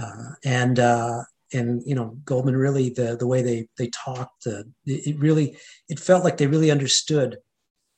Uh, 0.00 0.30
and 0.44 0.78
uh, 0.78 1.22
and 1.52 1.82
you 1.84 1.94
know 1.94 2.16
Goldman 2.24 2.56
really 2.56 2.90
the 2.90 3.16
the 3.16 3.26
way 3.26 3.42
they 3.42 3.68
they 3.76 3.88
talked 3.88 4.46
uh, 4.46 4.62
it 4.86 5.18
really 5.18 5.56
it 5.88 5.98
felt 5.98 6.24
like 6.24 6.36
they 6.36 6.46
really 6.46 6.70
understood 6.70 7.38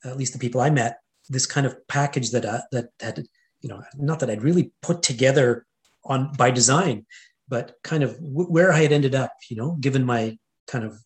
at 0.04 0.16
least 0.16 0.32
the 0.32 0.38
people 0.38 0.60
I 0.60 0.70
met 0.70 0.98
this 1.28 1.46
kind 1.46 1.66
of 1.66 1.76
package 1.88 2.30
that 2.30 2.44
uh, 2.44 2.62
that 2.72 2.90
had 3.00 3.24
you 3.60 3.68
know 3.68 3.82
not 3.96 4.20
that 4.20 4.30
I'd 4.30 4.42
really 4.42 4.72
put 4.82 5.02
together 5.02 5.66
on 6.04 6.32
by 6.34 6.50
design 6.50 7.06
but 7.48 7.74
kind 7.82 8.02
of 8.02 8.14
w- 8.14 8.48
where 8.48 8.72
I 8.72 8.82
had 8.82 8.92
ended 8.92 9.14
up 9.14 9.32
you 9.50 9.56
know 9.56 9.72
given 9.80 10.04
my 10.04 10.38
kind 10.66 10.84
of 10.84 10.98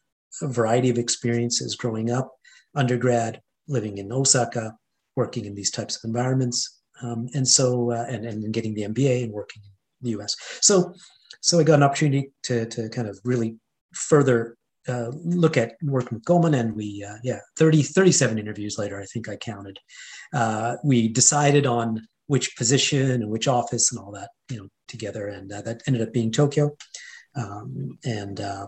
variety 0.42 0.90
of 0.90 0.98
experiences 0.98 1.74
growing 1.74 2.10
up 2.10 2.30
undergrad 2.74 3.40
living 3.68 3.98
in 3.98 4.12
Osaka 4.12 4.76
working 5.16 5.44
in 5.44 5.54
these 5.54 5.70
types 5.70 5.96
of 5.96 6.08
environments 6.08 6.82
um, 7.02 7.28
and 7.34 7.46
so 7.46 7.90
uh, 7.90 8.06
and 8.08 8.24
and 8.24 8.52
getting 8.52 8.74
the 8.74 8.82
MBA 8.82 9.24
and 9.24 9.32
working 9.32 9.62
in 9.64 9.70
the 10.04 10.22
US. 10.22 10.36
So, 10.60 10.94
so 11.40 11.58
I 11.58 11.62
got 11.62 11.74
an 11.74 11.82
opportunity 11.82 12.32
to, 12.44 12.66
to 12.66 12.88
kind 12.88 13.08
of 13.08 13.18
really 13.24 13.56
further 13.92 14.56
uh, 14.86 15.10
look 15.24 15.56
at 15.56 15.74
working 15.82 16.16
with 16.16 16.24
Goldman 16.24 16.54
and 16.54 16.76
we, 16.76 17.04
uh, 17.08 17.16
yeah, 17.22 17.40
30, 17.56 17.82
37 17.82 18.38
interviews 18.38 18.78
later, 18.78 19.00
I 19.00 19.06
think 19.06 19.28
I 19.28 19.36
counted. 19.36 19.78
Uh, 20.32 20.76
we 20.84 21.08
decided 21.08 21.66
on 21.66 22.06
which 22.26 22.56
position 22.56 23.10
and 23.10 23.30
which 23.30 23.48
office 23.48 23.92
and 23.92 24.00
all 24.00 24.12
that, 24.12 24.30
you 24.50 24.58
know, 24.58 24.68
together. 24.88 25.28
And 25.28 25.50
uh, 25.52 25.62
that 25.62 25.82
ended 25.86 26.02
up 26.02 26.12
being 26.12 26.30
Tokyo. 26.30 26.76
Um, 27.36 27.98
and 28.04 28.40
uh, 28.40 28.66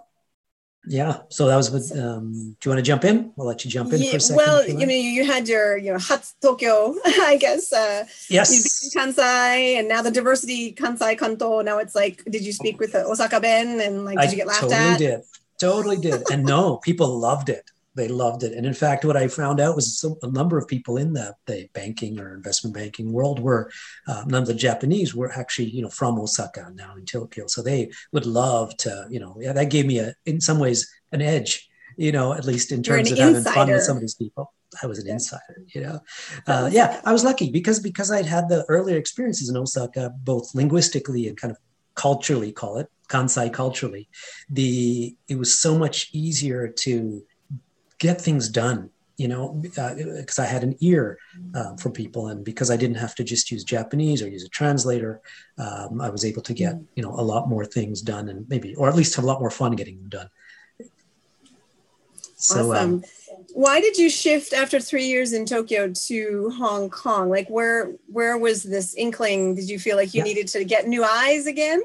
yeah 0.87 1.18
so 1.29 1.46
that 1.46 1.57
was 1.57 1.70
with, 1.70 1.96
um, 1.99 2.57
do 2.61 2.68
you 2.68 2.70
want 2.70 2.79
to 2.79 2.83
jump 2.83 3.05
in? 3.05 3.33
I'll 3.38 3.46
let 3.46 3.64
you 3.64 3.70
jump 3.70 3.92
in 3.92 4.01
yeah, 4.01 4.11
for 4.11 4.16
a 4.16 4.20
second 4.20 4.37
well 4.37 4.66
you, 4.66 4.87
know 4.87 4.92
you 4.92 5.25
had 5.25 5.49
your 5.49 5.77
you 5.77 5.92
know 5.92 5.99
hot 5.99 6.31
tokyo 6.40 6.94
i 7.05 7.37
guess 7.40 7.72
uh 7.72 8.05
yes. 8.31 8.94
kansai 8.96 9.79
and 9.79 9.88
now 9.88 10.03
the 10.03 10.11
diversity 10.11 10.72
kansai 10.72 11.18
kanto 11.18 11.61
now 11.62 11.79
it's 11.79 11.94
like 11.94 12.25
did 12.25 12.44
you 12.44 12.53
speak 12.53 12.79
with 12.79 12.94
osaka 12.94 13.40
ben 13.40 13.81
and 13.81 14.05
like 14.05 14.18
did 14.18 14.29
I 14.29 14.31
you 14.31 14.37
get 14.37 14.46
laughed 14.46 14.61
totally 14.62 14.77
at? 14.77 14.99
Totally 14.99 15.07
did. 15.07 15.22
Totally 15.59 15.96
did. 15.96 16.31
And 16.31 16.44
no 16.44 16.77
people 16.77 17.18
loved 17.18 17.49
it 17.49 17.70
they 17.96 18.09
loved 18.09 18.42
it. 18.42 18.52
And 18.52 18.66
in 18.66 18.74
fact, 18.74 19.04
what 19.04 19.16
I 19.16 19.28
found 19.28 19.59
out 19.59 19.74
was 19.74 20.04
a 20.22 20.30
number 20.30 20.59
of 20.59 20.68
people 20.68 20.96
in 20.96 21.12
the, 21.14 21.35
the 21.46 21.68
banking 21.72 22.20
or 22.20 22.35
investment 22.35 22.76
banking 22.76 23.12
world 23.12 23.40
were 23.40 23.70
uh, 24.06 24.24
none 24.26 24.42
of 24.42 24.48
the 24.48 24.54
Japanese 24.54 25.14
were 25.14 25.32
actually, 25.32 25.70
you 25.70 25.82
know, 25.82 25.90
from 25.90 26.18
Osaka 26.18 26.70
now 26.74 26.94
in 26.96 27.04
Tokyo. 27.06 27.46
So 27.46 27.62
they 27.62 27.90
would 28.12 28.26
love 28.26 28.76
to, 28.78 29.06
you 29.11 29.18
know, 29.18 29.37
yeah, 29.40 29.52
that 29.52 29.70
gave 29.70 29.87
me 29.87 29.98
a, 29.98 30.14
in 30.26 30.40
some 30.40 30.59
ways, 30.59 30.88
an 31.12 31.22
edge, 31.22 31.68
you 31.96 32.12
know, 32.12 32.32
at 32.35 32.44
least 32.44 32.70
in 32.70 32.82
terms 32.82 33.11
of 33.11 33.18
having 33.18 33.42
fun 33.42 33.70
with 33.70 33.82
some 33.82 33.96
of 33.96 34.02
these 34.02 34.14
people. 34.14 34.52
I 34.82 34.87
was 34.87 34.98
an 34.98 35.06
yeah. 35.06 35.12
insider, 35.14 35.64
you 35.74 35.80
know. 35.80 36.00
Uh, 36.46 36.68
yeah, 36.72 37.00
I 37.04 37.12
was 37.12 37.24
lucky 37.24 37.50
because 37.50 37.80
because 37.80 38.11
I'd 38.11 38.26
had 38.26 38.48
the 38.48 38.64
earlier 38.68 38.98
experiences 38.98 39.48
in 39.48 39.56
Osaka, 39.56 40.12
both 40.22 40.54
linguistically 40.54 41.28
and 41.28 41.37
kind 41.37 41.50
of 41.50 41.56
culturally, 41.94 42.52
call 42.52 42.76
it 42.76 42.88
Kansai 43.09 43.52
culturally. 43.52 44.09
The 44.50 45.16
it 45.28 45.38
was 45.38 45.59
so 45.59 45.78
much 45.78 46.11
easier 46.12 46.68
to 46.68 47.24
get 47.98 48.20
things 48.20 48.48
done 48.48 48.90
you 49.16 49.28
know 49.28 49.48
because 49.48 50.38
uh, 50.38 50.42
i 50.42 50.46
had 50.46 50.62
an 50.62 50.76
ear 50.80 51.18
uh, 51.54 51.74
for 51.76 51.90
people 51.90 52.28
and 52.28 52.44
because 52.44 52.70
i 52.70 52.76
didn't 52.76 52.96
have 52.96 53.14
to 53.14 53.24
just 53.24 53.50
use 53.50 53.64
japanese 53.64 54.22
or 54.22 54.28
use 54.28 54.44
a 54.44 54.48
translator 54.48 55.20
um, 55.59 56.00
i 56.00 56.11
was 56.11 56.24
able 56.24 56.42
to 56.42 56.52
get 56.52 56.74
you 56.94 57.02
know 57.02 57.12
a 57.12 57.22
lot 57.22 57.48
more 57.48 57.64
things 57.64 58.02
done 58.02 58.28
and 58.28 58.46
maybe 58.48 58.74
or 58.74 58.88
at 58.88 58.94
least 58.94 59.16
have 59.16 59.24
a 59.24 59.26
lot 59.26 59.40
more 59.40 59.50
fun 59.50 59.72
getting 59.72 59.98
them 59.98 60.09
done. 60.09 60.30
So 62.37 62.61
um, 62.61 62.70
awesome. 62.70 62.94
Um, 62.94 63.04
why 63.54 63.80
did 63.80 63.96
you 63.96 64.11
shift 64.11 64.52
after 64.52 64.78
three 64.78 65.06
years 65.06 65.32
in 65.32 65.46
tokyo 65.46 65.90
to 66.06 66.50
hong 66.56 66.90
kong? 66.90 67.30
Like 67.30 67.48
where 67.48 67.92
where 68.06 68.37
was 68.37 68.62
this 68.62 68.94
inkling? 68.94 69.54
Did 69.54 69.68
you 69.70 69.78
feel 69.78 69.96
like 69.96 70.12
you 70.12 70.18
yeah. 70.18 70.24
needed 70.24 70.48
to 70.48 70.64
get 70.64 70.87
new 70.87 71.02
eyes 71.02 71.46
again? 71.46 71.82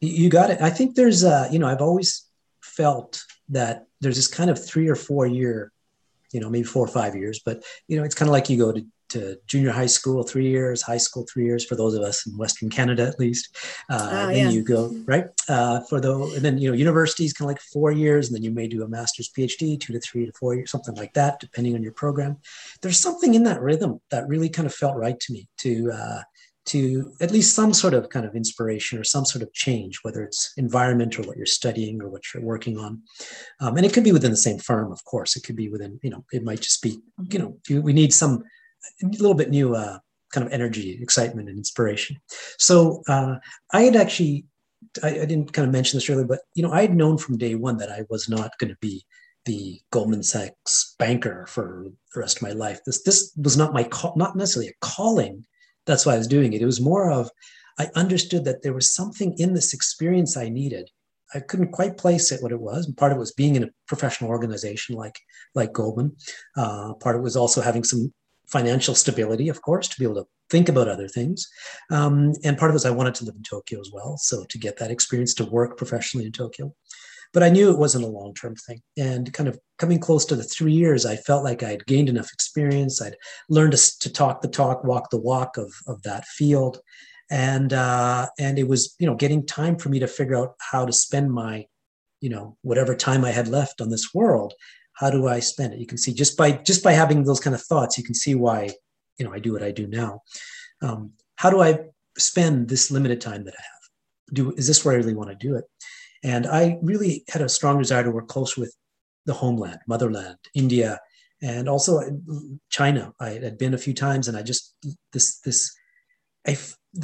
You 0.00 0.28
got 0.30 0.50
it. 0.50 0.60
I 0.60 0.70
think 0.70 0.96
there's 0.96 1.24
uh 1.24 1.48
you 1.50 1.58
know 1.58 1.68
i've 1.68 1.80
always 1.80 2.24
felt 2.60 3.24
that 3.50 3.86
there's 4.00 4.16
this 4.16 4.28
kind 4.28 4.50
of 4.50 4.64
three 4.64 4.88
or 4.88 4.96
four 4.96 5.26
year, 5.26 5.72
you 6.32 6.40
know, 6.40 6.50
maybe 6.50 6.64
four 6.64 6.84
or 6.84 6.88
five 6.88 7.14
years, 7.14 7.40
but 7.44 7.64
you 7.86 7.96
know, 7.96 8.04
it's 8.04 8.14
kind 8.14 8.28
of 8.28 8.32
like 8.32 8.50
you 8.50 8.58
go 8.58 8.72
to, 8.72 8.84
to 9.08 9.38
junior 9.46 9.70
high 9.70 9.86
school 9.86 10.22
three 10.22 10.48
years, 10.48 10.82
high 10.82 10.98
school 10.98 11.26
three 11.32 11.46
years 11.46 11.64
for 11.64 11.76
those 11.76 11.94
of 11.94 12.02
us 12.02 12.26
in 12.26 12.36
Western 12.36 12.68
Canada 12.68 13.06
at 13.06 13.18
least. 13.18 13.56
Uh, 13.88 14.08
oh, 14.10 14.26
then 14.26 14.36
yeah. 14.36 14.50
you 14.50 14.62
go 14.62 14.94
right 15.06 15.24
uh, 15.48 15.80
for 15.88 15.98
the 16.00 16.14
and 16.36 16.44
then 16.44 16.58
you 16.58 16.68
know 16.68 16.76
university 16.76 17.24
is 17.24 17.32
kind 17.32 17.50
of 17.50 17.54
like 17.54 17.62
four 17.62 17.90
years, 17.90 18.28
and 18.28 18.36
then 18.36 18.42
you 18.42 18.50
may 18.50 18.68
do 18.68 18.82
a 18.82 18.88
master's 18.88 19.30
PhD, 19.30 19.80
two 19.80 19.94
to 19.94 20.00
three 20.00 20.26
to 20.26 20.32
four 20.32 20.54
years, 20.54 20.70
something 20.70 20.94
like 20.94 21.14
that, 21.14 21.40
depending 21.40 21.74
on 21.74 21.82
your 21.82 21.92
program. 21.92 22.36
There's 22.82 23.00
something 23.00 23.34
in 23.34 23.44
that 23.44 23.62
rhythm 23.62 24.00
that 24.10 24.28
really 24.28 24.50
kind 24.50 24.66
of 24.66 24.74
felt 24.74 24.96
right 24.96 25.18
to 25.18 25.32
me 25.32 25.48
to 25.58 25.90
uh, 25.92 26.20
to 26.68 27.12
at 27.20 27.30
least 27.30 27.54
some 27.54 27.72
sort 27.74 27.94
of 27.94 28.08
kind 28.08 28.26
of 28.26 28.34
inspiration 28.34 28.98
or 28.98 29.04
some 29.04 29.24
sort 29.24 29.42
of 29.42 29.52
change, 29.52 29.98
whether 30.02 30.22
it's 30.22 30.52
environment 30.56 31.18
or 31.18 31.22
what 31.22 31.36
you're 31.36 31.46
studying 31.46 32.00
or 32.02 32.08
what 32.08 32.22
you're 32.32 32.42
working 32.42 32.78
on. 32.78 33.02
Um, 33.60 33.76
and 33.76 33.84
it 33.84 33.92
could 33.92 34.04
be 34.04 34.12
within 34.12 34.30
the 34.30 34.36
same 34.36 34.58
firm, 34.58 34.92
of 34.92 35.04
course. 35.04 35.36
It 35.36 35.44
could 35.44 35.56
be 35.56 35.68
within, 35.68 35.98
you 36.02 36.10
know, 36.10 36.24
it 36.32 36.44
might 36.44 36.60
just 36.60 36.82
be, 36.82 36.98
you 37.30 37.38
know, 37.38 37.82
we 37.82 37.92
need 37.92 38.12
some 38.12 38.44
a 39.02 39.06
little 39.06 39.34
bit 39.34 39.50
new 39.50 39.74
uh, 39.74 39.98
kind 40.32 40.46
of 40.46 40.52
energy, 40.52 40.98
excitement, 41.00 41.48
and 41.48 41.58
inspiration. 41.58 42.16
So 42.58 43.02
uh, 43.08 43.36
I 43.72 43.82
had 43.82 43.96
actually, 43.96 44.44
I, 45.02 45.20
I 45.20 45.24
didn't 45.24 45.52
kind 45.52 45.66
of 45.66 45.72
mention 45.72 45.96
this 45.96 46.08
earlier, 46.08 46.26
but 46.26 46.40
you 46.54 46.62
know, 46.62 46.72
I 46.72 46.82
had 46.82 46.96
known 46.96 47.18
from 47.18 47.38
day 47.38 47.54
one 47.54 47.78
that 47.78 47.90
I 47.90 48.04
was 48.10 48.28
not 48.28 48.56
going 48.58 48.70
to 48.70 48.78
be 48.80 49.04
the 49.44 49.80
Goldman 49.90 50.22
Sachs 50.22 50.94
banker 50.98 51.46
for 51.46 51.86
the 52.14 52.20
rest 52.20 52.36
of 52.36 52.42
my 52.42 52.50
life. 52.50 52.80
This 52.84 53.02
this 53.02 53.32
was 53.36 53.56
not 53.56 53.72
my 53.72 53.84
call, 53.84 54.14
not 54.16 54.36
necessarily 54.36 54.70
a 54.70 54.84
calling 54.84 55.44
that's 55.88 56.06
why 56.06 56.14
I 56.14 56.18
was 56.18 56.28
doing 56.28 56.52
it. 56.52 56.62
It 56.62 56.66
was 56.66 56.80
more 56.80 57.10
of 57.10 57.30
I 57.78 57.88
understood 57.94 58.44
that 58.44 58.62
there 58.62 58.72
was 58.72 58.92
something 58.92 59.34
in 59.38 59.54
this 59.54 59.72
experience 59.72 60.36
I 60.36 60.48
needed. 60.48 60.90
I 61.34 61.40
couldn't 61.40 61.72
quite 61.72 61.96
place 61.96 62.32
it 62.32 62.42
what 62.42 62.52
it 62.52 62.60
was. 62.60 62.86
And 62.86 62.96
part 62.96 63.12
of 63.12 63.16
it 63.16 63.20
was 63.20 63.32
being 63.32 63.56
in 63.56 63.64
a 63.64 63.70
professional 63.86 64.30
organization 64.30 64.94
like 64.94 65.18
like 65.54 65.72
Goldman. 65.72 66.16
Uh, 66.56 66.94
part 66.94 67.16
of 67.16 67.20
it 67.20 67.24
was 67.24 67.36
also 67.36 67.60
having 67.60 67.84
some 67.84 68.12
financial 68.46 68.94
stability, 68.94 69.48
of 69.48 69.60
course, 69.62 69.88
to 69.88 69.98
be 69.98 70.04
able 70.04 70.22
to 70.22 70.26
think 70.50 70.68
about 70.68 70.88
other 70.88 71.08
things. 71.08 71.46
Um, 71.90 72.32
and 72.44 72.56
part 72.56 72.70
of 72.70 72.74
it 72.74 72.80
was 72.80 72.86
I 72.86 72.90
wanted 72.90 73.14
to 73.16 73.24
live 73.24 73.36
in 73.36 73.42
Tokyo 73.42 73.80
as 73.80 73.90
well. 73.92 74.16
So 74.16 74.44
to 74.44 74.58
get 74.58 74.78
that 74.78 74.90
experience 74.90 75.34
to 75.34 75.44
work 75.44 75.76
professionally 75.76 76.26
in 76.26 76.32
Tokyo. 76.32 76.74
But 77.32 77.42
I 77.42 77.50
knew 77.50 77.70
it 77.70 77.78
wasn't 77.78 78.04
a 78.04 78.08
long 78.08 78.34
term 78.34 78.54
thing. 78.54 78.80
And 78.96 79.32
kind 79.32 79.48
of 79.48 79.58
coming 79.78 79.98
close 79.98 80.24
to 80.26 80.36
the 80.36 80.42
three 80.42 80.72
years, 80.72 81.04
I 81.04 81.16
felt 81.16 81.44
like 81.44 81.62
I 81.62 81.70
had 81.70 81.86
gained 81.86 82.08
enough 82.08 82.32
experience. 82.32 83.02
I'd 83.02 83.16
learned 83.48 83.72
to, 83.72 83.98
to 84.00 84.12
talk 84.12 84.40
the 84.40 84.48
talk, 84.48 84.84
walk 84.84 85.10
the 85.10 85.20
walk 85.20 85.56
of, 85.56 85.72
of 85.86 86.02
that 86.02 86.24
field. 86.26 86.80
And, 87.30 87.72
uh, 87.72 88.28
and 88.38 88.58
it 88.58 88.68
was, 88.68 88.94
you 88.98 89.06
know, 89.06 89.14
getting 89.14 89.44
time 89.44 89.76
for 89.76 89.90
me 89.90 89.98
to 89.98 90.06
figure 90.06 90.36
out 90.36 90.54
how 90.58 90.86
to 90.86 90.92
spend 90.92 91.30
my, 91.30 91.66
you 92.20 92.30
know, 92.30 92.56
whatever 92.62 92.94
time 92.94 93.24
I 93.24 93.30
had 93.30 93.48
left 93.48 93.80
on 93.80 93.90
this 93.90 94.14
world. 94.14 94.54
How 94.94 95.10
do 95.10 95.28
I 95.28 95.40
spend 95.40 95.74
it? 95.74 95.78
You 95.78 95.86
can 95.86 95.98
see 95.98 96.12
just 96.12 96.36
by 96.36 96.52
just 96.52 96.82
by 96.82 96.92
having 96.92 97.24
those 97.24 97.38
kind 97.38 97.54
of 97.54 97.62
thoughts, 97.62 97.98
you 97.98 98.04
can 98.04 98.14
see 98.14 98.34
why, 98.34 98.70
you 99.18 99.24
know, 99.24 99.32
I 99.32 99.38
do 99.38 99.52
what 99.52 99.62
I 99.62 99.70
do 99.70 99.86
now. 99.86 100.22
Um, 100.82 101.12
how 101.36 101.50
do 101.50 101.60
I 101.60 101.80
spend 102.16 102.68
this 102.68 102.90
limited 102.90 103.20
time 103.20 103.44
that 103.44 103.54
I 103.54 103.62
have? 103.62 104.34
Do 104.34 104.52
is 104.52 104.66
this 104.66 104.84
where 104.84 104.94
I 104.94 104.98
really 104.98 105.14
want 105.14 105.30
to 105.30 105.36
do 105.36 105.54
it? 105.54 105.64
And 106.24 106.46
I 106.46 106.78
really 106.82 107.24
had 107.28 107.42
a 107.42 107.48
strong 107.48 107.78
desire 107.78 108.04
to 108.04 108.10
work 108.10 108.28
close 108.28 108.56
with 108.56 108.74
the 109.26 109.34
homeland, 109.34 109.78
motherland, 109.86 110.38
India, 110.54 110.98
and 111.40 111.68
also 111.68 111.98
uh, 111.98 112.10
China. 112.70 113.12
I 113.20 113.30
had 113.30 113.58
been 113.58 113.74
a 113.74 113.78
few 113.78 113.94
times, 113.94 114.28
and 114.28 114.36
I 114.36 114.42
just 114.42 114.74
this 115.12 115.38
this 115.40 115.72
I, 116.46 116.56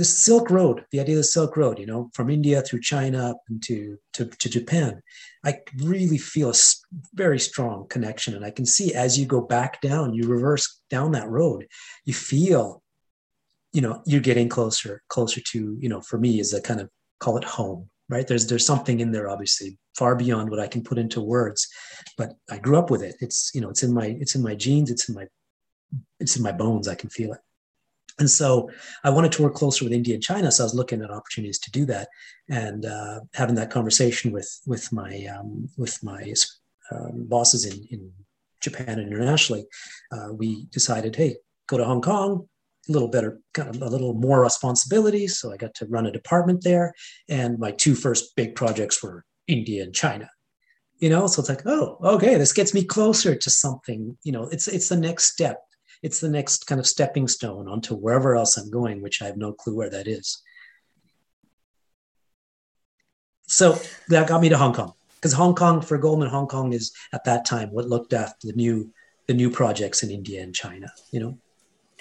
Silk 0.02 0.50
Road, 0.50 0.84
the 0.90 1.00
idea 1.00 1.16
of 1.16 1.18
the 1.18 1.24
Silk 1.24 1.56
Road, 1.56 1.78
you 1.78 1.86
know, 1.86 2.10
from 2.14 2.30
India 2.30 2.62
through 2.62 2.80
China 2.80 3.34
and 3.48 3.62
to, 3.64 3.98
to, 4.14 4.24
to 4.24 4.48
Japan, 4.48 5.02
I 5.44 5.58
really 5.82 6.18
feel 6.18 6.50
a 6.50 6.54
very 7.12 7.38
strong 7.38 7.86
connection. 7.88 8.34
And 8.34 8.44
I 8.44 8.50
can 8.50 8.64
see 8.64 8.94
as 8.94 9.18
you 9.18 9.26
go 9.26 9.42
back 9.42 9.82
down, 9.82 10.14
you 10.14 10.26
reverse 10.26 10.80
down 10.88 11.12
that 11.12 11.28
road, 11.28 11.66
you 12.04 12.14
feel, 12.14 12.82
you 13.72 13.82
know, 13.82 14.02
you're 14.06 14.20
getting 14.20 14.48
closer, 14.48 15.02
closer 15.08 15.40
to, 15.52 15.76
you 15.78 15.88
know, 15.88 16.00
for 16.00 16.18
me 16.18 16.40
is 16.40 16.54
a 16.54 16.62
kind 16.62 16.80
of 16.80 16.88
call 17.20 17.36
it 17.36 17.44
home, 17.44 17.90
right? 18.08 18.26
There's 18.26 18.46
there's 18.46 18.66
something 18.66 19.00
in 19.00 19.12
there, 19.12 19.28
obviously, 19.28 19.78
far 19.96 20.14
beyond 20.14 20.50
what 20.50 20.60
I 20.60 20.66
can 20.66 20.82
put 20.82 20.98
into 20.98 21.20
words, 21.20 21.68
but 22.16 22.32
I 22.50 22.58
grew 22.58 22.78
up 22.78 22.90
with 22.90 23.02
it. 23.02 23.16
It's 23.20 23.50
you 23.54 23.60
know, 23.60 23.70
it's 23.70 23.82
in 23.82 23.92
my 23.92 24.16
it's 24.20 24.34
in 24.34 24.42
my 24.42 24.54
genes, 24.54 24.90
it's 24.90 25.08
in 25.08 25.14
my 25.14 25.26
it's 26.20 26.36
in 26.36 26.42
my 26.42 26.52
bones. 26.52 26.88
I 26.88 26.94
can 26.94 27.10
feel 27.10 27.32
it. 27.32 27.40
And 28.18 28.30
so 28.30 28.70
I 29.02 29.10
wanted 29.10 29.32
to 29.32 29.42
work 29.42 29.54
closer 29.54 29.84
with 29.84 29.92
India 29.92 30.14
and 30.14 30.22
China. 30.22 30.52
So 30.52 30.62
I 30.62 30.66
was 30.66 30.74
looking 30.74 31.02
at 31.02 31.10
opportunities 31.10 31.58
to 31.60 31.70
do 31.70 31.84
that, 31.86 32.08
and 32.48 32.86
uh, 32.86 33.20
having 33.34 33.56
that 33.56 33.70
conversation 33.70 34.32
with 34.32 34.60
with 34.66 34.92
my 34.92 35.26
um, 35.36 35.68
with 35.76 36.02
my 36.02 36.32
um, 36.92 37.26
bosses 37.28 37.64
in 37.64 37.84
in 37.90 38.12
Japan 38.60 38.98
and 38.98 39.12
internationally, 39.12 39.66
uh, 40.12 40.32
we 40.32 40.66
decided, 40.66 41.16
hey, 41.16 41.36
go 41.66 41.76
to 41.76 41.84
Hong 41.84 42.00
Kong, 42.00 42.48
a 42.88 42.92
little 42.92 43.08
better, 43.08 43.40
kind 43.52 43.74
of 43.74 43.82
a 43.82 43.88
little 43.88 44.14
more 44.14 44.42
responsibility. 44.42 45.26
So 45.26 45.52
I 45.52 45.56
got 45.56 45.74
to 45.76 45.86
run 45.86 46.06
a 46.06 46.12
department 46.12 46.62
there, 46.62 46.94
and 47.28 47.58
my 47.58 47.72
two 47.72 47.94
first 47.94 48.36
big 48.36 48.54
projects 48.54 49.02
were 49.02 49.24
India 49.46 49.82
and 49.82 49.94
China. 49.94 50.30
You 50.98 51.10
know, 51.10 51.26
so 51.26 51.40
it's 51.40 51.48
like, 51.48 51.66
oh, 51.66 51.98
okay, 52.02 52.36
this 52.36 52.52
gets 52.52 52.72
me 52.72 52.84
closer 52.84 53.34
to 53.34 53.50
something. 53.50 54.16
You 54.22 54.32
know, 54.32 54.44
it's 54.44 54.68
it's 54.68 54.88
the 54.88 54.96
next 54.96 55.24
step 55.32 55.58
it's 56.04 56.20
the 56.20 56.28
next 56.28 56.66
kind 56.66 56.78
of 56.78 56.86
stepping 56.86 57.26
stone 57.26 57.66
onto 57.66 57.94
wherever 57.94 58.36
else 58.36 58.58
I'm 58.58 58.70
going, 58.70 59.00
which 59.00 59.22
I 59.22 59.24
have 59.24 59.38
no 59.38 59.54
clue 59.54 59.74
where 59.74 59.88
that 59.88 60.06
is. 60.06 60.42
So 63.46 63.78
that 64.08 64.28
got 64.28 64.42
me 64.42 64.50
to 64.50 64.58
Hong 64.58 64.74
Kong 64.74 64.92
because 65.16 65.32
Hong 65.32 65.54
Kong 65.54 65.80
for 65.80 65.96
Goldman, 65.96 66.28
Hong 66.28 66.46
Kong 66.46 66.74
is 66.74 66.92
at 67.14 67.24
that 67.24 67.46
time 67.46 67.70
what 67.70 67.88
looked 67.88 68.12
after 68.12 68.48
the 68.48 68.52
new 68.52 68.92
the 69.28 69.32
new 69.32 69.48
projects 69.48 70.02
in 70.02 70.10
India 70.10 70.42
and 70.42 70.54
China. 70.54 70.92
You 71.10 71.20
know. 71.20 71.38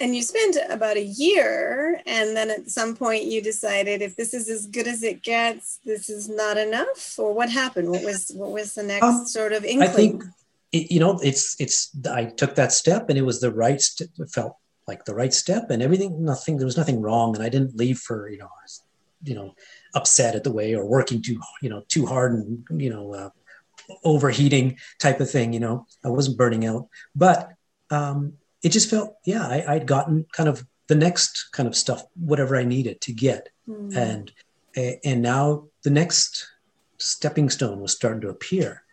And 0.00 0.16
you 0.16 0.22
spent 0.22 0.56
about 0.70 0.96
a 0.96 1.04
year, 1.04 2.00
and 2.04 2.36
then 2.36 2.50
at 2.50 2.68
some 2.68 2.96
point 2.96 3.24
you 3.24 3.40
decided 3.40 4.02
if 4.02 4.16
this 4.16 4.34
is 4.34 4.48
as 4.48 4.66
good 4.66 4.88
as 4.88 5.04
it 5.04 5.22
gets, 5.22 5.78
this 5.84 6.08
is 6.08 6.28
not 6.28 6.56
enough. 6.56 7.16
Or 7.16 7.32
what 7.32 7.48
happened? 7.48 7.88
What 7.88 8.02
was 8.02 8.32
what 8.34 8.50
was 8.50 8.74
the 8.74 8.82
next 8.82 9.04
um, 9.04 9.26
sort 9.26 9.52
of 9.52 9.64
inkling? 9.64 9.88
I 9.88 9.92
think 9.92 10.24
it, 10.72 10.90
you 10.90 10.98
know, 10.98 11.20
it's 11.22 11.54
it's. 11.60 11.90
I 12.10 12.24
took 12.24 12.56
that 12.56 12.72
step, 12.72 13.08
and 13.08 13.16
it 13.16 13.22
was 13.22 13.40
the 13.40 13.52
right. 13.52 13.80
St- 13.80 14.10
it 14.18 14.30
felt 14.30 14.56
like 14.88 15.04
the 15.04 15.14
right 15.14 15.32
step, 15.32 15.70
and 15.70 15.80
everything. 15.80 16.24
Nothing. 16.24 16.56
There 16.56 16.66
was 16.66 16.76
nothing 16.76 17.00
wrong, 17.00 17.36
and 17.36 17.44
I 17.44 17.48
didn't 17.48 17.76
leave 17.76 17.98
for 17.98 18.28
you 18.28 18.38
know, 18.38 18.50
you 19.22 19.36
know, 19.36 19.54
upset 19.94 20.34
at 20.34 20.42
the 20.42 20.52
way 20.52 20.74
or 20.74 20.84
working 20.84 21.22
too 21.22 21.40
you 21.62 21.70
know 21.70 21.84
too 21.86 22.06
hard 22.06 22.32
and 22.32 22.64
you 22.82 22.90
know 22.90 23.14
uh, 23.14 23.30
overheating 24.02 24.76
type 24.98 25.20
of 25.20 25.30
thing. 25.30 25.52
You 25.52 25.60
know, 25.60 25.86
I 26.04 26.08
wasn't 26.08 26.38
burning 26.38 26.66
out, 26.66 26.88
but 27.14 27.50
um, 27.90 28.34
it 28.64 28.70
just 28.70 28.90
felt 28.90 29.14
yeah, 29.24 29.46
I, 29.46 29.74
I'd 29.74 29.86
gotten 29.86 30.26
kind 30.32 30.48
of 30.48 30.64
the 30.88 30.94
next 30.94 31.50
kind 31.52 31.68
of 31.68 31.76
stuff, 31.76 32.02
whatever 32.14 32.56
I 32.56 32.64
needed 32.64 33.00
to 33.02 33.12
get, 33.12 33.48
mm. 33.68 33.94
and 33.96 34.32
and 35.04 35.22
now 35.22 35.68
the 35.84 35.90
next 35.90 36.48
stepping 36.98 37.50
stone 37.50 37.80
was 37.80 37.92
starting 37.92 38.22
to 38.22 38.28
appear 38.28 38.84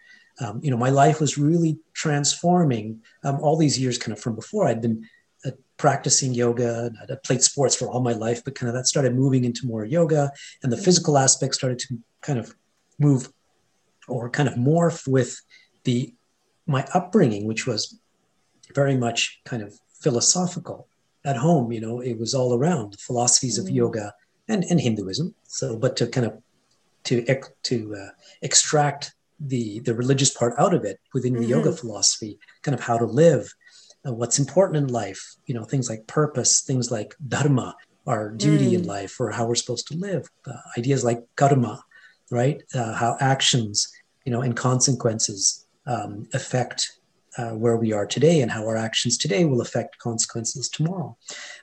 um, 0.42 0.60
you 0.64 0.72
know, 0.72 0.78
my 0.78 0.90
life 0.90 1.22
was 1.22 1.38
really 1.38 1.80
transforming 1.94 3.02
um, 3.24 3.40
all 3.42 3.58
these 3.58 3.80
years 3.80 3.98
kind 3.98 4.12
of 4.12 4.20
from 4.20 4.36
before. 4.36 4.68
I'd 4.68 4.82
been 4.82 5.08
uh, 5.46 5.52
practicing 5.78 6.34
yoga, 6.34 6.92
i 7.10 7.16
played 7.24 7.44
sports 7.44 7.76
for 7.76 7.90
all 7.90 8.02
my 8.02 8.14
life, 8.14 8.44
but 8.44 8.56
kind 8.56 8.68
of 8.68 8.76
that 8.76 8.88
started 8.88 9.16
moving 9.16 9.46
into 9.46 9.68
more 9.68 9.86
yoga 9.86 10.32
and 10.64 10.72
the 10.72 10.78
physical 10.78 11.18
aspect 11.18 11.56
started 11.56 11.80
to 11.80 12.00
kind 12.22 12.40
of 12.40 12.56
move 13.00 13.32
or 14.08 14.30
kind 14.30 14.50
of 14.50 14.56
morph 14.56 15.08
with 15.08 15.40
the 15.84 16.14
my 16.68 16.86
upbringing, 16.94 17.46
which 17.46 17.68
was 17.68 18.00
very 18.74 18.96
much 18.96 19.40
kind 19.46 19.64
of 19.64 19.80
philosophical 20.02 20.88
at 21.26 21.38
home. 21.38 21.72
You 21.72 21.82
know, 21.82 22.00
it 22.00 22.18
was 22.20 22.34
all 22.34 22.58
around 22.58 22.94
the 22.94 22.98
philosophies 22.98 23.60
mm-hmm. 23.60 23.68
of 23.68 23.76
yoga 23.76 24.14
and, 24.48 24.64
and 24.66 24.80
Hinduism. 24.80 25.34
So, 25.44 25.78
but 25.78 25.96
to 25.98 26.08
kind 26.08 26.28
of 26.28 26.42
to 27.06 27.26
to 27.64 27.96
uh, 27.96 28.10
extract 28.42 29.14
the 29.40 29.80
the 29.80 29.94
religious 29.94 30.32
part 30.32 30.54
out 30.58 30.74
of 30.74 30.86
it 30.86 31.00
within 31.14 31.34
mm-hmm. 31.34 31.44
the 31.44 31.50
yoga 31.50 31.72
philosophy 31.72 32.38
kind 32.62 32.76
of 32.76 32.82
how 32.82 32.98
to 32.98 33.06
live 33.06 33.52
uh, 34.06 34.14
what's 34.14 34.38
important 34.38 34.78
in 34.78 34.88
life 34.88 35.36
you 35.48 35.56
know 35.56 35.64
things 35.64 35.90
like 35.90 36.06
purpose 36.08 36.62
things 36.62 36.92
like 36.92 37.16
dharma 37.28 37.76
our 38.08 38.30
duty 38.30 38.72
mm. 38.72 38.74
in 38.76 38.84
life 38.86 39.20
or 39.20 39.32
how 39.32 39.46
we're 39.46 39.56
supposed 39.56 39.88
to 39.88 39.96
live 39.96 40.30
uh, 40.48 40.54
ideas 40.78 41.04
like 41.04 41.24
karma 41.36 41.84
right 42.30 42.64
uh, 42.76 42.94
how 42.94 43.18
actions 43.20 43.92
you 44.26 44.32
know 44.32 44.42
and 44.42 44.56
consequences 44.56 45.66
um, 45.88 46.28
affect 46.34 47.00
uh, 47.38 47.52
where 47.52 47.78
we 47.78 47.94
are 47.94 48.06
today 48.06 48.42
and 48.42 48.52
how 48.52 48.68
our 48.68 48.78
actions 48.78 49.18
today 49.18 49.46
will 49.46 49.62
affect 49.62 49.98
consequences 50.00 50.70
tomorrow 50.70 51.16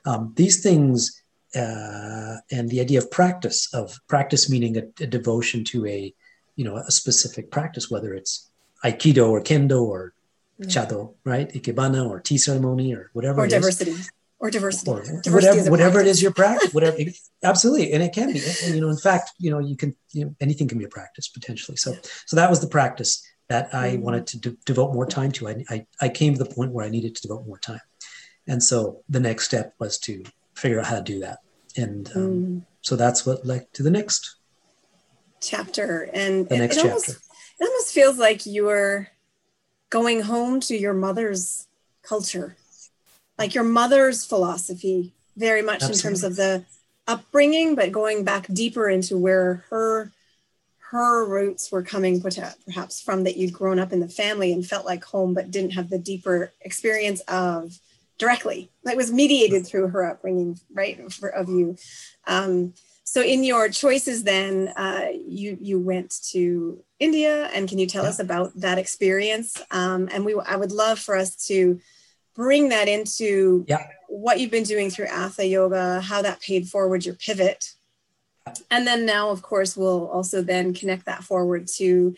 um, 0.06 0.32
these 0.36 0.62
things 0.62 1.22
uh, 1.56 2.36
and 2.50 2.68
the 2.68 2.80
idea 2.80 2.98
of 2.98 3.10
practice 3.10 3.72
of 3.72 3.98
practice 4.06 4.50
meaning 4.50 4.76
a, 4.76 4.82
a 5.02 5.06
devotion 5.06 5.64
to 5.64 5.86
a 5.86 6.14
you 6.58 6.64
know 6.64 6.76
a 6.76 6.90
specific 6.90 7.50
practice, 7.50 7.90
whether 7.90 8.12
it's 8.12 8.50
aikido 8.84 9.30
or 9.30 9.40
kendo 9.40 9.80
or 9.82 10.12
mm. 10.60 10.66
chado, 10.66 11.14
right? 11.24 11.48
Ikebana 11.52 12.06
or 12.10 12.20
tea 12.20 12.36
ceremony 12.36 12.92
or 12.92 13.10
whatever. 13.14 13.42
Or 13.42 13.46
diversity. 13.46 13.94
Or 14.40 14.50
diversity. 14.50 14.90
Or 14.90 15.02
diversity 15.22 15.30
whatever, 15.30 15.70
whatever 15.70 16.00
it 16.00 16.06
is 16.08 16.20
your 16.20 16.32
practice, 16.32 16.74
whatever, 16.74 16.96
absolutely, 17.42 17.92
and 17.92 18.02
it 18.02 18.12
can 18.12 18.32
be. 18.32 18.40
And, 18.64 18.74
you 18.74 18.80
know, 18.80 18.88
in 18.88 18.98
fact, 18.98 19.30
you 19.38 19.50
know, 19.50 19.58
you 19.58 19.76
can, 19.76 19.96
you 20.12 20.26
know, 20.26 20.34
anything 20.40 20.68
can 20.68 20.78
be 20.78 20.84
a 20.84 20.88
practice 20.88 21.28
potentially. 21.28 21.76
So, 21.76 21.94
so 22.26 22.36
that 22.36 22.50
was 22.50 22.60
the 22.60 22.68
practice 22.68 23.24
that 23.48 23.74
I 23.74 23.96
mm. 23.96 24.00
wanted 24.00 24.26
to 24.28 24.38
de- 24.38 24.56
devote 24.64 24.94
more 24.94 25.06
time 25.06 25.32
to. 25.32 25.48
I, 25.48 25.64
I, 25.70 25.86
I 26.00 26.08
came 26.08 26.34
to 26.34 26.42
the 26.42 26.54
point 26.54 26.72
where 26.72 26.84
I 26.84 26.90
needed 26.90 27.14
to 27.16 27.22
devote 27.22 27.46
more 27.46 27.58
time, 27.58 27.80
and 28.46 28.62
so 28.62 29.02
the 29.08 29.20
next 29.20 29.44
step 29.44 29.74
was 29.78 29.98
to 30.00 30.22
figure 30.54 30.80
out 30.80 30.86
how 30.86 30.96
to 30.96 31.02
do 31.02 31.20
that. 31.20 31.38
And 31.76 32.10
um, 32.14 32.22
mm. 32.22 32.62
so 32.82 32.96
that's 32.96 33.24
what 33.24 33.46
led 33.46 33.72
to 33.74 33.82
the 33.82 33.90
next 33.90 34.36
chapter 35.40 36.10
and 36.12 36.48
the 36.48 36.58
next 36.58 36.76
it, 36.76 36.82
chapter. 36.82 36.88
Almost, 36.88 37.08
it 37.60 37.68
almost 37.68 37.92
feels 37.92 38.18
like 38.18 38.46
you're 38.46 39.08
going 39.90 40.22
home 40.22 40.60
to 40.60 40.76
your 40.76 40.94
mother's 40.94 41.66
culture 42.02 42.56
like 43.38 43.54
your 43.54 43.64
mother's 43.64 44.24
philosophy 44.24 45.12
very 45.36 45.62
much 45.62 45.82
Absolutely. 45.82 45.98
in 45.98 46.02
terms 46.02 46.24
of 46.24 46.36
the 46.36 46.64
upbringing 47.06 47.74
but 47.74 47.92
going 47.92 48.24
back 48.24 48.46
deeper 48.52 48.88
into 48.88 49.16
where 49.16 49.64
her 49.70 50.12
her 50.90 51.26
roots 51.26 51.70
were 51.70 51.82
coming 51.82 52.22
perhaps 52.22 53.00
from 53.00 53.24
that 53.24 53.36
you'd 53.36 53.52
grown 53.52 53.78
up 53.78 53.92
in 53.92 54.00
the 54.00 54.08
family 54.08 54.52
and 54.52 54.66
felt 54.66 54.86
like 54.86 55.04
home 55.04 55.34
but 55.34 55.50
didn't 55.50 55.72
have 55.72 55.90
the 55.90 55.98
deeper 55.98 56.52
experience 56.62 57.20
of 57.28 57.78
directly 58.18 58.70
that 58.84 58.96
was 58.96 59.12
mediated 59.12 59.66
through 59.66 59.88
her 59.88 60.04
upbringing 60.04 60.58
right 60.72 61.12
for, 61.12 61.28
of 61.28 61.48
you 61.48 61.76
um, 62.26 62.72
so 63.04 63.22
in 63.22 63.44
your 63.44 63.68
choices 63.68 64.24
then 64.24 64.68
uh, 64.76 65.08
you 65.26 65.58
you 65.60 65.78
went 65.78 66.14
to 66.30 66.82
india 66.98 67.50
and 67.54 67.68
can 67.68 67.78
you 67.78 67.86
tell 67.86 68.04
yeah. 68.04 68.10
us 68.10 68.18
about 68.18 68.52
that 68.54 68.78
experience 68.78 69.60
um, 69.70 70.08
and 70.12 70.24
we 70.24 70.34
i 70.46 70.56
would 70.56 70.72
love 70.72 70.98
for 70.98 71.16
us 71.16 71.46
to 71.46 71.78
bring 72.34 72.70
that 72.70 72.88
into 72.88 73.64
yeah. 73.68 73.86
what 74.08 74.40
you've 74.40 74.50
been 74.50 74.62
doing 74.62 74.88
through 74.88 75.06
atha 75.06 75.46
yoga 75.46 76.00
how 76.00 76.22
that 76.22 76.40
paid 76.40 76.66
forward 76.66 77.04
your 77.04 77.14
pivot 77.14 77.74
and 78.70 78.86
then 78.86 79.06
now 79.06 79.30
of 79.30 79.42
course 79.42 79.76
we'll 79.76 80.08
also 80.08 80.42
then 80.42 80.74
connect 80.74 81.06
that 81.06 81.24
forward 81.24 81.66
to 81.76 82.14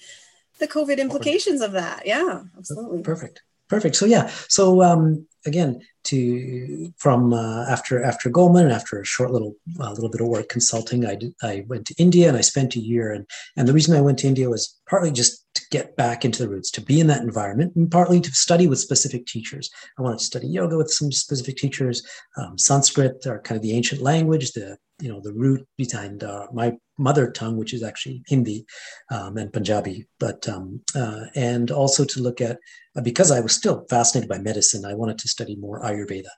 the 0.59 0.69
covid 0.69 0.99
implications 0.99 1.61
of 1.61 1.73
that. 1.73 2.07
Yeah 2.07 2.43
absolutely. 2.57 3.03
Perfect. 3.03 3.43
Perfect. 3.69 3.97
So 3.97 4.07
yeah. 4.07 4.31
So 4.49 4.83
um, 4.83 5.27
again 5.47 5.81
to 6.05 6.93
from 6.97 7.33
uh, 7.33 7.65
after 7.69 8.03
after 8.03 8.31
Goldman 8.31 8.71
after 8.71 9.01
a 9.01 9.05
short 9.05 9.31
little 9.31 9.55
uh, 9.79 9.91
little 9.93 10.11
bit 10.11 10.21
of 10.21 10.29
work 10.29 10.49
consulting, 10.49 11.07
I 11.07 11.15
did, 11.15 11.35
I 11.43 11.65
went 11.69 11.87
to 11.87 11.95
India 11.99 12.29
and 12.29 12.37
I 12.37 12.41
spent 12.41 12.77
a 12.77 12.81
year. 12.81 13.13
And 13.13 13.27
and 13.57 13.69
the 13.69 13.73
reason 13.73 13.97
I 13.97 14.01
went 14.01 14.19
to 14.21 14.27
India 14.27 14.49
was 14.49 14.81
partly 14.89 15.11
just 15.13 15.45
to 15.55 15.63
get 15.71 15.97
back 15.97 16.25
into 16.25 16.43
the 16.43 16.49
roots, 16.49 16.71
to 16.73 16.81
be 16.81 17.01
in 17.01 17.09
that 17.09 17.23
environment, 17.23 17.75
and 17.77 17.91
partly 17.91 18.21
to 18.21 18.31
study 18.33 18.67
with 18.67 18.79
specific 18.79 19.27
teachers. 19.27 19.71
I 19.99 20.03
wanted 20.03 20.19
to 20.19 20.25
study 20.25 20.47
yoga 20.47 20.77
with 20.77 20.91
some 20.91 21.11
specific 21.13 21.57
teachers, 21.57 22.03
um, 22.37 22.57
Sanskrit, 22.57 23.27
or 23.27 23.41
kind 23.41 23.57
of 23.57 23.63
the 23.63 23.73
ancient 23.73 24.01
language, 24.01 24.53
the 24.53 24.79
you 25.01 25.09
know 25.09 25.21
the 25.21 25.33
root 25.33 25.67
behind 25.77 26.25
uh, 26.25 26.47
my 26.53 26.77
mother 26.99 27.31
tongue, 27.31 27.57
which 27.57 27.73
is 27.73 27.83
actually 27.83 28.23
Hindi 28.27 28.67
um, 29.11 29.37
and 29.39 29.53
Punjabi, 29.53 30.07
but 30.19 30.49
um, 30.49 30.81
uh, 30.95 31.25
and 31.35 31.71
also 31.71 32.05
to 32.05 32.21
look 32.21 32.41
at 32.41 32.59
because 33.03 33.31
I 33.31 33.41
was 33.41 33.55
still 33.55 33.87
fascinated 33.89 34.29
by 34.29 34.39
medicine, 34.39 34.85
I 34.85 34.95
wanted 34.95 35.19
to 35.19 35.29
study 35.29 35.57
more 35.57 35.85
Ayurveda, 35.91 36.31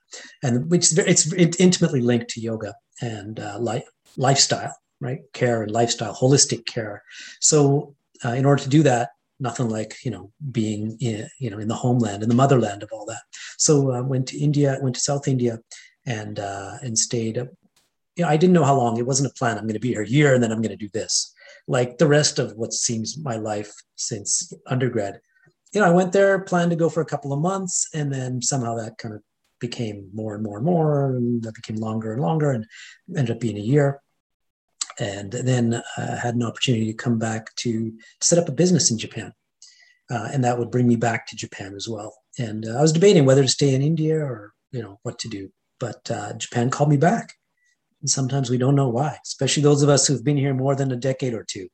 and 0.43 0.71
which 0.71 0.97
it's 0.99 1.33
intimately 1.33 2.01
linked 2.01 2.31
to 2.31 2.41
yoga 2.41 2.75
and 3.01 3.41
uh, 3.41 3.59
life, 3.59 3.85
lifestyle, 4.17 4.75
right? 5.01 5.21
Care 5.33 5.63
and 5.63 5.71
lifestyle, 5.71 6.15
holistic 6.15 6.67
care. 6.67 7.03
So 7.41 7.95
uh, 8.25 8.31
in 8.31 8.45
order 8.45 8.63
to 8.63 8.69
do 8.69 8.83
that, 8.85 9.11
nothing 9.41 9.69
like 9.69 9.97
you 10.05 10.11
know 10.11 10.31
being 10.51 10.97
in, 11.01 11.29
you 11.41 11.51
know 11.51 11.59
in 11.59 11.69
the 11.69 11.75
homeland 11.75 12.23
in 12.23 12.29
the 12.29 12.35
motherland 12.35 12.83
of 12.83 12.91
all 12.93 13.07
that. 13.07 13.23
So 13.59 13.93
uh, 13.93 14.03
went 14.03 14.29
to 14.29 14.39
India, 14.39 14.79
went 14.81 14.95
to 14.97 15.01
South 15.01 15.29
India, 15.29 15.59
and 16.07 16.39
uh, 16.39 16.75
and 16.83 16.99
stayed 16.99 17.49
you 18.17 18.25
know, 18.25 18.31
I 18.31 18.37
didn't 18.37 18.55
know 18.55 18.65
how 18.65 18.77
long. 18.77 18.99
It 18.99 19.07
wasn't 19.07 19.31
a 19.31 19.35
plan. 19.35 19.57
I'm 19.57 19.65
going 19.65 19.75
to 19.75 19.81
be 19.81 19.91
here 19.91 20.03
a 20.03 20.09
year 20.09 20.35
and 20.35 20.43
then 20.43 20.53
I'm 20.53 20.61
going 20.61 20.77
to 20.77 20.77
do 20.77 20.91
this. 20.93 21.33
Like 21.67 21.99
the 21.99 22.07
rest 22.07 22.39
of 22.39 22.53
what 22.57 22.73
seems 22.73 23.17
my 23.19 23.37
life 23.37 23.73
since 23.97 24.53
undergrad. 24.67 25.21
You 25.73 25.81
know, 25.81 25.87
I 25.87 25.91
went 25.91 26.13
there, 26.13 26.41
planned 26.41 26.71
to 26.71 26.77
go 26.77 26.91
for 26.91 27.01
a 27.01 27.07
couple 27.07 27.33
of 27.33 27.41
months, 27.41 27.89
and 27.95 28.13
then 28.13 28.43
somehow 28.43 28.75
that 28.77 28.99
kind 28.99 29.15
of 29.15 29.23
became 29.63 30.11
more 30.13 30.35
and 30.35 30.45
more 30.45 30.59
and 30.59 30.67
more, 30.67 31.17
and 31.17 31.43
that 31.45 31.55
became 31.55 31.77
longer 31.77 32.13
and 32.13 32.21
longer, 32.21 32.51
and 32.51 32.67
ended 33.17 33.35
up 33.35 33.41
being 33.41 33.57
a 33.57 33.61
year. 33.61 34.03
And 34.99 35.33
then 35.33 35.83
I 35.97 36.03
uh, 36.03 36.17
had 36.17 36.35
an 36.35 36.43
opportunity 36.43 36.87
to 36.87 37.03
come 37.05 37.19
back 37.19 37.55
to 37.57 37.93
set 38.21 38.39
up 38.39 38.51
a 38.51 38.53
business 38.53 38.91
in 38.91 38.99
Japan. 38.99 39.33
Uh, 40.11 40.29
and 40.31 40.45
that 40.45 40.59
would 40.59 40.71
bring 40.71 40.87
me 40.87 40.97
back 40.97 41.27
to 41.29 41.37
Japan 41.37 41.73
as 41.75 41.89
well. 41.89 42.15
And 42.39 42.67
uh, 42.67 42.77
I 42.77 42.83
was 42.83 42.93
debating 42.93 43.25
whether 43.25 43.41
to 43.41 43.49
stay 43.49 43.75
in 43.75 43.81
India 43.81 44.19
or, 44.19 44.53
you 44.71 44.83
know, 44.83 44.99
what 45.05 45.19
to 45.21 45.29
do. 45.29 45.49
But 45.81 46.11
uh, 46.11 46.35
Japan 46.35 46.69
called 46.69 46.91
me 46.91 46.99
back 46.99 47.33
and 48.03 48.11
sometimes 48.11 48.51
we 48.51 48.59
don't 48.59 48.75
know 48.75 48.89
why, 48.89 49.17
especially 49.25 49.63
those 49.63 49.83
of 49.83 49.89
us 49.89 50.07
who've 50.07 50.25
been 50.25 50.37
here 50.37 50.53
more 50.53 50.75
than 50.75 50.91
a 50.91 50.97
decade 50.97 51.35
or 51.35 51.45
two. 51.45 51.69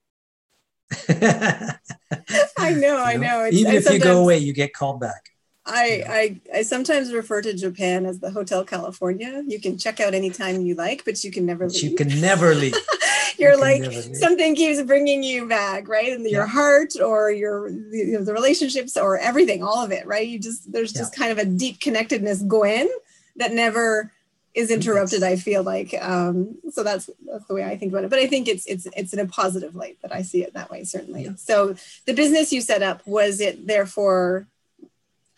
I 1.09 2.75
know, 2.75 2.99
I 2.99 3.17
know. 3.17 3.45
It's, 3.45 3.57
Even 3.57 3.75
if 3.75 3.91
you 3.91 3.99
go 3.99 4.23
away, 4.23 4.39
you 4.39 4.53
get 4.53 4.75
called 4.75 5.01
back. 5.01 5.31
I, 5.69 6.03
I 6.09 6.59
I 6.59 6.63
sometimes 6.63 7.13
refer 7.13 7.43
to 7.43 7.55
Japan 7.55 8.07
as 8.07 8.19
the 8.21 8.31
Hotel 8.31 8.65
California. 8.65 9.43
You 9.47 9.61
can 9.61 9.79
check 9.79 10.01
out 10.01 10.15
anytime 10.15 10.63
you 10.63 10.75
like, 10.75 11.05
but 11.05 11.23
you 11.23 11.31
can 11.31 11.47
never 11.47 11.69
leave. 11.69 11.83
You 11.83 11.97
can 11.97 12.21
never 12.21 12.55
leave. 12.55 12.75
You're 13.39 13.53
you 13.53 13.61
like 13.61 13.93
something 14.15 14.57
keeps 14.57 14.83
bringing 14.83 15.23
you 15.23 15.47
back, 15.47 15.87
right? 15.87 16.13
And 16.13 16.25
your 16.29 16.45
yeah. 16.45 16.49
heart 16.49 16.95
or 17.01 17.31
your 17.31 17.69
you 17.69 18.19
know, 18.19 18.25
the 18.25 18.33
relationships 18.33 18.97
or 18.97 19.19
everything, 19.19 19.63
all 19.63 19.85
of 19.85 19.93
it, 19.93 20.07
right? 20.07 20.27
You 20.27 20.39
just 20.39 20.73
there's 20.73 20.93
just 20.93 21.15
yeah. 21.15 21.27
kind 21.27 21.39
of 21.39 21.47
a 21.47 21.49
deep 21.49 21.81
connectedness 21.81 22.43
going 22.43 22.89
that 23.37 23.53
never 23.53 24.13
is 24.55 24.71
interrupted 24.73 25.23
i 25.23 25.37
feel 25.37 25.63
like 25.63 25.95
um, 26.03 26.57
so 26.71 26.83
that's 26.83 27.09
that's 27.27 27.45
the 27.45 27.55
way 27.55 27.63
i 27.63 27.77
think 27.77 27.93
about 27.93 28.03
it 28.03 28.11
but 28.11 28.19
i 28.19 28.27
think 28.27 28.49
it's 28.49 28.67
it's 28.67 28.89
it's 28.97 29.13
in 29.13 29.21
a 29.21 29.27
positive 29.27 29.77
light 29.77 29.99
that 30.03 30.13
i 30.13 30.23
see 30.23 30.43
it 30.43 30.53
that 30.55 30.71
way 30.71 30.83
certainly 30.83 31.25
yeah. 31.25 31.35
so 31.37 31.77
the 32.07 32.15
business 32.15 32.53
you 32.53 32.61
set 32.61 32.83
up 32.83 33.07
was 33.07 33.41
it 33.41 33.67
therefore 33.67 34.49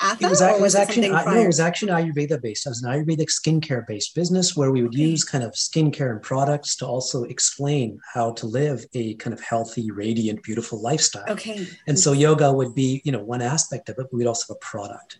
Atha, 0.02 0.24
it 0.24 0.30
was, 0.30 0.40
it 0.40 0.60
was 0.60 0.74
actually 0.74 1.10
no, 1.10 1.18
it 1.18 1.46
was 1.46 1.60
actually 1.60 1.92
Ayurveda 1.92 2.40
based. 2.40 2.66
It 2.66 2.70
was 2.70 2.82
an 2.82 2.90
Ayurvedic 2.90 3.28
skincare 3.28 3.86
based 3.86 4.14
business 4.14 4.56
where 4.56 4.70
we 4.70 4.82
would 4.82 4.94
okay. 4.94 5.02
use 5.02 5.24
kind 5.24 5.44
of 5.44 5.52
skincare 5.52 6.10
and 6.10 6.22
products 6.22 6.74
to 6.76 6.86
also 6.86 7.24
explain 7.24 8.00
how 8.14 8.32
to 8.32 8.46
live 8.46 8.84
a 8.94 9.14
kind 9.14 9.34
of 9.34 9.40
healthy, 9.40 9.90
radiant, 9.90 10.42
beautiful 10.42 10.80
lifestyle. 10.80 11.28
Okay. 11.28 11.66
And 11.86 11.98
so 11.98 12.12
yoga 12.12 12.50
would 12.50 12.74
be, 12.74 13.02
you 13.04 13.12
know, 13.12 13.22
one 13.22 13.42
aspect 13.42 13.90
of 13.90 13.98
it, 13.98 14.06
but 14.10 14.14
we'd 14.14 14.26
also 14.26 14.54
have 14.54 14.56
a 14.56 14.64
product. 14.64 15.18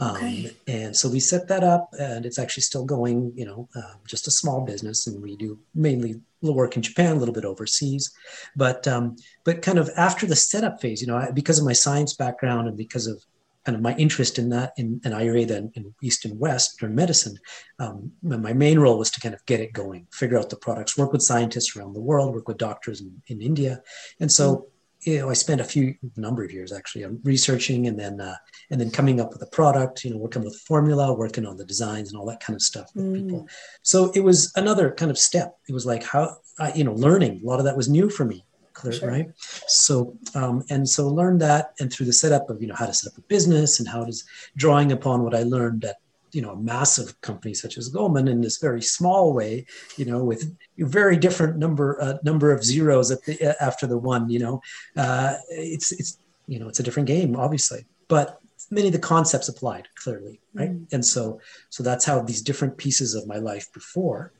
Um, 0.00 0.16
okay. 0.16 0.56
And 0.66 0.96
so 0.96 1.10
we 1.10 1.20
set 1.20 1.48
that 1.48 1.62
up, 1.62 1.90
and 1.98 2.24
it's 2.24 2.38
actually 2.38 2.62
still 2.62 2.84
going. 2.84 3.32
You 3.34 3.44
know, 3.44 3.68
uh, 3.76 3.94
just 4.06 4.26
a 4.26 4.30
small 4.30 4.64
business, 4.64 5.06
and 5.06 5.22
we 5.22 5.36
do 5.36 5.58
mainly 5.74 6.20
work 6.40 6.76
in 6.76 6.82
Japan, 6.82 7.16
a 7.16 7.18
little 7.18 7.34
bit 7.34 7.44
overseas, 7.44 8.12
but 8.56 8.88
um, 8.88 9.16
but 9.44 9.62
kind 9.62 9.78
of 9.78 9.90
after 9.96 10.26
the 10.26 10.36
setup 10.36 10.80
phase, 10.80 11.00
you 11.00 11.06
know, 11.06 11.16
I, 11.16 11.30
because 11.30 11.58
of 11.58 11.64
my 11.64 11.72
science 11.72 12.14
background 12.14 12.66
and 12.66 12.76
because 12.76 13.06
of 13.06 13.22
kind 13.64 13.76
of 13.76 13.82
my 13.82 13.94
interest 13.96 14.38
in 14.38 14.48
that 14.50 14.72
in, 14.76 15.00
in 15.04 15.12
Ayurveda 15.12 15.56
and 15.56 15.70
in 15.74 15.94
East 16.02 16.24
and 16.24 16.38
West 16.38 16.82
or 16.82 16.88
medicine, 16.88 17.38
um, 17.78 18.12
my 18.22 18.52
main 18.52 18.78
role 18.78 18.98
was 18.98 19.10
to 19.12 19.20
kind 19.20 19.34
of 19.34 19.44
get 19.46 19.60
it 19.60 19.72
going, 19.72 20.06
figure 20.12 20.38
out 20.38 20.50
the 20.50 20.56
products, 20.56 20.98
work 20.98 21.12
with 21.12 21.22
scientists 21.22 21.76
around 21.76 21.92
the 21.92 22.00
world, 22.00 22.34
work 22.34 22.48
with 22.48 22.58
doctors 22.58 23.00
in, 23.00 23.22
in 23.28 23.40
India. 23.40 23.80
And 24.20 24.30
so, 24.30 24.68
you 25.00 25.18
know, 25.18 25.30
I 25.30 25.32
spent 25.32 25.60
a 25.60 25.64
few 25.64 25.94
number 26.16 26.44
of 26.44 26.52
years 26.52 26.72
actually 26.72 27.04
on 27.04 27.20
researching 27.24 27.88
and 27.88 27.98
then 27.98 28.20
uh, 28.20 28.36
and 28.70 28.80
then 28.80 28.90
coming 28.90 29.20
up 29.20 29.32
with 29.32 29.42
a 29.42 29.50
product, 29.50 30.04
you 30.04 30.10
know, 30.10 30.16
working 30.16 30.44
with 30.44 30.60
formula, 30.60 31.12
working 31.12 31.44
on 31.44 31.56
the 31.56 31.64
designs 31.64 32.10
and 32.10 32.18
all 32.18 32.26
that 32.26 32.40
kind 32.40 32.54
of 32.54 32.62
stuff 32.62 32.88
with 32.94 33.06
mm. 33.06 33.14
people. 33.14 33.48
So 33.82 34.12
it 34.14 34.20
was 34.20 34.52
another 34.54 34.92
kind 34.92 35.10
of 35.10 35.18
step. 35.18 35.56
It 35.68 35.72
was 35.72 35.86
like 35.86 36.04
how, 36.04 36.36
I, 36.58 36.72
you 36.74 36.84
know, 36.84 36.94
learning. 36.94 37.42
A 37.42 37.46
lot 37.46 37.58
of 37.58 37.64
that 37.64 37.76
was 37.76 37.88
new 37.88 38.10
for 38.10 38.24
me 38.24 38.44
clear, 38.74 38.92
sure. 38.92 39.08
right? 39.08 39.30
So, 39.66 40.14
um, 40.34 40.64
and 40.70 40.88
so 40.88 41.08
learned 41.08 41.40
that, 41.40 41.74
and 41.80 41.92
through 41.92 42.06
the 42.06 42.12
setup 42.12 42.50
of 42.50 42.60
you 42.60 42.68
know 42.68 42.74
how 42.74 42.86
to 42.86 42.94
set 42.94 43.12
up 43.12 43.18
a 43.18 43.22
business 43.22 43.78
and 43.78 43.88
how 43.88 44.04
does 44.04 44.24
drawing 44.56 44.92
upon 44.92 45.22
what 45.22 45.34
I 45.34 45.42
learned 45.42 45.84
at 45.84 45.96
you 46.32 46.42
know 46.42 46.50
a 46.50 46.56
massive 46.56 47.20
company 47.20 47.54
such 47.54 47.78
as 47.78 47.88
Goldman 47.88 48.28
in 48.28 48.40
this 48.40 48.58
very 48.58 48.82
small 48.82 49.32
way, 49.32 49.66
you 49.96 50.04
know, 50.04 50.24
with 50.24 50.56
very 50.78 51.16
different 51.16 51.58
number 51.58 52.00
uh, 52.00 52.18
number 52.24 52.50
of 52.52 52.64
zeros 52.64 53.10
at 53.10 53.22
the 53.24 53.50
uh, 53.50 53.54
after 53.60 53.86
the 53.86 53.98
one, 53.98 54.28
you 54.28 54.38
know, 54.38 54.62
uh, 54.96 55.34
it's 55.50 55.92
it's 55.92 56.18
you 56.46 56.58
know 56.58 56.68
it's 56.68 56.80
a 56.80 56.82
different 56.82 57.06
game, 57.06 57.36
obviously, 57.36 57.84
but 58.08 58.40
many 58.70 58.86
of 58.86 58.92
the 58.92 58.98
concepts 58.98 59.48
applied 59.48 59.86
clearly, 59.96 60.40
right? 60.54 60.70
Mm. 60.70 60.92
And 60.92 61.04
so 61.04 61.40
so 61.68 61.82
that's 61.82 62.04
how 62.04 62.22
these 62.22 62.42
different 62.42 62.76
pieces 62.76 63.14
of 63.14 63.26
my 63.26 63.36
life 63.36 63.72
before 63.72 64.32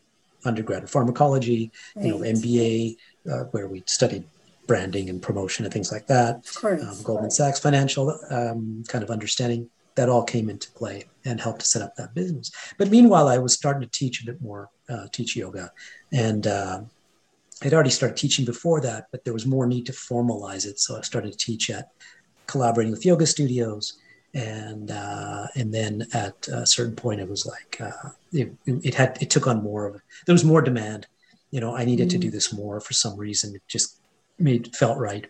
undergrad 0.44 0.88
pharmacology, 0.88 1.70
right. 1.94 2.06
you 2.06 2.12
know, 2.12 2.18
MBA, 2.18 2.96
uh, 3.30 3.44
where 3.52 3.66
we 3.66 3.82
studied 3.86 4.24
branding 4.66 5.10
and 5.10 5.20
promotion 5.20 5.64
and 5.64 5.72
things 5.72 5.92
like 5.92 6.06
that. 6.06 6.44
Um, 6.80 7.02
Goldman 7.02 7.30
Sachs 7.30 7.58
financial 7.58 8.18
um, 8.30 8.84
kind 8.88 9.02
of 9.02 9.10
understanding 9.10 9.68
that 9.94 10.08
all 10.08 10.22
came 10.22 10.48
into 10.48 10.70
play 10.72 11.04
and 11.24 11.40
helped 11.40 11.60
to 11.60 11.66
set 11.66 11.82
up 11.82 11.94
that 11.96 12.14
business. 12.14 12.50
But 12.78 12.90
meanwhile, 12.90 13.28
I 13.28 13.38
was 13.38 13.52
starting 13.52 13.82
to 13.82 13.88
teach 13.88 14.22
a 14.22 14.26
bit 14.26 14.40
more, 14.40 14.70
uh, 14.88 15.06
teach 15.12 15.36
yoga, 15.36 15.70
and 16.12 16.46
uh, 16.46 16.80
I'd 17.62 17.74
already 17.74 17.90
started 17.90 18.16
teaching 18.16 18.44
before 18.44 18.80
that, 18.80 19.06
but 19.12 19.24
there 19.24 19.32
was 19.32 19.46
more 19.46 19.66
need 19.66 19.86
to 19.86 19.92
formalize 19.92 20.64
it. 20.66 20.80
So 20.80 20.96
I 20.96 21.02
started 21.02 21.32
to 21.32 21.38
teach 21.38 21.70
at 21.70 21.90
collaborating 22.46 22.92
with 22.92 23.04
yoga 23.04 23.26
studios, 23.26 23.98
and 24.34 24.90
uh, 24.90 25.46
and 25.54 25.72
then 25.72 26.06
at 26.14 26.48
a 26.48 26.66
certain 26.66 26.96
point, 26.96 27.20
it 27.20 27.28
was 27.28 27.46
like 27.46 27.80
uh, 27.80 28.10
it, 28.32 28.52
it 28.64 28.94
had 28.94 29.18
it 29.20 29.30
took 29.30 29.46
on 29.46 29.62
more 29.62 29.86
of 29.86 29.96
it, 29.96 30.00
there 30.26 30.32
was 30.32 30.44
more 30.44 30.62
demand 30.62 31.06
you 31.52 31.60
know 31.60 31.76
i 31.76 31.84
needed 31.84 32.08
mm. 32.08 32.10
to 32.10 32.18
do 32.18 32.28
mm. 32.28 32.32
this 32.32 32.52
more 32.52 32.80
for 32.80 32.92
some 32.92 33.16
reason 33.16 33.54
it 33.54 33.62
just 33.68 34.00
made 34.38 34.74
felt 34.74 34.98
right 34.98 35.26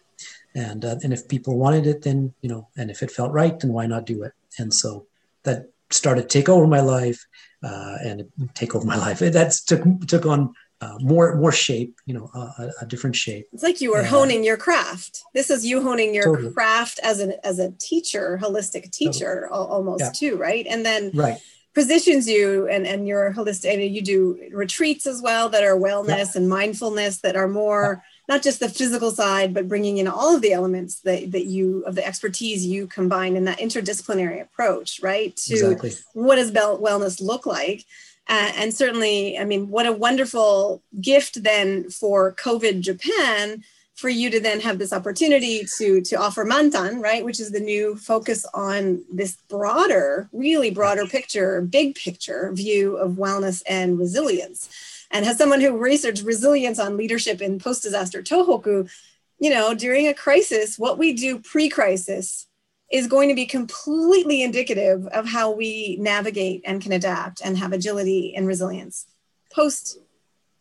and 0.55 0.85
uh, 0.85 0.97
and 1.03 1.13
if 1.13 1.29
people 1.29 1.59
wanted 1.59 1.87
it 1.87 2.03
then 2.03 2.33
you 2.41 2.49
know 2.49 2.69
and 2.79 2.91
if 2.91 3.03
it 3.03 3.11
felt 3.11 3.33
right 3.33 3.61
then 3.61 3.73
why 3.73 3.87
not 3.87 4.07
do 4.07 4.23
it 4.23 4.33
and 4.59 4.73
so 4.73 5.07
that 5.43 5.67
started 5.91 6.23
to 6.23 6.29
take 6.29 6.49
over 6.49 6.67
my 6.67 6.81
life 6.81 7.27
uh, 7.63 7.97
and 8.03 8.25
take 8.55 8.75
over 8.75 8.87
my 8.87 8.97
life 8.97 9.19
that 9.19 9.53
took 9.67 9.83
took 10.07 10.25
on 10.25 10.55
uh, 10.81 10.97
more 11.01 11.37
more 11.37 11.53
shape 11.53 11.95
you 12.07 12.15
know 12.15 12.29
a, 12.35 12.71
a, 12.81 12.87
different 12.87 13.15
shape 13.15 13.47
it's 13.53 13.63
like 13.63 13.81
you 13.81 13.93
were 13.93 14.03
honing 14.03 14.43
your 14.43 14.57
craft 14.57 15.23
this 15.33 15.49
is 15.49 15.65
you 15.65 15.81
honing 15.81 16.13
your 16.13 16.25
totally. 16.25 16.53
craft 16.53 16.99
as 17.05 17.21
an 17.21 17.35
as 17.45 17.61
a 17.61 17.71
teacher 17.79 18.39
holistic 18.43 18.91
teacher 18.91 19.47
totally. 19.49 19.69
almost 19.69 20.01
yeah. 20.01 20.11
too 20.13 20.37
right 20.37 20.67
and 20.69 20.85
then 20.85 21.13
right 21.15 21.39
positions 21.75 22.29
you 22.29 22.69
and 22.69 22.87
and 22.87 23.09
your 23.09 23.33
holistic 23.33 23.73
and 23.73 23.95
you 23.95 24.03
do 24.03 24.39
retreats 24.53 25.07
as 25.07 25.23
well 25.23 25.49
that 25.49 25.65
are 25.65 25.77
wellness 25.77 26.35
yeah. 26.35 26.41
and 26.41 26.49
mindfulness 26.49 27.21
that 27.21 27.37
are 27.37 27.49
more 27.49 28.03
not 28.29 28.43
just 28.43 28.61
the 28.61 28.69
physical 28.69 29.11
side 29.11 29.55
but 29.55 29.69
bringing 29.69 29.99
in 29.99 30.07
all 30.07 30.35
of 30.35 30.43
the 30.43 30.53
elements 30.53 31.01
that, 31.01 31.33
that 31.33 31.47
you 31.47 31.83
of 31.87 31.95
the 31.95 32.07
expertise 32.07 32.67
you 32.67 32.87
combine 32.87 33.37
in 33.37 33.45
that 33.45 33.59
interdisciplinary 33.59 34.43
approach 34.43 35.01
right 35.03 35.37
to 35.37 35.55
exactly. 35.55 35.93
what 36.13 36.37
does 36.37 36.53
wellness 36.53 37.23
look 37.23 37.47
like 37.47 37.85
uh, 38.29 38.53
and 38.57 38.75
certainly 38.75 39.39
i 39.39 39.45
mean 39.45 39.69
what 39.71 39.87
a 39.87 39.93
wonderful 39.93 40.83
gift 41.01 41.43
then 41.43 41.89
for 41.89 42.35
covid 42.35 42.81
japan 42.81 43.65
for 44.03 44.09
you 44.09 44.31
to 44.31 44.41
then 44.41 44.59
have 44.61 44.81
this 44.81 44.93
opportunity 44.93 45.65
to 45.79 46.01
to 46.01 46.17
offer 46.17 46.45
Manthan 46.45 47.01
right? 47.01 47.25
Which 47.25 47.39
is 47.39 47.53
the 47.53 47.61
new 47.61 47.95
focus 47.95 48.45
on 48.53 49.05
this 49.11 49.37
broader 49.49 50.29
really 50.33 50.71
broader 50.71 51.07
picture 51.07 51.63
big 51.63 51.95
picture 51.95 52.51
view 52.53 52.97
of 52.97 53.13
wellness 53.13 53.63
and 53.67 53.97
resilience. 54.01 54.69
And 55.13 55.25
as 55.25 55.39
someone 55.39 55.61
who 55.61 55.77
researched 55.77 56.25
resilience 56.25 56.81
on 56.81 56.97
leadership 56.97 57.41
in 57.41 57.61
post-disaster 57.61 58.23
tohoku 58.23 58.91
you 59.39 59.51
know 59.51 59.73
during 59.73 60.09
a 60.09 60.15
crisis 60.15 60.79
what 60.79 60.99
we 60.99 61.13
do 61.13 61.39
pre-crisis 61.39 62.49
is 62.91 63.07
going 63.07 63.29
to 63.29 63.35
be 63.35 63.47
completely 63.47 64.43
indicative 64.43 65.07
of 65.19 65.27
how 65.27 65.51
we 65.51 65.97
navigate 66.01 66.61
and 66.65 66.83
can 66.83 66.93
adapt 66.93 67.41
and 67.45 67.57
have 67.57 67.73
agility 67.73 68.35
and 68.37 68.49
resilience 68.49 69.07
post 69.53 69.99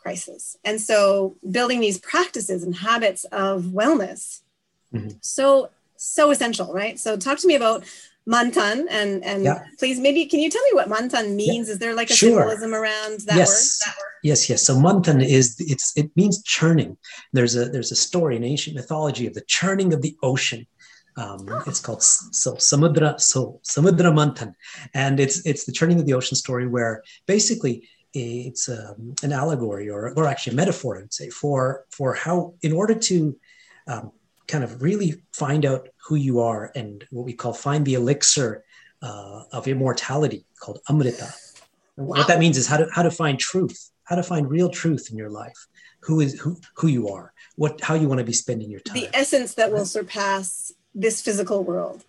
crisis. 0.01 0.57
And 0.63 0.81
so 0.81 1.35
building 1.49 1.79
these 1.79 1.99
practices 1.99 2.63
and 2.63 2.75
habits 2.75 3.23
of 3.25 3.63
wellness, 3.65 4.41
mm-hmm. 4.93 5.09
so, 5.21 5.69
so 5.95 6.31
essential, 6.31 6.73
right? 6.73 6.99
So 6.99 7.17
talk 7.17 7.37
to 7.39 7.47
me 7.47 7.55
about 7.55 7.85
Manthan 8.29 8.85
and 8.89 9.23
and 9.23 9.43
yeah. 9.43 9.63
please 9.79 9.99
maybe 9.99 10.25
can 10.25 10.39
you 10.39 10.49
tell 10.49 10.63
me 10.63 10.71
what 10.73 10.87
Manthan 10.87 11.35
means 11.35 11.67
yeah. 11.67 11.73
is 11.73 11.79
there 11.79 11.95
like 11.95 12.11
a 12.11 12.13
sure. 12.13 12.29
symbolism 12.29 12.73
around 12.73 13.21
that 13.21 13.35
yes. 13.35 13.49
word, 13.49 13.89
that 13.89 13.97
word 13.97 14.11
yes 14.21 14.47
yes 14.47 14.61
so 14.61 14.75
Manthan 14.75 15.25
is 15.25 15.55
it's 15.59 15.91
it 15.97 16.15
means 16.15 16.43
churning 16.43 16.97
there's 17.33 17.55
a 17.55 17.65
there's 17.65 17.91
a 17.91 17.95
story 17.95 18.35
in 18.35 18.43
ancient 18.43 18.75
mythology 18.75 19.25
of 19.25 19.33
the 19.33 19.41
churning 19.47 19.91
of 19.91 20.03
the 20.03 20.15
ocean 20.21 20.67
um, 21.17 21.47
oh. 21.49 21.63
it's 21.65 21.79
called 21.79 22.03
so 22.03 22.53
samudra 22.53 23.19
so 23.19 23.59
samudra 23.63 24.13
Manthan 24.13 24.53
and 24.93 25.19
it's 25.19 25.43
it's 25.43 25.65
the 25.65 25.71
churning 25.71 25.99
of 25.99 26.05
the 26.05 26.13
ocean 26.13 26.35
story 26.35 26.67
where 26.67 27.03
basically 27.25 27.89
it's 28.13 28.69
um, 28.69 29.15
an 29.23 29.31
allegory 29.31 29.89
or, 29.89 30.13
or 30.15 30.27
actually 30.27 30.53
a 30.53 30.55
metaphor, 30.55 30.97
I 30.97 31.01
would 31.01 31.13
say, 31.13 31.29
for, 31.29 31.85
for 31.89 32.13
how, 32.13 32.53
in 32.61 32.71
order 32.73 32.95
to 32.95 33.35
um, 33.87 34.11
kind 34.47 34.63
of 34.63 34.81
really 34.81 35.21
find 35.33 35.65
out 35.65 35.89
who 36.07 36.15
you 36.15 36.39
are 36.39 36.71
and 36.75 37.05
what 37.11 37.25
we 37.25 37.33
call 37.33 37.53
find 37.53 37.85
the 37.85 37.93
elixir 37.95 38.63
uh, 39.01 39.43
of 39.51 39.67
immortality 39.67 40.45
called 40.59 40.79
amrita. 40.89 41.33
Wow. 41.97 42.17
What 42.17 42.27
that 42.27 42.39
means 42.39 42.57
is 42.57 42.67
how 42.67 42.77
to, 42.77 42.87
how 42.93 43.03
to 43.03 43.11
find 43.11 43.39
truth 43.39 43.91
how 44.11 44.17
to 44.17 44.23
find 44.23 44.49
real 44.49 44.69
truth 44.69 45.07
in 45.09 45.17
your 45.17 45.29
life, 45.29 45.67
who 46.01 46.19
is 46.19 46.37
who 46.37 46.57
who 46.75 46.87
you 46.87 47.07
are, 47.07 47.31
what 47.55 47.79
how 47.79 47.93
you 47.93 48.09
want 48.09 48.19
to 48.19 48.25
be 48.25 48.33
spending 48.33 48.69
your 48.69 48.81
time. 48.81 48.95
The 48.95 49.09
essence 49.13 49.53
that 49.53 49.71
will 49.71 49.85
surpass 49.85 50.73
this 50.93 51.21
physical 51.21 51.63
world. 51.63 52.03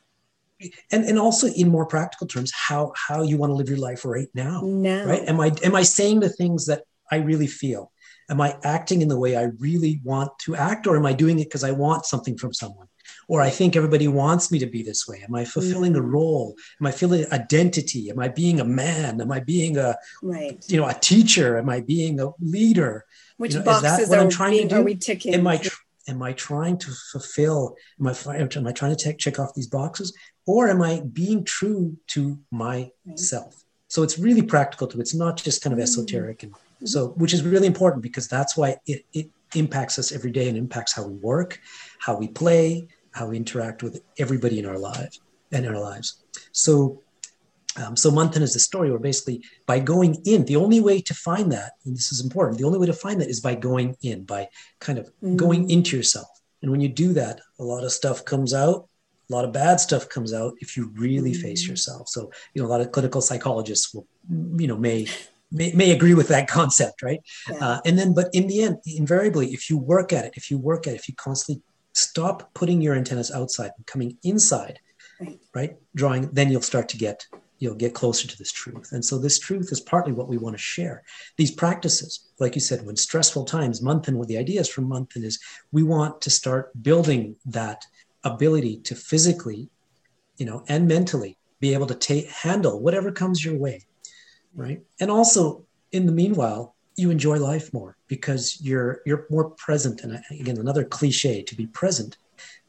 And 0.90 1.04
and 1.04 1.18
also 1.18 1.46
in 1.48 1.68
more 1.68 1.86
practical 1.86 2.26
terms, 2.26 2.52
how 2.54 2.92
how 2.96 3.22
you 3.22 3.36
want 3.38 3.50
to 3.50 3.54
live 3.54 3.68
your 3.68 3.78
life 3.78 4.04
right 4.04 4.28
now. 4.34 4.62
Now. 4.62 5.04
Right? 5.04 5.28
Am 5.28 5.40
I 5.40 5.52
am 5.62 5.74
I 5.74 5.82
saying 5.82 6.20
the 6.20 6.28
things 6.28 6.66
that 6.66 6.82
I 7.10 7.16
really 7.16 7.46
feel? 7.46 7.92
Am 8.30 8.40
I 8.40 8.56
acting 8.64 9.02
in 9.02 9.08
the 9.08 9.18
way 9.18 9.36
I 9.36 9.48
really 9.58 10.00
want 10.04 10.30
to 10.40 10.56
act, 10.56 10.86
or 10.86 10.96
am 10.96 11.06
I 11.06 11.12
doing 11.12 11.38
it 11.38 11.44
because 11.44 11.64
I 11.64 11.72
want 11.72 12.06
something 12.06 12.36
from 12.38 12.52
someone? 12.52 12.88
or 13.28 13.40
I 13.40 13.50
think 13.50 13.76
everybody 13.76 14.08
wants 14.08 14.50
me 14.50 14.58
to 14.58 14.66
be 14.66 14.82
this 14.82 15.06
way. 15.08 15.22
Am 15.26 15.34
I 15.34 15.44
fulfilling 15.44 15.96
a 15.96 16.00
mm. 16.00 16.12
role? 16.12 16.54
Am 16.80 16.86
I 16.86 16.92
feeling 16.92 17.24
identity? 17.32 18.10
Am 18.10 18.18
I 18.18 18.28
being 18.28 18.60
a 18.60 18.64
man? 18.64 19.20
Am 19.20 19.30
I 19.32 19.40
being 19.40 19.76
a 19.76 19.96
right? 20.22 20.62
You 20.68 20.78
know, 20.78 20.88
a 20.88 20.94
teacher? 20.94 21.58
Am 21.58 21.68
I 21.68 21.80
being 21.80 22.20
a 22.20 22.30
leader? 22.40 23.04
Which 23.36 23.54
you 23.54 23.60
know, 23.60 23.64
boxes 23.64 24.12
are, 24.12 24.50
being, 24.50 24.72
are, 24.72 24.82
we 24.82 24.94
ticking? 24.94 25.34
Am 25.34 25.46
I 25.46 25.62
am 26.09 26.22
I 26.22 26.32
trying 26.32 26.78
to 26.78 26.90
fulfill? 27.12 27.76
Am 28.00 28.07
I 28.07 28.36
am 28.36 28.66
I 28.66 28.72
trying 28.72 28.94
to 28.94 29.05
take, 29.05 29.18
check 29.18 29.38
off 29.38 29.55
these 29.55 29.68
boxes, 29.68 30.16
or 30.46 30.68
am 30.68 30.82
I 30.82 31.03
being 31.12 31.44
true 31.44 31.96
to 32.09 32.38
myself? 32.50 32.90
Right. 33.07 33.64
So 33.88 34.03
it's 34.03 34.18
really 34.18 34.42
practical 34.42 34.86
too. 34.86 35.00
It's 35.00 35.14
not 35.14 35.36
just 35.36 35.62
kind 35.62 35.72
of 35.72 35.78
mm. 35.78 35.82
esoteric, 35.82 36.42
and 36.42 36.55
so 36.84 37.09
which 37.11 37.32
is 37.32 37.42
really 37.42 37.66
important 37.66 38.03
because 38.03 38.26
that's 38.28 38.57
why 38.57 38.76
it, 38.86 39.05
it 39.12 39.30
impacts 39.55 39.98
us 39.98 40.12
every 40.12 40.30
day 40.30 40.48
and 40.48 40.57
impacts 40.57 40.92
how 40.92 41.07
we 41.07 41.14
work, 41.14 41.61
how 41.98 42.16
we 42.16 42.28
play, 42.28 42.88
how 43.12 43.28
we 43.28 43.36
interact 43.36 43.82
with 43.82 44.03
everybody 44.18 44.59
in 44.59 44.66
our 44.66 44.78
lives 44.78 45.20
and 45.53 45.66
in 45.66 45.74
our 45.74 45.80
lives. 45.80 46.24
So, 46.53 47.01
um, 47.77 47.97
so 47.97 48.11
Manthan 48.11 48.43
is 48.43 48.53
the 48.53 48.61
story 48.61 48.91
where 48.91 48.99
basically 48.99 49.43
by 49.66 49.79
going 49.79 50.20
in, 50.25 50.45
the 50.45 50.57
only 50.57 50.81
way 50.81 51.01
to 51.01 51.14
find 51.14 51.51
that, 51.53 51.73
and 51.85 51.97
this 51.97 52.12
is 52.12 52.20
important, 52.20 52.59
the 52.59 52.66
only 52.66 52.79
way 52.79 52.87
to 52.87 52.93
find 52.93 53.20
that 53.20 53.29
is 53.29 53.41
by 53.41 53.55
going 53.55 53.97
in, 54.03 54.25
by 54.25 54.49
kind 54.81 54.99
of 54.99 55.11
mm. 55.23 55.37
going 55.37 55.70
into 55.70 55.97
yourself. 55.97 56.29
And 56.61 56.70
when 56.70 56.81
you 56.81 56.89
do 56.89 57.12
that, 57.14 57.41
a 57.59 57.64
lot 57.64 57.85
of 57.85 57.93
stuff 57.93 58.25
comes 58.25 58.55
out. 58.55 58.89
A 59.31 59.33
lot 59.33 59.45
of 59.45 59.53
bad 59.53 59.81
stuff 59.81 60.09
comes 60.09 60.35
out 60.35 60.55
if 60.61 60.77
you 60.77 60.91
really 60.95 61.33
mm. 61.33 61.41
face 61.41 61.66
yourself. 61.66 62.09
So, 62.09 62.31
you 62.55 62.62
know, 62.62 62.68
a 62.68 62.70
lot 62.70 62.81
of 62.81 62.93
clinical 62.93 63.20
psychologists 63.20 63.95
will, 63.95 64.07
you 64.31 64.66
know, 64.66 64.77
may 64.77 65.07
May, 65.55 65.70
may, 65.75 65.91
agree 65.91 66.14
with 66.14 66.29
that 66.29 66.49
concept, 66.59 67.03
right? 67.03 67.20
Yeah. 67.47 67.57
Uh, 67.59 67.81
and 67.85 67.99
then, 67.99 68.14
but 68.14 68.31
in 68.33 68.47
the 68.47 68.62
end, 68.62 68.79
invariably, 68.87 69.53
if 69.53 69.68
you 69.68 69.77
work 69.77 70.11
at 70.11 70.25
it, 70.25 70.33
if 70.35 70.51
you 70.51 70.57
work 70.57 70.87
at 70.87 70.95
it, 70.95 71.01
if 71.01 71.11
you 71.11 71.14
constantly 71.14 71.62
stop 71.93 72.55
putting 72.55 72.81
your 72.81 72.95
antennas 72.95 73.31
outside 73.31 73.70
and 73.77 73.87
coming 73.87 74.16
inside 74.23 74.79
right. 75.20 75.41
right 75.55 75.77
drawing 75.95 76.31
then 76.33 76.51
you'll 76.51 76.62
start 76.62 76.89
to 76.89 76.97
get 76.97 77.27
you'll 77.62 77.76
get 77.76 77.94
closer 77.94 78.26
to 78.26 78.36
this 78.36 78.50
truth. 78.50 78.90
And 78.90 79.04
so 79.04 79.18
this 79.18 79.38
truth 79.38 79.70
is 79.70 79.80
partly 79.80 80.12
what 80.12 80.26
we 80.26 80.36
want 80.36 80.56
to 80.56 80.62
share. 80.62 81.04
These 81.36 81.52
practices 81.52 82.28
like 82.40 82.56
you 82.56 82.60
said 82.60 82.84
when 82.84 82.96
stressful 82.96 83.44
times 83.44 83.80
Manthan 83.80 84.14
what 84.14 84.26
the 84.26 84.36
ideas 84.36 84.68
from 84.68 84.88
Manthan 84.88 85.22
is 85.22 85.38
we 85.70 85.84
want 85.84 86.20
to 86.22 86.30
start 86.30 86.70
building 86.82 87.36
that 87.46 87.86
ability 88.24 88.78
to 88.78 88.96
physically 88.96 89.68
you 90.38 90.46
know 90.46 90.64
and 90.68 90.88
mentally 90.88 91.38
be 91.60 91.72
able 91.72 91.86
to 91.86 91.94
take 91.94 92.28
handle 92.28 92.80
whatever 92.80 93.12
comes 93.12 93.44
your 93.44 93.56
way 93.56 93.86
right? 94.54 94.82
And 95.00 95.10
also 95.10 95.64
in 95.92 96.06
the 96.06 96.12
meanwhile 96.12 96.74
you 96.96 97.10
enjoy 97.10 97.38
life 97.38 97.72
more 97.72 97.96
because 98.08 98.60
you're 98.60 99.02
you're 99.06 99.26
more 99.30 99.50
present. 99.50 100.00
And 100.00 100.20
again 100.30 100.58
another 100.58 100.84
cliche 100.84 101.42
to 101.44 101.54
be 101.54 101.66
present 101.68 102.16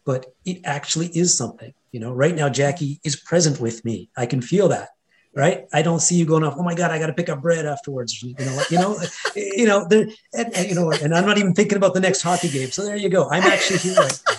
but 0.05 0.33
it 0.45 0.59
actually 0.65 1.07
is 1.17 1.35
something 1.35 1.73
you 1.93 1.99
know 1.99 2.11
right 2.11 2.35
now 2.35 2.49
jackie 2.49 2.99
is 3.05 3.15
present 3.15 3.61
with 3.61 3.85
me 3.85 4.09
i 4.17 4.25
can 4.25 4.41
feel 4.41 4.67
that 4.67 4.89
right 5.33 5.65
i 5.71 5.81
don't 5.81 6.01
see 6.01 6.15
you 6.15 6.25
going 6.25 6.43
off 6.43 6.55
oh 6.57 6.63
my 6.63 6.75
god 6.75 6.91
i 6.91 6.99
got 6.99 7.07
to 7.07 7.13
pick 7.13 7.29
up 7.29 7.41
bread 7.41 7.65
afterwards 7.65 8.21
you 8.21 8.35
know 8.37 8.63
you 8.69 8.77
know 8.77 8.97
you 9.35 9.65
know 9.65 9.87
there 9.87 10.07
and, 10.33 10.53
and, 10.53 10.67
you 10.67 10.75
know 10.75 10.91
and 10.91 11.15
i'm 11.15 11.25
not 11.25 11.37
even 11.37 11.53
thinking 11.53 11.77
about 11.77 11.93
the 11.93 12.01
next 12.01 12.21
hockey 12.21 12.49
game 12.49 12.69
so 12.69 12.83
there 12.83 12.97
you 12.97 13.07
go 13.07 13.29
i'm 13.29 13.43
actually 13.43 13.79
here 13.79 13.95
right 13.95 14.21
now. 14.27 14.35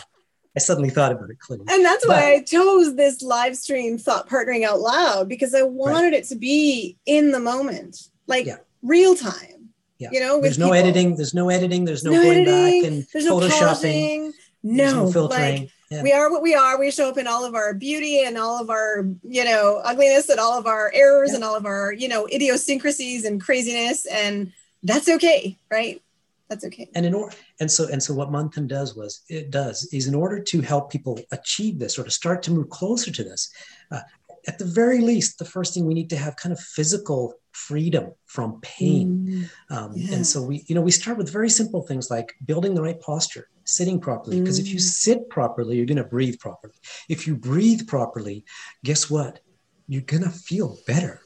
I 0.57 0.61
suddenly 0.61 0.90
thought 0.90 1.11
about 1.11 1.30
it, 1.30 1.40
Clinton. 1.40 1.66
And 1.68 1.84
that's 1.84 2.07
but, 2.07 2.12
why 2.12 2.34
I 2.34 2.42
chose 2.44 2.94
this 2.94 3.22
live 3.22 3.57
stream 3.57 3.98
thought 3.98 4.28
partnering 4.28 4.62
out 4.62 4.78
loud 4.78 5.28
because 5.28 5.52
I 5.52 5.62
wanted 5.62 6.12
right. 6.12 6.14
it 6.14 6.24
to 6.26 6.36
be 6.36 6.96
in 7.07 7.32
the 7.32 7.40
moment, 7.40 8.09
like 8.28 8.46
yeah. 8.46 8.59
real 8.80 9.16
time 9.16 9.55
yeah. 9.98 10.09
You 10.12 10.20
know, 10.20 10.40
there's 10.40 10.59
no 10.59 10.66
people. 10.66 10.74
editing, 10.74 11.16
there's 11.16 11.34
no 11.34 11.48
editing, 11.48 11.84
there's 11.84 12.05
no, 12.05 12.11
no 12.11 12.22
going 12.22 12.48
editing, 12.48 12.82
back 12.82 12.92
and 12.92 13.07
there's 13.12 13.26
photoshopping. 13.26 14.32
No, 14.62 15.05
no 15.05 15.12
filtering. 15.12 15.61
Like, 15.62 15.70
yeah. 15.91 16.03
We 16.03 16.12
are 16.12 16.30
what 16.30 16.43
we 16.43 16.55
are. 16.55 16.78
We 16.78 16.91
show 16.91 17.09
up 17.09 17.18
in 17.18 17.26
all 17.26 17.45
of 17.45 17.55
our 17.55 17.74
beauty 17.74 18.24
and 18.24 18.39
all 18.39 18.61
of 18.61 18.70
our, 18.70 19.07
you 19.22 19.45
know, 19.45 19.80
ugliness 19.85 20.28
and 20.28 20.41
all 20.41 20.59
of 20.59 20.66
our 20.66 20.91
errors 20.95 21.30
yeah. 21.30 21.37
and 21.37 21.45
all 21.45 21.55
of 21.55 21.66
our, 21.66 21.93
you 21.93 22.09
know, 22.09 22.26
idiosyncrasies 22.26 23.24
and 23.24 23.41
craziness. 23.41 24.07
And 24.07 24.53
that's 24.82 25.09
okay, 25.09 25.59
right? 25.70 26.01
That's 26.49 26.64
okay. 26.66 26.89
And 26.95 27.07
in 27.07 27.14
order, 27.14 27.35
and 27.61 27.70
so 27.70 27.89
and 27.89 28.03
so, 28.03 28.14
what 28.14 28.30
Manthan 28.30 28.66
does 28.66 28.95
was 28.95 29.22
it 29.28 29.51
does 29.51 29.89
is 29.93 30.07
in 30.07 30.14
order 30.14 30.41
to 30.41 30.61
help 30.61 30.91
people 30.91 31.18
achieve 31.32 31.78
this 31.78 31.99
or 31.99 32.05
to 32.05 32.11
start 32.11 32.43
to 32.45 32.51
move 32.51 32.68
closer 32.68 33.11
to 33.11 33.24
this. 33.24 33.51
Uh, 33.91 34.01
at 34.47 34.59
the 34.59 34.64
very 34.64 35.01
least, 35.01 35.39
the 35.39 35.45
first 35.45 35.72
thing 35.72 35.87
we 35.87 35.95
need 35.95 36.11
to 36.11 36.16
have 36.16 36.37
kind 36.37 36.53
of 36.53 36.61
physical 36.61 37.35
freedom 37.55 38.12
from 38.26 38.61
pain. 38.61 39.48
Mm, 39.70 39.76
um, 39.76 39.92
yeah. 39.94 40.16
And 40.16 40.26
so 40.26 40.42
we, 40.42 40.64
you 40.66 40.74
know, 40.74 40.80
we 40.80 40.90
start 40.90 41.16
with 41.16 41.30
very 41.30 41.48
simple 41.48 41.82
things 41.82 42.11
like 42.11 42.34
building 42.44 42.74
the 42.74 42.82
right 42.82 43.00
posture, 43.00 43.48
sitting 43.64 44.00
properly. 44.00 44.40
Because 44.40 44.59
mm. 44.59 44.62
if 44.62 44.68
you 44.68 44.76
mm. 44.76 44.82
sit 44.82 45.28
properly, 45.30 45.76
you're 45.76 45.86
going 45.86 45.96
to 45.96 46.05
breathe 46.05 46.38
properly. 46.38 46.74
If 47.09 47.26
you 47.26 47.36
breathe 47.36 47.86
properly, 47.86 48.44
guess 48.84 49.09
what? 49.09 49.40
You're 49.88 50.02
going 50.02 50.22
to 50.22 50.30
feel 50.30 50.78
better, 50.86 51.20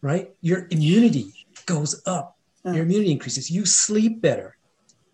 right? 0.00 0.30
Your 0.40 0.66
immunity 0.70 1.32
goes 1.66 2.02
up. 2.06 2.36
Your 2.64 2.84
immunity 2.84 3.12
increases. 3.12 3.50
You 3.50 3.66
sleep 3.66 4.22
better 4.22 4.56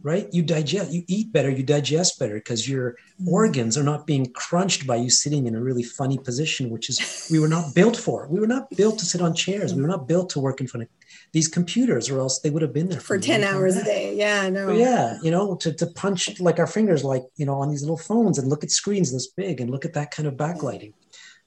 right? 0.03 0.29
You 0.33 0.43
digest, 0.43 0.93
you 0.93 1.03
eat 1.09 1.33
better, 1.33 1.51
you 1.51 1.63
digest 1.63 2.19
better 2.19 2.35
because 2.35 2.69
your 2.69 2.97
mm. 3.21 3.29
organs 3.29 3.77
are 3.77 3.83
not 3.83 4.07
being 4.07 4.33
crunched 4.33 4.87
by 4.87 4.97
you 4.97 5.11
sitting 5.11 5.47
in 5.47 5.55
a 5.55 5.61
really 5.61 5.83
funny 5.83 6.19
position, 6.19 6.71
which 6.71 6.89
is 6.89 7.29
we 7.31 7.39
were 7.39 7.49
not 7.49 7.75
built 7.75 7.97
for. 7.97 8.27
We 8.29 8.41
were 8.41 8.47
not 8.47 8.71
built 8.71 8.99
to 9.01 9.05
sit 9.05 9.21
on 9.21 9.35
chairs. 9.35 9.75
We 9.75 9.83
were 9.83 9.89
not 9.89 10.09
built 10.09 10.31
to 10.31 10.41
work 10.41 10.61
in 10.61 10.67
front 10.67 10.85
of 10.85 10.89
these 11.33 11.49
computers, 11.49 12.09
or 12.09 12.19
else 12.19 12.41
they 12.41 12.51
would 12.51 12.63
have 12.63 12.73
been 12.73 12.89
there 12.89 13.01
for, 13.01 13.19
for 13.19 13.23
10 13.23 13.45
hours 13.45 13.77
a 13.77 13.85
day. 13.85 14.15
Yeah, 14.17 14.49
no. 14.49 14.67
But 14.67 14.77
yeah, 14.77 15.19
you 15.23 15.31
know, 15.31 15.57
to, 15.57 15.73
to 15.73 15.87
punch 15.87 16.41
like 16.41 16.59
our 16.59 16.67
fingers, 16.67 17.05
like, 17.05 17.23
you 17.37 17.47
know, 17.47 17.55
on 17.55 17.71
these 17.71 17.83
little 17.83 17.99
phones 17.99 18.39
and 18.39 18.49
look 18.49 18.65
at 18.65 18.71
screens 18.71 19.13
this 19.13 19.29
big 19.29 19.61
and 19.61 19.71
look 19.71 19.85
at 19.85 19.95
that 19.95 20.11
kind 20.11 20.27
of 20.27 20.35
backlighting. 20.35 20.95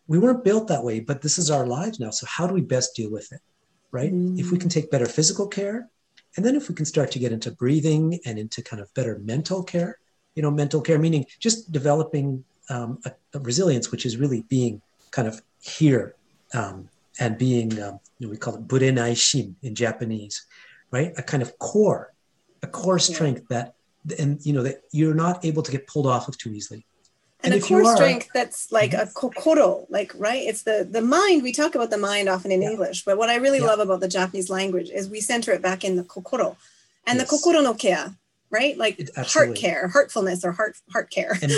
We 0.07 0.19
weren't 0.19 0.43
built 0.43 0.67
that 0.67 0.83
way, 0.83 0.99
but 0.99 1.21
this 1.21 1.37
is 1.37 1.49
our 1.49 1.65
lives 1.65 1.99
now. 1.99 2.11
So 2.11 2.27
how 2.29 2.45
do 2.45 2.53
we 2.53 2.61
best 2.61 2.95
deal 2.95 3.11
with 3.11 3.31
it? 3.31 3.39
Right? 3.91 4.11
Mm. 4.11 4.39
If 4.39 4.51
we 4.51 4.57
can 4.57 4.69
take 4.69 4.91
better 4.91 5.05
physical 5.05 5.47
care, 5.47 5.89
and 6.35 6.45
then 6.45 6.55
if 6.55 6.69
we 6.69 6.75
can 6.75 6.85
start 6.85 7.11
to 7.11 7.19
get 7.19 7.31
into 7.31 7.51
breathing 7.51 8.19
and 8.25 8.39
into 8.39 8.61
kind 8.61 8.81
of 8.81 8.93
better 8.93 9.19
mental 9.19 9.63
care, 9.63 9.99
you 10.35 10.41
know, 10.41 10.51
mental 10.51 10.81
care 10.81 10.97
meaning 10.97 11.25
just 11.39 11.71
developing 11.71 12.43
um, 12.69 12.99
a, 13.05 13.11
a, 13.33 13.39
resilience, 13.39 13.91
which 13.91 14.05
is 14.05 14.17
really 14.17 14.43
being 14.49 14.81
kind 15.11 15.27
of 15.27 15.41
here 15.61 16.15
um, 16.53 16.89
and 17.19 17.37
being, 17.37 17.71
um, 17.81 17.99
you 18.17 18.27
know, 18.27 18.31
we 18.31 18.37
call 18.37 18.55
it 18.55 18.67
burenai 18.67 19.15
shin 19.15 19.55
in 19.61 19.75
Japanese, 19.75 20.45
right? 20.91 21.13
A 21.17 21.23
kind 21.23 21.43
of 21.43 21.57
core, 21.59 22.13
a 22.63 22.67
core 22.67 22.99
strength 22.99 23.47
that, 23.49 23.75
and 24.17 24.43
you 24.45 24.53
know, 24.53 24.63
that 24.63 24.81
you're 24.91 25.13
not 25.13 25.45
able 25.45 25.61
to 25.61 25.71
get 25.71 25.87
pulled 25.87 26.07
off 26.07 26.27
of 26.27 26.37
too 26.37 26.51
easily 26.51 26.85
and, 27.43 27.53
and 27.53 27.63
a 27.63 27.65
core 27.65 27.83
are, 27.85 27.95
strength 27.95 28.29
that's 28.33 28.71
like 28.71 28.93
a 28.93 29.07
kokoro 29.13 29.85
like 29.89 30.11
right? 30.15 30.43
It's 30.43 30.63
the 30.63 30.87
the 30.89 31.01
mind 31.01 31.43
we 31.43 31.51
talk 31.51 31.75
about 31.75 31.89
the 31.89 31.97
mind 31.97 32.29
often 32.29 32.51
in 32.51 32.61
yeah. 32.61 32.71
english 32.71 33.03
but 33.03 33.17
what 33.17 33.29
i 33.29 33.35
really 33.35 33.59
yeah. 33.59 33.65
love 33.65 33.79
about 33.79 33.99
the 33.99 34.07
japanese 34.07 34.49
language 34.49 34.89
is 34.89 35.09
we 35.09 35.21
center 35.21 35.51
it 35.51 35.61
back 35.61 35.83
in 35.83 35.95
the 35.95 36.03
kokoro. 36.03 36.57
And 37.05 37.19
yes. 37.19 37.29
the 37.29 37.37
kokoro 37.37 37.61
no 37.61 37.73
care 37.73 38.15
right? 38.53 38.77
Like 38.77 38.99
it, 38.99 39.09
heart 39.17 39.55
care 39.55 39.89
heartfulness 39.89 40.45
or 40.45 40.51
heart 40.51 40.77
heart 40.91 41.09
care. 41.09 41.37
And, 41.41 41.51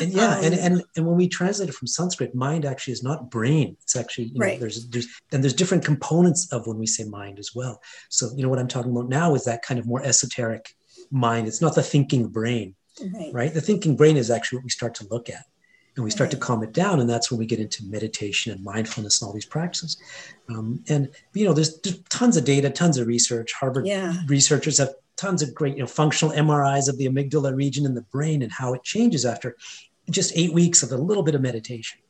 and 0.00 0.12
yeah 0.12 0.34
um, 0.38 0.44
and, 0.44 0.54
and 0.54 0.82
and 0.96 1.06
when 1.06 1.16
we 1.16 1.28
translate 1.28 1.68
it 1.68 1.74
from 1.74 1.86
sanskrit 1.86 2.34
mind 2.34 2.64
actually 2.64 2.94
is 2.94 3.02
not 3.02 3.30
brain. 3.30 3.76
It's 3.82 3.94
actually 3.94 4.28
you 4.28 4.40
know, 4.40 4.46
right. 4.46 4.58
there's 4.58 4.88
there's 4.88 5.06
and 5.30 5.44
there's 5.44 5.52
different 5.52 5.84
components 5.84 6.50
of 6.50 6.66
when 6.66 6.78
we 6.78 6.86
say 6.86 7.04
mind 7.04 7.38
as 7.38 7.54
well. 7.54 7.80
So 8.08 8.30
you 8.34 8.42
know 8.42 8.48
what 8.48 8.58
i'm 8.58 8.66
talking 8.66 8.90
about 8.90 9.08
now 9.08 9.34
is 9.34 9.44
that 9.44 9.62
kind 9.62 9.78
of 9.78 9.86
more 9.86 10.02
esoteric 10.02 10.74
mind. 11.10 11.46
It's 11.46 11.60
not 11.60 11.74
the 11.74 11.82
thinking 11.82 12.28
brain 12.28 12.74
right. 13.14 13.32
right? 13.32 13.54
The 13.54 13.60
thinking 13.60 13.96
brain 13.96 14.16
is 14.16 14.30
actually 14.30 14.58
what 14.58 14.64
we 14.64 14.70
start 14.70 14.94
to 14.96 15.06
look 15.10 15.28
at 15.28 15.44
and 15.96 16.04
we 16.04 16.10
start 16.10 16.28
right. 16.28 16.32
to 16.32 16.36
calm 16.38 16.62
it 16.62 16.72
down. 16.72 17.00
And 17.00 17.10
that's 17.10 17.30
when 17.30 17.38
we 17.38 17.46
get 17.46 17.58
into 17.58 17.84
meditation 17.84 18.52
and 18.52 18.62
mindfulness 18.62 19.20
and 19.20 19.26
all 19.26 19.34
these 19.34 19.44
practices. 19.44 19.96
Um, 20.48 20.82
and, 20.88 21.10
you 21.34 21.44
know, 21.44 21.52
there's, 21.52 21.80
there's, 21.80 22.00
tons 22.04 22.36
of 22.36 22.44
data, 22.44 22.70
tons 22.70 22.98
of 22.98 23.06
research. 23.06 23.52
Harvard 23.52 23.86
yeah. 23.86 24.14
researchers 24.28 24.78
have 24.78 24.94
tons 25.16 25.42
of 25.42 25.52
great, 25.54 25.76
you 25.76 25.82
know, 25.82 25.86
functional 25.88 26.34
MRIs 26.34 26.88
of 26.88 26.96
the 26.98 27.08
amygdala 27.08 27.54
region 27.54 27.84
in 27.84 27.94
the 27.94 28.02
brain 28.02 28.42
and 28.42 28.52
how 28.52 28.74
it 28.74 28.84
changes 28.84 29.26
after 29.26 29.56
just 30.10 30.32
eight 30.36 30.52
weeks 30.52 30.82
of 30.82 30.92
a 30.92 30.96
little 30.96 31.22
bit 31.22 31.34
of 31.34 31.40
meditation. 31.40 32.00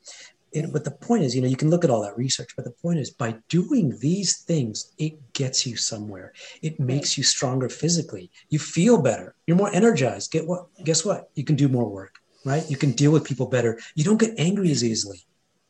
It, 0.52 0.72
but 0.72 0.84
the 0.84 0.90
point 0.90 1.24
is, 1.24 1.34
you 1.36 1.42
know, 1.42 1.48
you 1.48 1.56
can 1.56 1.70
look 1.70 1.84
at 1.84 1.90
all 1.90 2.02
that 2.02 2.16
research, 2.16 2.50
but 2.56 2.64
the 2.64 2.70
point 2.70 2.98
is, 2.98 3.10
by 3.10 3.34
doing 3.48 3.98
these 4.00 4.38
things, 4.38 4.92
it 4.98 5.14
gets 5.34 5.66
you 5.66 5.76
somewhere. 5.76 6.32
It 6.62 6.80
makes 6.80 7.18
you 7.18 7.24
stronger 7.24 7.68
physically. 7.68 8.30
You 8.48 8.58
feel 8.58 9.00
better. 9.02 9.34
You're 9.46 9.58
more 9.58 9.72
energized. 9.74 10.32
Get 10.32 10.46
what? 10.46 10.66
Guess 10.84 11.04
what? 11.04 11.28
You 11.34 11.44
can 11.44 11.56
do 11.56 11.68
more 11.68 11.88
work, 11.88 12.14
right? 12.44 12.64
You 12.70 12.76
can 12.78 12.92
deal 12.92 13.12
with 13.12 13.24
people 13.24 13.46
better. 13.46 13.78
You 13.94 14.04
don't 14.04 14.20
get 14.20 14.32
angry 14.38 14.70
as 14.70 14.82
easily. 14.82 15.20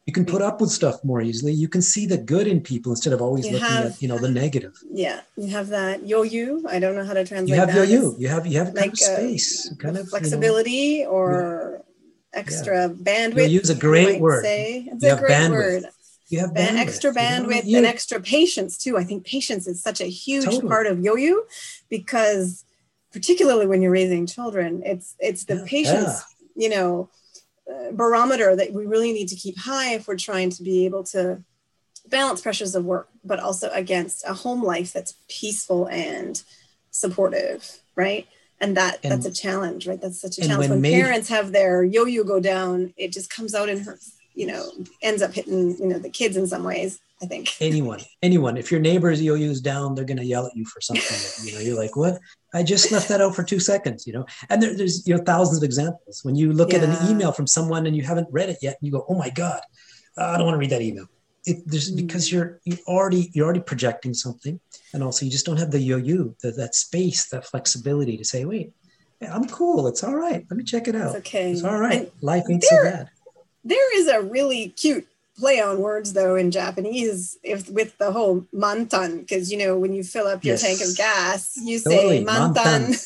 you 0.09 0.15
can 0.15 0.25
put 0.25 0.41
up 0.41 0.57
with 0.63 0.71
stuff 0.71 0.97
more 1.05 1.21
easily. 1.21 1.53
You 1.53 1.69
can 1.69 1.83
see 1.83 2.07
the 2.07 2.17
good 2.17 2.47
in 2.53 2.59
people 2.63 2.91
instead 2.93 3.13
of 3.13 3.21
always 3.21 3.45
You 3.45 3.53
looking 3.57 3.69
have- 3.69 3.93
at 3.93 4.03
you 4.03 4.09
know 4.09 4.17
the 4.27 4.31
negative. 4.43 4.73
Yeah, 5.05 5.21
you 5.37 5.49
have 5.59 5.69
that 5.79 5.97
yoyu. 6.13 6.65
I 6.75 6.79
don't 6.83 6.95
know 6.99 7.05
how 7.05 7.13
to 7.21 7.25
translate. 7.31 7.51
You 7.51 7.61
have 7.61 7.75
that. 7.75 7.83
It's 7.83 7.93
you. 7.93 8.17
You 8.23 8.29
have 8.35 8.47
you 8.51 8.57
have 8.63 8.69
kind 8.69 8.87
like, 8.87 8.93
of 8.93 8.99
space, 9.13 9.69
kind 9.85 9.97
of 9.99 10.05
you 10.05 10.05
know, 10.05 10.11
flexibility 10.15 11.05
or 11.05 11.29
extra 12.33 12.89
bandwidth. 12.91 13.49
You 13.51 13.59
use 13.61 13.71
a 13.71 13.75
great 13.75 14.21
word. 14.21 14.45
Say. 14.45 14.89
It's 14.91 15.03
You 15.05 15.13
a 15.13 15.17
great 15.19 15.31
bandwidth. 15.33 15.51
word. 15.51 15.85
you 16.31 16.41
have 16.41 16.53
Ban- 16.53 16.75
bandwidth, 16.77 16.81
extra 16.81 17.11
you 17.11 17.15
know? 17.15 17.21
bandwidth 17.23 17.65
You- 17.65 17.77
and 17.79 17.87
extra 17.87 18.21
patience 18.21 18.77
too. 18.77 18.99
I 18.99 19.05
think 19.05 19.25
patience 19.25 19.67
is 19.67 19.83
such 19.83 20.01
a 20.03 20.05
huge 20.07 20.45
Totally. 20.45 20.69
part 20.69 20.87
of 20.87 20.99
yoyu 20.99 21.39
because 21.89 22.65
particularly 23.13 23.67
when 23.67 23.81
you're 23.81 23.91
raising 23.91 24.27
children, 24.27 24.83
it's 24.85 25.15
it's 25.19 25.45
the 25.45 25.57
Yeah. 25.57 25.65
patience, 25.67 26.23
you 26.55 26.69
know, 26.69 27.09
uh, 27.71 27.93
barometer 27.93 28.55
that 28.57 28.73
we 28.75 28.85
really 28.85 29.13
need 29.13 29.29
to 29.29 29.37
keep 29.37 29.57
high 29.59 29.95
if 29.95 30.07
we're 30.07 30.17
trying 30.17 30.51
to 30.51 30.63
be 30.63 30.85
able 30.85 31.05
to 31.05 31.43
balance 32.09 32.41
pressures 32.43 32.75
of 32.75 32.85
work, 32.85 33.09
but 33.25 33.41
also 33.41 33.71
against 33.71 34.23
a 34.27 34.35
home 34.35 34.63
life 34.63 34.93
that's 34.93 35.15
peaceful 35.29 35.87
and 35.87 36.43
supportive, 36.91 37.79
right? 37.97 38.27
And 38.61 38.77
that 38.77 38.99
And- 39.03 39.13
that's 39.13 39.27
a 39.27 39.43
challenge, 39.43 39.87
right? 39.87 40.01
That's 40.01 40.21
such 40.21 40.39
a 40.39 40.43
challenge. 40.43 40.71
when 40.71 40.83
When, 40.83 40.93
parents 40.93 41.29
have 41.29 41.53
their 41.53 41.85
yoyu 41.85 42.27
go 42.27 42.41
down, 42.41 42.93
it 42.97 43.13
just 43.13 43.31
comes 43.31 43.55
out 43.55 43.69
in 43.69 43.81
her, 43.81 43.99
you 44.35 44.47
know, 44.47 44.71
ends 45.03 45.23
up 45.23 45.33
hitting, 45.33 45.77
you 45.79 45.87
know, 45.87 45.99
the 45.99 46.11
kids 46.11 46.37
in 46.37 46.47
some 46.47 46.65
ways, 46.65 46.99
I 47.23 47.27
think. 47.27 47.51
anyone 47.61 48.01
anyone 48.23 48.57
if 48.57 48.71
your 48.71 48.81
neighbor's 48.81 49.21
yoyu's 49.21 49.61
down 49.61 49.95
they're 49.95 50.05
going 50.05 50.19
to 50.19 50.25
yell 50.25 50.47
at 50.47 50.57
you 50.57 50.65
for 50.65 50.81
something 50.81 51.47
you 51.47 51.53
know 51.53 51.61
you're 51.61 51.77
like 51.77 51.97
what 51.97 52.19
i 52.55 52.63
just 52.63 52.93
left 52.93 53.09
that 53.09 53.21
out 53.21 53.35
for 53.35 53.43
two 53.43 53.59
seconds 53.59 54.07
you 54.07 54.13
know 54.13 54.25
and 54.51 54.63
there, 54.63 54.75
there's 54.77 55.07
you 55.07 55.17
know 55.17 55.23
thousands 55.25 55.59
of 55.59 55.65
examples 55.65 56.21
when 56.23 56.37
you 56.37 56.53
look 56.53 56.73
at 56.73 56.85
an 56.85 57.11
email 57.11 57.33
from 57.33 57.47
someone 57.47 57.87
and 57.87 57.97
you 57.97 58.03
haven't 58.03 58.29
read 58.31 58.49
it 58.49 58.59
yet 58.63 58.77
and 58.81 58.87
you 58.87 58.93
go 58.93 59.05
oh 59.09 59.15
my 59.15 59.31
god 59.31 59.61
uh, 60.17 60.27
i 60.27 60.37
don't 60.37 60.47
want 60.47 60.55
to 60.55 60.59
read 60.59 60.71
that 60.71 60.83
email 60.83 61.07
it, 61.49 61.63
there's 61.67 61.91
hmm. 61.91 61.97
because 61.97 62.31
you're 62.31 62.61
you 62.65 62.77
already 62.87 63.31
you're 63.33 63.45
already 63.45 63.61
projecting 63.61 64.15
something, 64.15 64.61
and 64.93 65.03
also 65.03 65.25
you 65.25 65.31
just 65.31 65.47
don't 65.47 65.57
have 65.57 65.71
the 65.71 65.79
yoyu, 65.79 66.39
the, 66.41 66.51
that 66.53 66.75
space, 66.75 67.29
that 67.31 67.47
flexibility 67.47 68.17
to 68.17 68.25
say, 68.25 68.45
wait, 68.45 68.73
I'm 69.23 69.49
cool. 69.49 69.87
It's 69.89 70.05
all 70.05 70.15
right. 70.15 70.47
Let 70.49 70.57
me 70.57 70.65
check 70.65 70.89
it 70.89 70.95
out. 70.95 71.17
It's 71.17 71.27
okay. 71.27 71.53
It's 71.53 71.65
all 71.65 71.79
right. 71.79 72.01
And 72.01 72.11
Life 72.21 72.45
ain't 72.51 72.65
there, 72.69 72.85
so 72.85 72.91
bad. 72.91 73.11
There 73.65 74.01
is 74.01 74.09
a 74.09 74.23
really 74.23 74.69
cute 74.69 75.07
play 75.37 75.61
on 75.61 75.81
words 75.81 76.13
though 76.13 76.35
in 76.35 76.51
Japanese 76.51 77.39
if 77.45 77.71
with 77.71 77.97
the 77.99 78.11
whole 78.11 78.45
mantan 78.53 79.21
because 79.21 79.53
you 79.53 79.59
know 79.59 79.79
when 79.79 79.95
you 79.95 80.03
fill 80.03 80.27
up 80.27 80.45
your 80.45 80.55
yes. 80.55 80.63
tank 80.63 80.81
of 80.81 80.97
gas 80.97 81.57
you 81.63 81.79
totally. 81.81 82.19
say 82.19 82.25
mantan. 82.25 82.55
mantan. 82.57 82.97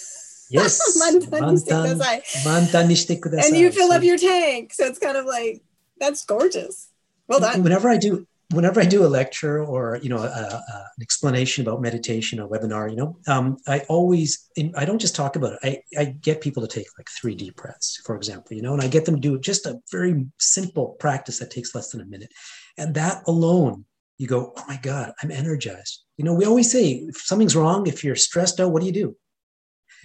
mantan 0.99 1.31
mantan, 1.31 1.99
mantan 2.45 3.39
And 3.39 3.57
you 3.57 3.71
fill 3.71 3.93
up 3.93 4.03
your 4.03 4.19
tank. 4.19 4.73
So 4.73 4.85
it's 4.85 4.99
kind 4.99 5.17
of 5.17 5.25
like, 5.25 5.63
that's 5.99 6.25
gorgeous. 6.25 6.89
Well 7.27 7.41
done. 7.41 7.63
Whenever 7.63 7.89
I 7.89 7.97
do, 7.97 8.27
whenever 8.53 8.81
i 8.81 8.85
do 8.85 9.05
a 9.05 9.09
lecture 9.09 9.65
or 9.65 9.99
you 10.03 10.09
know 10.09 10.19
a, 10.19 10.27
a, 10.27 10.63
an 10.75 11.03
explanation 11.03 11.67
about 11.67 11.81
meditation 11.81 12.39
a 12.39 12.49
webinar 12.49 12.91
you 12.91 12.97
know 12.97 13.19
um, 13.29 13.57
i 13.67 13.81
always 13.89 14.51
i 14.77 14.85
don't 14.85 15.01
just 15.01 15.17
talk 15.17 15.37
about 15.37 15.55
it. 15.63 15.85
I, 15.97 16.01
I 16.01 16.05
get 16.07 16.41
people 16.41 16.63
to 16.63 16.69
take 16.69 16.87
like 16.99 17.09
three 17.21 17.35
deep 17.35 17.57
breaths 17.57 18.01
for 18.05 18.17
example 18.17 18.57
you 18.57 18.63
know 18.63 18.73
and 18.73 18.83
i 18.83 18.89
get 18.89 19.05
them 19.05 19.17
to 19.17 19.21
do 19.21 19.39
just 19.39 19.67
a 19.67 19.81
very 19.91 20.27
simple 20.39 20.97
practice 21.01 21.39
that 21.39 21.51
takes 21.51 21.75
less 21.75 21.91
than 21.91 22.01
a 22.01 22.07
minute. 22.07 22.33
And 22.79 22.95
that 22.95 23.23
alone 23.27 23.85
you 24.19 24.27
go 24.27 24.53
oh 24.57 24.65
my 24.69 24.77
god 24.77 25.13
i'm 25.23 25.31
energized. 25.31 26.03
You 26.17 26.25
know 26.25 26.35
we 26.35 26.45
always 26.45 26.71
say 26.71 27.05
if 27.09 27.17
something's 27.17 27.57
wrong 27.57 27.87
if 27.87 28.05
you're 28.05 28.17
stressed 28.17 28.61
out 28.61 28.73
what 28.73 28.81
do 28.81 28.87
you 28.87 28.93
do? 28.93 29.17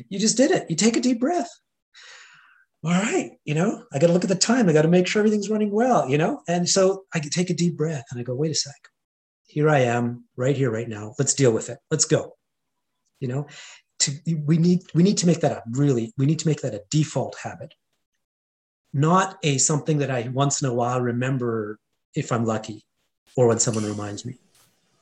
You 0.10 0.20
just 0.20 0.38
did 0.38 0.52
it. 0.52 0.70
You 0.70 0.76
take 0.76 0.96
a 0.96 1.02
deep 1.02 1.20
breath 1.20 1.50
all 2.88 2.94
right, 2.94 3.32
you 3.44 3.54
know, 3.54 3.84
I 3.92 4.00
got 4.00 4.08
to 4.08 4.14
look 4.14 4.24
at 4.24 4.30
the 4.30 4.36
time. 4.36 4.70
I 4.70 4.74
got 4.74 4.84
to 4.84 4.88
make 4.88 5.08
sure 5.08 5.20
everything's 5.20 5.50
running 5.50 5.72
well, 5.72 6.08
you 6.08 6.18
know? 6.18 6.42
And 6.48 6.70
so 6.70 7.04
I 7.14 7.20
can 7.20 7.30
take 7.30 7.50
a 7.50 7.54
deep 7.54 7.76
breath 7.76 8.06
and 8.12 8.20
I 8.20 8.24
go, 8.24 8.34
wait 8.34 8.52
a 8.52 8.56
sec. 8.56 8.74
Here 9.46 9.70
I 9.70 9.80
am 9.80 10.24
right 10.38 10.56
here, 10.56 10.72
right 10.72 10.88
now. 10.88 11.14
Let's 11.20 11.34
deal 11.34 11.52
with 11.52 11.70
it. 11.70 11.80
Let's 11.92 12.06
go. 12.06 12.38
You 13.20 13.28
know, 13.28 13.48
to, 14.00 14.12
we 14.46 14.58
need, 14.58 14.84
we 14.94 15.04
need 15.04 15.18
to 15.18 15.28
make 15.28 15.42
that 15.42 15.52
a 15.52 15.64
really, 15.72 16.14
we 16.18 16.26
need 16.26 16.40
to 16.40 16.48
make 16.48 16.62
that 16.62 16.74
a 16.74 16.84
default 16.90 17.36
habit, 17.44 17.74
not 18.94 19.38
a 19.44 19.58
something 19.58 19.98
that 19.98 20.10
I 20.12 20.30
once 20.30 20.62
in 20.62 20.70
a 20.70 20.74
while 20.74 21.02
remember 21.02 21.80
if 22.16 22.32
I'm 22.32 22.46
lucky 22.46 22.86
or 23.36 23.48
when 23.48 23.60
someone 23.60 23.86
reminds 23.86 24.26
me. 24.26 24.38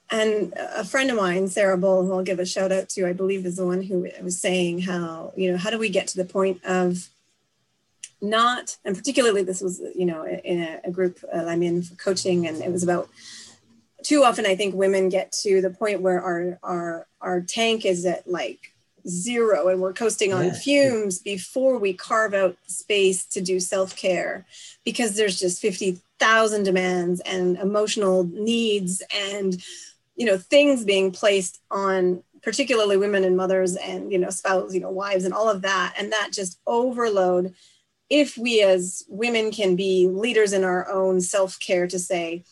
And 0.10 0.54
a 0.58 0.84
friend 0.84 1.12
of 1.12 1.18
mine, 1.18 1.50
Sarah 1.50 1.78
Bull, 1.78 2.04
who 2.04 2.14
I'll 2.14 2.24
give 2.24 2.40
a 2.40 2.48
shout 2.48 2.72
out 2.72 2.90
to, 2.90 3.08
I 3.08 3.14
believe 3.14 3.46
is 3.46 3.58
the 3.58 3.66
one 3.66 3.84
who 3.84 4.10
was 4.24 4.42
saying 4.42 4.82
how, 4.82 5.34
you 5.36 5.52
know, 5.52 5.58
how 5.58 5.70
do 5.70 5.78
we 5.78 5.90
get 5.90 6.08
to 6.08 6.18
the 6.18 6.26
point 6.26 6.64
of 6.64 7.10
not, 8.30 8.78
and 8.86 8.96
particularly 8.96 9.44
this 9.44 9.62
was, 9.62 9.82
you 9.96 10.06
know, 10.06 10.26
in 10.26 10.62
a, 10.62 10.82
a 10.86 10.92
group 10.92 11.20
uh, 11.34 11.46
I'm 11.46 11.64
in 11.64 11.82
for 11.84 11.96
coaching, 11.96 12.48
and 12.48 12.62
it 12.62 12.72
was 12.72 12.84
about 12.84 13.10
too 14.04 14.24
often 14.24 14.46
I 14.46 14.56
think 14.56 14.76
women 14.76 15.10
get 15.10 15.32
to 15.44 15.62
the 15.62 15.72
point 15.72 16.02
where 16.02 16.22
our 16.22 16.60
our 16.62 17.08
our 17.22 17.42
tank 17.42 17.86
is 17.86 18.06
at 18.06 18.30
like 18.30 18.72
zero 19.08 19.68
and 19.68 19.82
we're 19.82 19.94
coasting 19.94 20.34
on 20.34 20.46
Yeah. 20.46 20.54
fumes 20.54 21.20
before 21.20 21.78
we 21.78 21.94
carve 21.94 22.34
out 22.34 22.58
space 22.68 23.26
to 23.28 23.42
do 23.42 23.60
self-care 23.60 24.46
because 24.84 25.16
there's 25.16 25.40
just 25.40 25.62
50,000 25.62 26.64
demands 26.64 27.20
and 27.22 27.58
emotional 27.58 28.24
needs 28.24 29.04
and 29.14 29.62
you 30.16 30.26
know 30.26 30.38
things 30.38 30.84
being 30.86 31.12
placed 31.12 31.62
on 31.70 32.24
particularly 32.42 32.98
women 32.98 33.24
and 33.24 33.38
mothers 33.38 33.76
and 33.76 34.12
you 34.12 34.18
know 34.18 34.30
spouses 34.30 34.74
you 34.74 34.82
know 34.82 34.92
wives 34.92 35.26
and 35.26 35.34
all 35.34 35.50
of 35.50 35.62
that 35.62 35.94
and 35.98 36.12
that 36.12 36.30
just 36.32 36.60
overload 36.66 37.54
if 38.16 38.38
we 38.38 38.62
as 38.62 39.04
women 39.10 39.52
can 39.52 39.76
be 39.76 40.08
leaders 40.08 40.54
in 40.54 40.64
our 40.64 40.90
own 40.90 41.20
self-care 41.20 41.86
to 41.86 42.00
say 42.00 42.46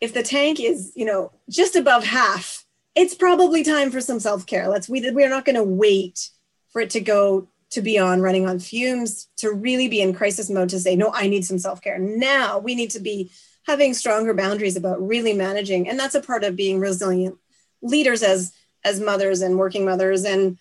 if 0.00 0.14
the 0.14 0.22
tank 0.22 0.60
is 0.60 0.92
you 0.94 1.04
know 1.04 1.32
just 1.50 1.74
above 1.74 2.04
half 2.04 2.64
it's 2.94 3.14
probably 3.14 3.64
time 3.64 3.90
for 3.90 4.00
some 4.00 4.20
self-care. 4.20 4.68
Let's 4.68 4.88
we 4.88 5.10
we're 5.10 5.28
not 5.28 5.44
going 5.44 5.56
to 5.56 5.64
wait 5.64 6.28
for 6.70 6.82
it 6.82 6.90
to 6.90 7.00
go 7.00 7.48
to 7.70 7.80
be 7.80 7.98
on 7.98 8.20
running 8.20 8.46
on 8.46 8.58
fumes 8.58 9.28
to 9.38 9.50
really 9.50 9.88
be 9.88 10.02
in 10.02 10.12
crisis 10.12 10.50
mode 10.50 10.68
to 10.68 10.78
say 10.78 10.94
no 10.94 11.10
i 11.14 11.26
need 11.26 11.44
some 11.44 11.58
self-care. 11.58 11.98
Now 11.98 12.58
we 12.58 12.74
need 12.74 12.90
to 12.90 13.00
be 13.00 13.30
having 13.66 13.94
stronger 13.94 14.34
boundaries 14.34 14.76
about 14.76 15.06
really 15.06 15.32
managing. 15.32 15.88
And 15.88 15.98
that's 15.98 16.16
a 16.16 16.20
part 16.20 16.44
of 16.44 16.56
being 16.56 16.80
resilient 16.80 17.36
leaders 17.80 18.22
as 18.22 18.52
as 18.84 19.00
mothers 19.00 19.40
and 19.40 19.58
working 19.58 19.84
mothers 19.84 20.24
and 20.24 20.58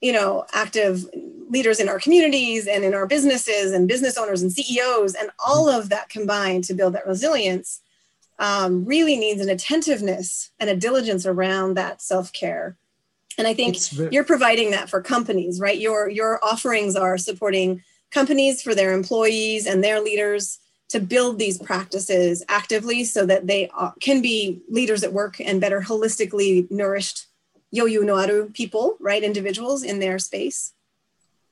you 0.00 0.12
know 0.12 0.44
active 0.52 1.04
leaders 1.54 1.78
in 1.80 1.88
our 1.88 2.00
communities 2.06 2.66
and 2.66 2.84
in 2.84 2.92
our 2.98 3.06
businesses 3.06 3.72
and 3.72 3.88
business 3.88 4.18
owners 4.18 4.42
and 4.42 4.52
ceos 4.52 5.14
and 5.14 5.30
all 5.48 5.68
of 5.68 5.88
that 5.88 6.08
combined 6.16 6.64
to 6.64 6.74
build 6.74 6.92
that 6.94 7.06
resilience 7.06 7.80
um, 8.38 8.84
really 8.84 9.16
needs 9.16 9.40
an 9.40 9.48
attentiveness 9.48 10.50
and 10.58 10.68
a 10.68 10.76
diligence 10.76 11.24
around 11.24 11.74
that 11.74 12.02
self-care. 12.02 12.76
And 13.38 13.46
i 13.46 13.54
think 13.54 13.76
It's 13.76 13.88
ve- 13.88 14.08
you're 14.12 14.24
providing 14.34 14.68
that 14.72 14.90
for 14.90 15.00
companies 15.00 15.54
right? 15.64 15.78
Your 15.86 16.00
your 16.20 16.32
offerings 16.52 16.94
are 16.96 17.16
supporting 17.18 17.82
companies 18.10 18.62
for 18.62 18.74
their 18.74 18.92
employees 18.92 19.66
and 19.66 19.82
their 19.82 20.00
leaders 20.08 20.58
to 20.92 21.00
build 21.00 21.38
these 21.38 21.58
practices 21.58 22.44
actively 22.48 23.02
so 23.04 23.26
that 23.30 23.46
they 23.50 23.62
can 24.06 24.18
be 24.30 24.60
leaders 24.78 25.02
at 25.06 25.12
work 25.12 25.34
and 25.40 25.60
better 25.64 25.80
holistically 25.80 26.70
nourished 26.70 27.18
yoyu 27.78 28.02
no 28.04 28.14
aru 28.22 28.50
people 28.60 28.84
right? 29.08 29.22
Individuals 29.30 29.82
in 29.82 29.98
their 30.00 30.18
space 30.18 30.73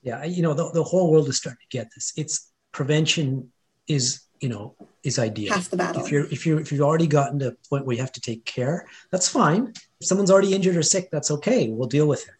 yeah 0.03 0.25
you 0.25 0.43
know 0.43 0.55
the, 0.55 0.71
the 0.73 0.83
whole 0.83 1.11
world 1.11 1.29
is 1.29 1.37
starting 1.37 1.59
to 1.71 1.77
get 1.77 1.89
this. 1.95 2.13
It's 2.17 2.53
prevention 2.73 3.51
is 3.89 4.23
you 4.41 4.49
know 4.49 4.75
is 5.03 5.19
ideal. 5.19 5.53
Half 5.53 5.71
the 5.71 5.77
battle. 5.77 6.05
If 6.05 6.11
you're 6.11 6.27
if 6.27 6.47
you're 6.47 6.61
if 6.61 6.73
you've 6.73 6.83
already 6.83 7.07
gotten 7.07 7.39
to 7.41 7.49
a 7.49 7.69
point 7.69 7.87
where 7.87 7.95
you 7.97 8.03
have 8.03 8.13
to 8.13 8.21
take 8.21 8.45
care 8.45 8.87
that's 9.11 9.29
fine. 9.29 9.73
If 10.01 10.07
someone's 10.07 10.31
already 10.31 10.55
injured 10.55 10.77
or 10.77 10.83
sick 10.83 11.09
that's 11.11 11.31
okay. 11.31 11.69
We'll 11.69 11.89
deal 11.89 12.07
with 12.07 12.23
it. 12.23 12.35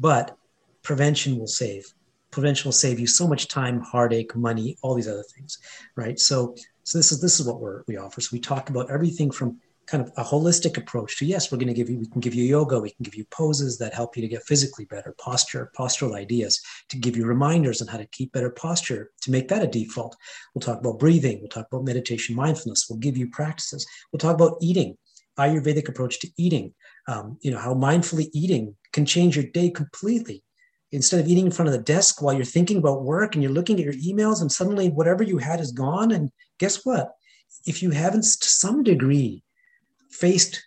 But 0.00 0.36
prevention 0.82 1.38
will 1.38 1.46
save. 1.46 1.84
Prevention 2.30 2.68
will 2.68 2.72
save 2.72 3.00
you 3.00 3.06
so 3.06 3.26
much 3.26 3.48
time 3.48 3.80
heartache 3.80 4.36
money 4.36 4.76
all 4.82 4.94
these 4.94 5.08
other 5.08 5.24
things 5.34 5.58
right? 5.96 6.18
So 6.18 6.54
so 6.88 6.98
this 6.98 7.12
is 7.12 7.20
this 7.20 7.38
is 7.38 7.46
what 7.46 7.60
we're, 7.60 7.82
we 7.86 7.98
offer. 7.98 8.22
So 8.22 8.30
we 8.32 8.40
talk 8.40 8.70
about 8.70 8.90
everything 8.90 9.30
from 9.30 9.58
kind 9.88 10.02
of 10.02 10.12
a 10.18 10.22
holistic 10.22 10.76
approach 10.76 11.18
to 11.18 11.24
yes 11.24 11.50
we're 11.50 11.58
going 11.58 11.66
to 11.66 11.74
give 11.74 11.88
you 11.88 11.98
we 11.98 12.06
can 12.06 12.20
give 12.20 12.34
you 12.34 12.44
yoga 12.44 12.78
we 12.78 12.90
can 12.90 13.02
give 13.02 13.14
you 13.14 13.24
poses 13.30 13.78
that 13.78 13.94
help 13.94 14.16
you 14.16 14.22
to 14.22 14.28
get 14.28 14.42
physically 14.44 14.84
better 14.84 15.14
posture 15.18 15.72
postural 15.76 16.14
ideas 16.14 16.60
to 16.88 16.98
give 16.98 17.16
you 17.16 17.24
reminders 17.24 17.80
on 17.80 17.88
how 17.88 17.96
to 17.96 18.06
keep 18.06 18.30
better 18.32 18.50
posture 18.50 19.10
to 19.22 19.30
make 19.30 19.48
that 19.48 19.62
a 19.62 19.66
default. 19.66 20.16
We'll 20.54 20.60
talk 20.60 20.80
about 20.80 20.98
breathing 20.98 21.40
we'll 21.40 21.48
talk 21.48 21.66
about 21.72 21.84
meditation 21.84 22.36
mindfulness 22.36 22.86
we'll 22.88 22.98
give 22.98 23.16
you 23.16 23.28
practices. 23.30 23.86
We'll 24.12 24.18
talk 24.18 24.34
about 24.34 24.58
eating 24.60 24.96
ayurvedic 25.38 25.88
approach 25.88 26.20
to 26.20 26.28
eating. 26.36 26.74
Um, 27.06 27.38
you 27.40 27.50
know 27.50 27.58
how 27.58 27.74
mindfully 27.74 28.28
eating 28.32 28.76
can 28.92 29.06
change 29.06 29.36
your 29.36 29.46
day 29.46 29.70
completely. 29.70 30.44
Instead 30.90 31.20
of 31.20 31.28
eating 31.28 31.46
in 31.46 31.52
front 31.52 31.68
of 31.68 31.74
the 31.74 31.82
desk 31.82 32.22
while 32.22 32.34
you're 32.34 32.44
thinking 32.44 32.78
about 32.78 33.02
work 33.02 33.34
and 33.34 33.42
you're 33.42 33.52
looking 33.52 33.78
at 33.78 33.84
your 33.84 33.94
emails 33.94 34.40
and 34.40 34.50
suddenly 34.50 34.88
whatever 34.88 35.22
you 35.22 35.38
had 35.38 35.60
is 35.60 35.70
gone 35.70 36.12
and 36.12 36.30
guess 36.58 36.84
what? 36.84 37.12
If 37.66 37.82
you 37.82 37.90
haven't 37.90 38.22
to 38.22 38.48
some 38.48 38.82
degree 38.82 39.42
faced 40.10 40.66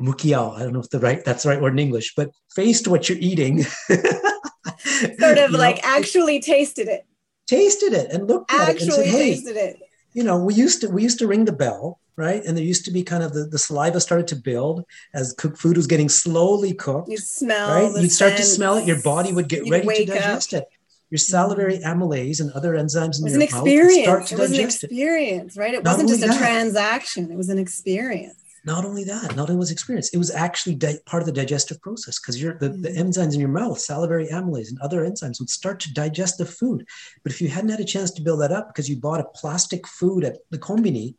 mukiau 0.00 0.56
i 0.56 0.60
don't 0.60 0.72
know 0.72 0.80
if 0.80 0.90
the 0.90 1.00
right 1.00 1.24
that's 1.24 1.44
the 1.44 1.48
right 1.48 1.60
word 1.60 1.72
in 1.72 1.78
english 1.78 2.14
but 2.16 2.30
faced 2.54 2.88
what 2.88 3.08
you're 3.08 3.18
eating 3.18 3.62
sort 3.62 4.00
of 4.02 5.18
you 5.18 5.34
know, 5.34 5.58
like 5.58 5.84
actually 5.84 6.40
tasted 6.40 6.88
it 6.88 7.06
tasted 7.46 7.92
it 7.92 8.10
and 8.10 8.26
looked 8.26 8.52
at 8.52 8.70
it 8.70 8.82
and 8.82 8.92
said 8.92 9.06
hey 9.06 9.34
tasted 9.34 9.56
it 9.56 9.76
you 10.12 10.24
know 10.24 10.36
we 10.38 10.54
used 10.54 10.80
to 10.80 10.88
we 10.88 11.02
used 11.02 11.18
to 11.18 11.26
ring 11.26 11.44
the 11.44 11.52
bell 11.52 12.00
right? 12.16 12.44
And 12.44 12.56
there 12.56 12.64
used 12.64 12.84
to 12.84 12.90
be 12.90 13.02
kind 13.02 13.22
of 13.22 13.32
the, 13.32 13.44
the 13.44 13.58
saliva 13.58 14.00
started 14.00 14.28
to 14.28 14.36
build 14.36 14.84
as 15.12 15.32
cooked 15.32 15.58
food 15.58 15.76
was 15.76 15.86
getting 15.86 16.08
slowly 16.08 16.72
cooked. 16.72 17.08
You 17.08 17.18
smell, 17.18 17.68
right? 17.68 18.02
You'd 18.02 18.12
start 18.12 18.32
scent. 18.32 18.40
to 18.40 18.46
smell 18.46 18.76
it. 18.76 18.86
Your 18.86 19.02
body 19.02 19.32
would 19.32 19.48
get 19.48 19.66
You'd 19.66 19.84
ready 19.84 20.06
to 20.06 20.12
digest 20.12 20.52
it. 20.52 20.64
Your 21.10 21.18
salivary 21.18 21.78
mm. 21.78 21.84
amylase 21.84 22.40
and 22.40 22.50
other 22.52 22.74
enzymes 22.74 23.14
It 23.14 23.18
in 23.18 23.24
was 23.24 23.32
your 23.34 23.42
an 23.42 23.50
mouth 23.50 23.62
would 23.64 24.02
start 24.02 24.22
experience. 24.22 24.28
to 24.28 24.34
It 24.34 24.38
was 24.38 24.50
an 24.50 24.60
it. 24.60 24.64
experience, 24.64 25.56
right? 25.56 25.74
It 25.74 25.84
Not 25.84 25.90
wasn't 25.92 26.08
just 26.08 26.24
a 26.24 26.26
that. 26.28 26.38
transaction. 26.38 27.30
It 27.30 27.36
was 27.36 27.48
an 27.48 27.58
experience. 27.58 28.36
Not 28.66 28.86
only 28.86 29.04
that, 29.04 29.36
not 29.36 29.50
only 29.50 29.58
was 29.58 29.70
experience, 29.70 30.08
it 30.14 30.16
was 30.18 30.30
actually 30.30 30.74
di- 30.76 30.98
part 31.04 31.22
of 31.22 31.26
the 31.26 31.32
digestive 31.32 31.80
process 31.82 32.18
because 32.18 32.40
the, 32.40 32.54
the 32.70 32.88
Mhm. 32.88 32.96
enzymes 32.96 33.34
in 33.34 33.40
your 33.40 33.50
mouth, 33.50 33.78
salivary 33.78 34.28
amylase 34.28 34.68
and 34.70 34.80
other 34.80 35.04
enzymes 35.04 35.38
would 35.38 35.50
start 35.50 35.80
to 35.80 35.92
digest 35.92 36.38
the 36.38 36.46
food. 36.46 36.86
But 37.22 37.32
if 37.32 37.42
you 37.42 37.48
hadn't 37.48 37.70
had 37.70 37.80
a 37.80 37.84
chance 37.84 38.10
to 38.12 38.22
build 38.22 38.40
that 38.40 38.52
up 38.52 38.68
because 38.68 38.88
you 38.88 38.96
bought 38.98 39.20
a 39.20 39.28
plastic 39.34 39.86
food 39.86 40.24
at 40.24 40.38
the 40.50 40.58
combini, 40.58 41.14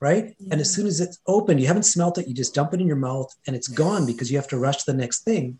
right? 0.00 0.36
And 0.50 0.60
as 0.60 0.72
soon 0.72 0.88
as 0.88 1.00
it's 1.00 1.18
open, 1.26 1.58
you 1.58 1.68
haven't 1.68 1.84
smelt 1.84 2.18
it, 2.18 2.26
you 2.26 2.34
just 2.34 2.54
dump 2.54 2.74
it 2.74 2.80
in 2.80 2.88
your 2.88 2.96
mouth 2.96 3.32
and 3.46 3.54
it's 3.54 3.68
gone 3.68 4.04
because 4.04 4.30
you 4.30 4.36
have 4.38 4.48
to 4.48 4.58
rush 4.58 4.78
to 4.82 4.90
the 4.90 4.98
next 4.98 5.20
thing. 5.22 5.58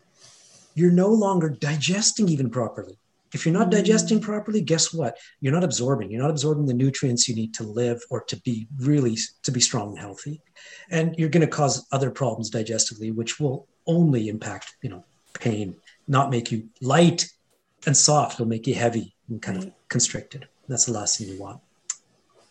You're 0.75 0.91
no 0.91 1.09
longer 1.09 1.49
digesting 1.49 2.27
even 2.27 2.49
properly. 2.49 2.97
If 3.33 3.45
you're 3.45 3.53
not 3.53 3.69
digesting 3.69 4.19
properly, 4.19 4.61
guess 4.61 4.93
what? 4.93 5.17
You're 5.39 5.53
not 5.53 5.63
absorbing. 5.63 6.11
You're 6.11 6.21
not 6.21 6.31
absorbing 6.31 6.65
the 6.65 6.73
nutrients 6.73 7.27
you 7.27 7.35
need 7.35 7.53
to 7.55 7.63
live 7.63 8.01
or 8.09 8.21
to 8.23 8.35
be 8.41 8.67
really 8.77 9.17
to 9.43 9.51
be 9.51 9.59
strong 9.59 9.89
and 9.89 9.99
healthy. 9.99 10.41
And 10.89 11.15
you're 11.17 11.29
going 11.29 11.45
to 11.45 11.47
cause 11.47 11.85
other 11.91 12.11
problems 12.11 12.49
digestively, 12.49 13.13
which 13.13 13.39
will 13.39 13.67
only 13.85 14.29
impact, 14.29 14.75
you 14.81 14.89
know, 14.89 15.05
pain, 15.33 15.75
not 16.07 16.31
make 16.31 16.51
you 16.51 16.69
light 16.81 17.29
and 17.85 17.95
soft. 17.95 18.35
It'll 18.35 18.47
make 18.47 18.67
you 18.67 18.75
heavy 18.75 19.15
and 19.29 19.41
kind 19.41 19.57
of 19.57 19.71
constricted. 19.89 20.47
That's 20.67 20.85
the 20.85 20.93
last 20.93 21.17
thing 21.17 21.29
you 21.29 21.39
want. 21.39 21.61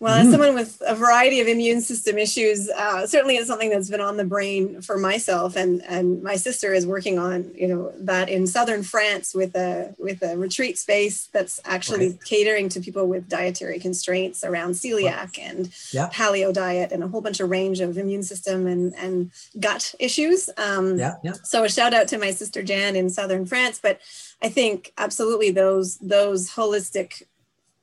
Well, 0.01 0.15
as 0.15 0.29
Mm. 0.29 0.31
someone 0.31 0.55
with 0.55 0.81
a 0.87 0.95
variety 0.95 1.41
of 1.41 1.49
immune 1.49 1.81
system 1.81 2.19
issues, 2.19 2.69
uh, 2.69 3.05
certainly 3.09 3.37
it's 3.37 3.49
something 3.49 3.69
that's 3.69 3.91
been 3.91 4.01
on 4.01 4.17
the 4.17 4.25
brain 4.25 4.81
for 4.81 4.97
myself, 4.97 5.57
and 5.57 5.83
and 5.89 6.23
my 6.23 6.37
sister 6.37 6.73
is 6.73 6.87
working 6.87 7.19
on 7.19 7.51
you 7.57 7.67
know 7.67 7.93
that 7.99 8.29
in 8.29 8.47
southern 8.47 8.85
France 8.85 9.35
with 9.35 9.57
a 9.57 9.95
with 9.99 10.23
a 10.23 10.37
retreat 10.39 10.79
space 10.79 11.29
that's 11.33 11.59
actually 11.65 12.11
Right. 12.11 12.25
catering 12.25 12.69
to 12.69 12.81
people 12.81 13.07
with 13.09 13.29
dietary 13.29 13.81
constraints 13.81 14.45
around 14.45 14.75
celiac 14.75 15.37
and 15.37 15.69
Yeah. 15.91 16.09
paleo 16.13 16.53
diet 16.53 16.93
and 16.93 17.03
a 17.03 17.09
whole 17.09 17.21
bunch 17.21 17.41
of 17.41 17.51
range 17.51 17.81
of 17.81 17.99
immune 17.99 18.23
system 18.23 18.69
and 18.69 18.95
and 18.97 19.33
gut 19.59 19.95
issues. 19.99 20.49
Um, 20.57 20.97
Yeah, 20.97 21.15
yeah. 21.25 21.33
so 21.43 21.65
a 21.65 21.69
shout 21.69 21.93
out 21.93 22.07
to 22.09 22.19
my 22.19 22.31
sister 22.31 22.63
Jan 22.63 22.95
in 22.95 23.11
southern 23.11 23.47
France, 23.47 23.81
but 23.83 23.99
I 24.41 24.49
think 24.49 24.93
absolutely 24.97 25.51
those 25.51 25.97
those 25.97 26.51
holistic 26.51 27.25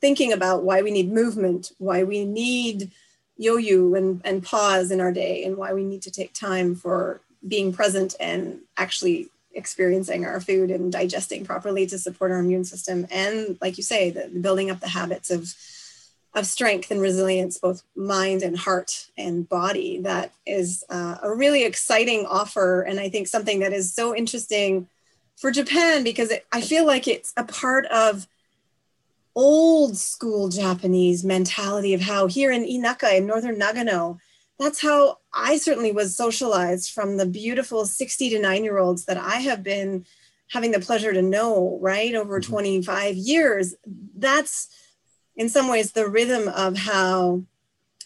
thinking 0.05 0.31
about 0.31 0.61
why 0.61 0.83
we 0.83 0.91
need 0.91 1.11
movement, 1.11 1.71
why 1.79 2.03
we 2.03 2.23
need 2.25 2.91
yoyu 3.41 3.97
and, 3.97 4.21
and 4.23 4.43
pause 4.43 4.91
in 4.91 5.01
our 5.01 5.11
day, 5.11 5.43
and 5.43 5.57
why 5.57 5.73
we 5.73 5.83
need 5.83 6.03
to 6.03 6.11
take 6.11 6.31
time 6.31 6.75
for 6.75 7.21
being 7.47 7.73
present 7.73 8.13
and 8.19 8.59
actually 8.77 9.29
experiencing 9.55 10.23
our 10.23 10.39
food 10.39 10.69
and 10.69 10.91
digesting 10.91 11.43
properly 11.43 11.87
to 11.87 11.97
support 11.97 12.29
our 12.29 12.37
immune 12.37 12.63
system. 12.63 13.07
And 13.09 13.57
like 13.61 13.77
you 13.77 13.83
say, 13.83 14.11
the 14.11 14.27
building 14.27 14.69
up 14.69 14.79
the 14.79 14.89
habits 14.89 15.31
of 15.31 15.55
of 16.35 16.45
strength 16.45 16.91
and 16.91 17.01
resilience, 17.01 17.57
both 17.57 17.81
mind 17.95 18.43
and 18.43 18.59
heart 18.59 19.07
and 19.17 19.49
body. 19.49 20.01
That 20.01 20.33
is 20.45 20.83
uh, 20.87 21.17
a 21.23 21.33
really 21.33 21.63
exciting 21.63 22.27
offer, 22.27 22.83
and 22.83 22.99
I 22.99 23.09
think 23.09 23.27
something 23.27 23.59
that 23.61 23.73
is 23.73 23.91
so 23.91 24.15
interesting 24.15 24.87
for 25.35 25.49
Japan 25.49 26.03
because 26.03 26.29
it, 26.29 26.45
I 26.51 26.61
feel 26.61 26.85
like 26.85 27.07
it's 27.07 27.33
a 27.37 27.43
part 27.43 27.87
of 27.87 28.27
old 29.35 29.97
school 29.97 30.49
Japanese 30.49 31.23
mentality 31.23 31.93
of 31.93 32.01
how 32.01 32.27
here 32.27 32.51
in 32.51 32.63
Inaka 32.63 33.17
in 33.17 33.25
northern 33.25 33.59
Nagano, 33.59 34.17
that's 34.57 34.81
how 34.81 35.17
I 35.33 35.57
certainly 35.57 35.91
was 35.91 36.15
socialized 36.15 36.91
from 36.91 37.17
the 37.17 37.25
beautiful 37.25 37.85
60 37.85 38.29
to 38.29 38.39
9 38.39 38.63
year 38.63 38.77
olds 38.77 39.05
that 39.05 39.17
I 39.17 39.37
have 39.37 39.63
been 39.63 40.05
having 40.49 40.71
the 40.71 40.79
pleasure 40.79 41.11
to 41.11 41.21
know, 41.21 41.77
right, 41.81 42.15
over 42.15 42.39
Mhm. 42.39 42.45
25 42.45 43.15
years. 43.15 43.75
That's 44.15 44.69
in 45.35 45.49
some 45.49 45.67
ways 45.67 45.91
the 45.91 46.07
rhythm 46.07 46.47
of 46.47 46.77
how 46.77 47.43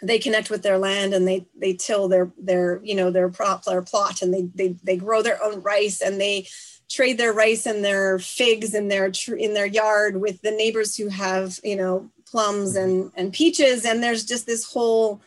they 0.01 0.17
connect 0.17 0.49
with 0.49 0.63
their 0.63 0.77
land 0.77 1.13
and 1.13 1.27
they 1.27 1.45
they 1.55 1.73
till 1.73 2.07
their 2.07 2.31
their 2.37 2.79
you 2.83 2.95
know 2.95 3.11
their 3.11 3.29
prop 3.29 3.65
their 3.65 3.81
plot 3.81 4.21
and 4.21 4.33
they 4.33 4.43
they 4.55 4.75
they 4.83 4.95
grow 4.95 5.21
their 5.21 5.43
own 5.43 5.61
rice 5.61 6.01
and 6.01 6.19
they 6.19 6.47
trade 6.89 7.17
their 7.17 7.33
rice 7.33 7.65
and 7.65 7.83
their 7.83 8.19
figs 8.19 8.73
in 8.73 8.87
their 8.87 9.11
tr- 9.11 9.35
in 9.35 9.53
their 9.53 9.65
yard 9.65 10.19
with 10.19 10.41
the 10.41 10.51
neighbors 10.51 10.95
who 10.95 11.07
have 11.07 11.59
you 11.63 11.75
know 11.75 12.09
plums 12.25 12.75
and 12.75 13.11
and 13.15 13.33
peaches. 13.33 13.85
And 13.85 14.03
there's 14.03 14.25
just 14.25 14.45
this 14.45 14.71
whole 14.71 15.21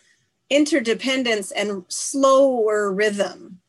interdependence 0.50 1.50
and 1.50 1.84
slower 1.88 2.92
rhythm 2.92 3.60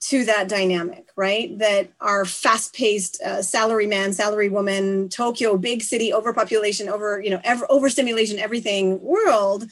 to 0.00 0.24
that 0.24 0.48
dynamic 0.48 1.08
right? 1.18 1.58
That 1.58 1.90
our 2.00 2.24
fast-paced 2.24 3.20
uh, 3.20 3.42
salary 3.42 3.88
man 3.88 4.12
salary 4.12 4.48
woman 4.48 5.08
tokyo 5.08 5.56
big 5.56 5.82
city 5.82 6.14
overpopulation 6.14 6.88
over 6.88 7.20
you 7.20 7.30
know 7.30 7.40
ever 7.42 7.66
overstimulation 7.68 8.38
everything 8.38 9.02
world 9.02 9.64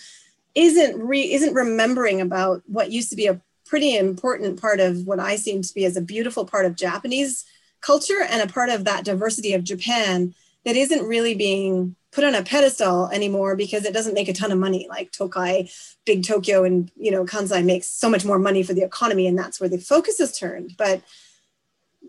isn't 0.57 1.01
re- 1.01 1.33
isn't 1.33 1.55
remembering 1.55 2.20
about 2.20 2.62
what 2.66 2.91
used 2.91 3.11
to 3.11 3.16
be 3.16 3.29
a 3.29 3.41
pretty 3.64 3.97
important 3.97 4.61
part 4.61 4.81
of 4.81 5.07
what 5.07 5.20
I 5.20 5.37
seem 5.37 5.62
to 5.62 5.74
be 5.74 5.85
as 5.85 5.97
a 5.97 6.01
beautiful 6.01 6.45
part 6.45 6.66
of 6.66 6.74
Japanese 6.74 7.45
culture 7.87 8.22
and 8.28 8.43
a 8.43 8.53
part 8.53 8.68
of 8.68 8.84
that 8.84 9.05
diversity 9.05 9.55
of 9.55 9.62
Japan 9.62 10.34
that 10.64 10.76
isn't 10.76 11.07
really 11.07 11.34
being 11.34 11.95
put 12.11 12.24
on 12.24 12.34
a 12.34 12.43
pedestal 12.43 13.09
anymore 13.11 13.55
because 13.55 13.84
it 13.84 13.95
doesn't 13.95 14.14
make 14.14 14.28
a 14.28 14.32
ton 14.32 14.51
of 14.51 14.59
money 14.59 14.87
like 14.89 15.12
Tokai, 15.12 15.68
big 16.05 16.24
Tokyo 16.24 16.64
and 16.64 16.91
you 16.97 17.11
know 17.11 17.24
Kansai 17.24 17.64
makes 17.64 17.87
so 17.87 18.11
much 18.11 18.24
more 18.24 18.39
money 18.39 18.62
for 18.62 18.74
the 18.74 18.82
economy 18.82 19.26
and 19.26 19.39
that's 19.39 19.61
where 19.61 19.68
the 19.68 19.78
focus 19.78 20.18
is 20.18 20.37
turned 20.37 20.74
but 20.76 21.03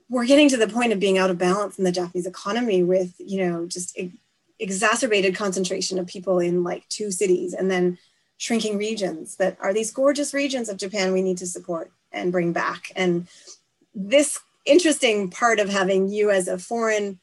we're 0.09 0.25
getting 0.25 0.49
to 0.49 0.57
the 0.57 0.67
point 0.67 0.93
of 0.93 0.99
being 0.99 1.17
out 1.17 1.29
of 1.29 1.37
balance 1.37 1.77
in 1.77 1.83
the 1.83 1.91
Japanese 1.91 2.25
economy 2.25 2.81
with 2.83 3.13
you 3.19 3.45
know 3.45 3.67
just 3.67 3.97
e- 3.99 4.13
exacerbated 4.59 5.35
concentration 5.35 5.99
of 5.99 6.07
people 6.07 6.39
in 6.39 6.63
like 6.63 6.87
two 6.89 7.11
cities 7.11 7.53
and 7.53 7.69
then 7.69 7.97
shrinking 8.37 8.77
regions 8.77 9.35
that 9.35 9.57
are 9.59 9.73
these 9.73 9.91
gorgeous 9.91 10.33
regions 10.33 10.69
of 10.69 10.77
Japan 10.77 11.11
we 11.11 11.21
need 11.21 11.37
to 11.37 11.47
support 11.47 11.91
and 12.11 12.31
bring 12.31 12.53
back. 12.53 12.91
And 12.95 13.27
this 13.93 14.39
interesting 14.67 15.29
part 15.29 15.59
of 15.59 15.69
having 15.69 16.09
you 16.09 16.29
as 16.31 16.47
a 16.47 16.57
foreign 16.57 17.19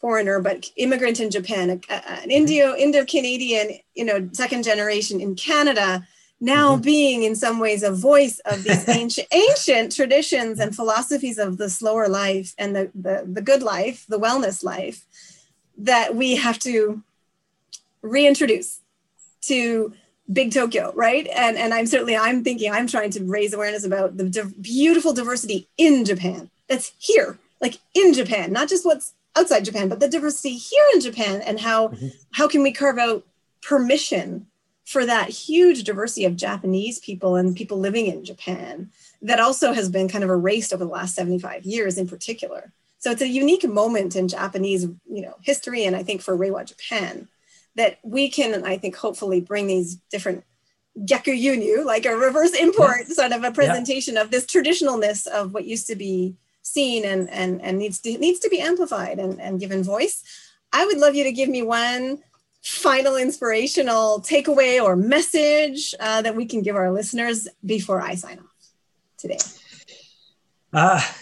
foreigner 0.00 0.40
but 0.40 0.70
immigrant 0.76 1.20
in 1.20 1.30
Japan, 1.30 1.70
a, 1.70 1.80
a- 1.92 2.10
an 2.22 2.30
Indo 2.30 2.74
Indo 2.74 3.04
Canadian, 3.04 3.78
you 3.94 4.04
know, 4.04 4.28
second 4.32 4.62
generation 4.64 5.20
in 5.20 5.34
Canada, 5.34 6.06
now 6.40 6.76
Mhm. 6.76 6.82
being 6.82 7.22
in 7.22 7.36
some 7.36 7.58
ways 7.58 7.82
a 7.82 7.92
voice 7.92 8.38
of 8.46 8.64
these 8.64 8.88
ancient 9.00 9.28
ancient 9.32 9.94
traditions 9.94 10.58
and 10.58 10.74
philosophies 10.74 11.38
of 11.38 11.58
the 11.58 11.68
slower 11.68 12.08
life 12.08 12.54
and 12.56 12.74
the, 12.74 12.90
the 12.94 13.24
the 13.36 13.42
good 13.42 13.62
life, 13.62 14.06
the 14.08 14.18
wellness 14.18 14.64
life 14.64 15.04
that 15.76 16.14
we 16.16 16.36
have 16.36 16.58
to 16.60 17.02
reintroduce 18.02 18.80
to 19.42 19.92
big 20.32 20.52
Tokyo, 20.52 20.92
right? 20.94 21.26
And 21.34 21.56
and 21.58 21.74
I'm 21.74 21.86
certainly 21.86 22.16
I'm 22.16 22.42
thinking 22.44 22.70
I'm 22.72 22.86
trying 22.86 23.10
to 23.10 23.24
raise 23.24 23.52
awareness 23.52 23.84
about 23.84 24.16
the 24.16 24.52
beautiful 24.60 25.12
diversity 25.12 25.68
in 25.76 26.04
Japan 26.04 26.50
that's 26.70 26.92
here, 26.98 27.36
like 27.60 27.78
in 27.94 28.14
Japan, 28.14 28.52
not 28.52 28.68
just 28.70 28.86
what's 28.86 29.12
outside 29.36 29.64
Japan, 29.64 29.88
but 29.88 30.00
the 30.00 30.08
diversity 30.08 30.54
here 30.56 30.84
in 30.94 31.00
Japan 31.00 31.42
and 31.42 31.60
how 31.60 31.88
Mhm. 31.88 32.12
how 32.32 32.48
can 32.48 32.62
we 32.62 32.72
carve 32.72 32.96
out 32.98 33.26
permission 33.60 34.46
for 34.84 35.04
that 35.06 35.28
huge 35.28 35.84
diversity 35.84 36.24
of 36.24 36.36
Japanese 36.36 36.98
people 36.98 37.36
and 37.36 37.54
people 37.54 37.78
living 37.78 38.06
in 38.06 38.24
Japan 38.24 38.90
that 39.22 39.38
also 39.38 39.72
has 39.72 39.88
been 39.88 40.08
kind 40.08 40.24
of 40.24 40.30
erased 40.30 40.72
over 40.72 40.84
the 40.84 40.90
last 40.90 41.14
75 41.14 41.64
years 41.64 41.98
in 41.98 42.08
particular. 42.08 42.72
So 42.98 43.10
it's 43.10 43.22
a 43.22 43.28
unique 43.28 43.66
moment 43.68 44.16
in 44.16 44.26
Japanese, 44.28 44.82
you 45.16 45.22
know, 45.22 45.36
history 45.42 45.84
and 45.84 45.94
I 45.94 46.02
think 46.02 46.22
for 46.22 46.36
Reiwa 46.36 46.64
Japan 46.66 47.28
that 47.76 47.98
we 48.02 48.28
can, 48.28 48.64
I 48.64 48.78
think, 48.78 48.96
hopefully 48.96 49.40
bring 49.40 49.66
these 49.68 49.96
different 50.10 50.42
gyaku 50.98 51.40
yunyu, 51.40 51.84
like 51.84 52.04
a 52.04 52.16
reverse 52.16 52.52
import 52.54 53.06
sort 53.08 53.30
of 53.32 53.44
a 53.44 53.52
presentation 53.52 54.16
of 54.16 54.30
this 54.32 54.44
traditionalness 54.44 55.26
of 55.28 55.54
what 55.54 55.66
used 55.66 55.86
to 55.86 55.94
be 55.94 56.34
seen 56.76 57.04
and 57.04 57.28
and 57.30 57.60
and 57.62 57.78
needs 57.78 57.98
to 58.00 58.10
needs 58.18 58.38
to 58.40 58.48
be 58.48 58.60
amplified 58.60 59.18
and, 59.18 59.40
and 59.40 59.60
given 59.60 59.82
voice. 59.82 60.22
I 60.72 60.86
would 60.86 60.98
love 60.98 61.14
you 61.14 61.24
to 61.24 61.32
give 61.32 61.48
me 61.48 61.62
one 61.62 62.22
final 62.62 63.16
inspirational 63.16 64.20
takeaway 64.20 64.82
or 64.82 64.94
message 64.94 65.94
uh, 65.98 66.20
that 66.22 66.36
we 66.36 66.44
can 66.46 66.60
give 66.62 66.76
our 66.76 66.90
listeners 66.92 67.48
before 67.64 68.00
I 68.00 68.14
sign 68.14 68.38
off 68.38 68.54
today. 69.18 69.38
Ah, 70.72 71.16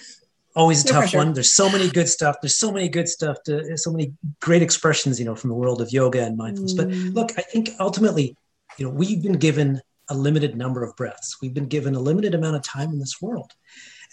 always 0.55 0.84
a 0.84 0.88
No 0.88 0.92
tough 0.92 1.01
pressure. 1.05 1.18
one. 1.18 1.32
There's 1.32 1.51
so 1.53 1.70
many 1.70 1.88
good 1.88 2.09
stuff. 2.09 2.36
There's 2.42 2.57
so 2.57 2.70
many 2.72 2.88
good 2.88 3.09
stuff. 3.09 3.42
To, 3.44 3.76
so 3.78 3.90
many 3.92 4.12
great 4.40 4.62
expressions, 4.62 5.18
you 5.18 5.24
know, 5.24 5.34
from 5.34 5.49
the 5.51 5.57
world 5.57 5.80
of 5.80 5.92
yoga 5.92 6.22
and 6.24 6.36
mindfulness. 6.36 6.74
But 6.74 6.88
Mm. 6.88 7.14
look, 7.14 7.30
I 7.38 7.42
think 7.42 7.70
ultimately, 7.80 8.36
you 8.76 8.84
know, 8.86 8.90
we've 8.92 9.22
been 9.22 9.38
given 9.38 9.80
a 10.11 10.14
limited 10.14 10.57
number 10.57 10.82
of 10.82 10.94
breaths. 10.96 11.38
We've 11.40 11.55
been 11.55 11.66
given 11.66 11.94
a 11.94 12.01
limited 12.01 12.34
amount 12.34 12.57
of 12.57 12.62
time 12.62 12.90
in 12.92 12.99
this 12.99 13.20
world, 13.22 13.53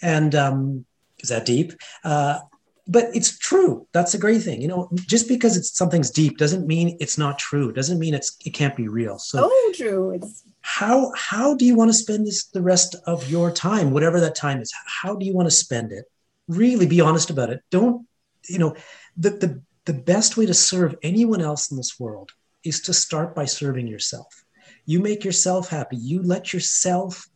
and 0.02 0.34
um, 0.34 0.86
is 1.20 1.28
that 1.28 1.46
deep? 1.46 1.72
Uh, 2.04 2.40
but 2.88 3.06
it's 3.14 3.36
true. 3.38 3.86
That's 3.92 4.14
a 4.14 4.18
great 4.18 4.42
thing. 4.42 4.62
You 4.62 4.68
know, 4.68 4.88
just 4.94 5.26
because 5.26 5.56
it's 5.56 5.76
something's 5.76 6.10
deep 6.10 6.38
doesn't 6.38 6.66
mean 6.66 6.96
it's 7.00 7.18
not 7.18 7.38
true. 7.38 7.72
Doesn't 7.72 7.98
mean 7.98 8.14
it's 8.14 8.36
it 8.44 8.50
can't 8.50 8.76
be 8.76 8.86
real. 8.86 9.18
So 9.18 9.40
Oh, 9.42 9.72
Drew, 9.76 10.12
it's 10.12 10.44
how 10.66 11.12
how 11.14 11.54
do 11.54 11.64
you 11.64 11.76
want 11.76 11.88
to 11.88 11.96
spend 11.96 12.26
this 12.26 12.46
the 12.46 12.60
rest 12.60 12.96
of 13.06 13.30
your 13.30 13.52
time 13.52 13.92
whatever 13.92 14.18
that 14.18 14.34
time 14.34 14.60
is 14.60 14.74
how 15.02 15.14
do 15.14 15.24
you 15.24 15.32
want 15.32 15.46
to 15.46 15.54
spend 15.54 15.92
it 15.92 16.06
really 16.48 16.88
be 16.88 17.00
honest 17.00 17.30
about 17.30 17.50
it 17.50 17.62
don't 17.70 18.04
you 18.48 18.58
know 18.58 18.74
the 19.16 19.30
the, 19.30 19.62
the 19.84 19.92
best 19.94 20.36
way 20.36 20.44
to 20.44 20.52
serve 20.52 20.96
anyone 21.04 21.40
else 21.40 21.70
in 21.70 21.76
this 21.76 22.00
world 22.00 22.32
is 22.64 22.80
to 22.80 22.92
start 22.92 23.32
by 23.32 23.44
serving 23.44 23.86
yourself 23.86 24.44
you 24.86 24.98
make 24.98 25.24
yourself 25.24 25.68
happy 25.68 25.96
you 25.96 26.20
let 26.20 26.52
yourself 26.52 27.28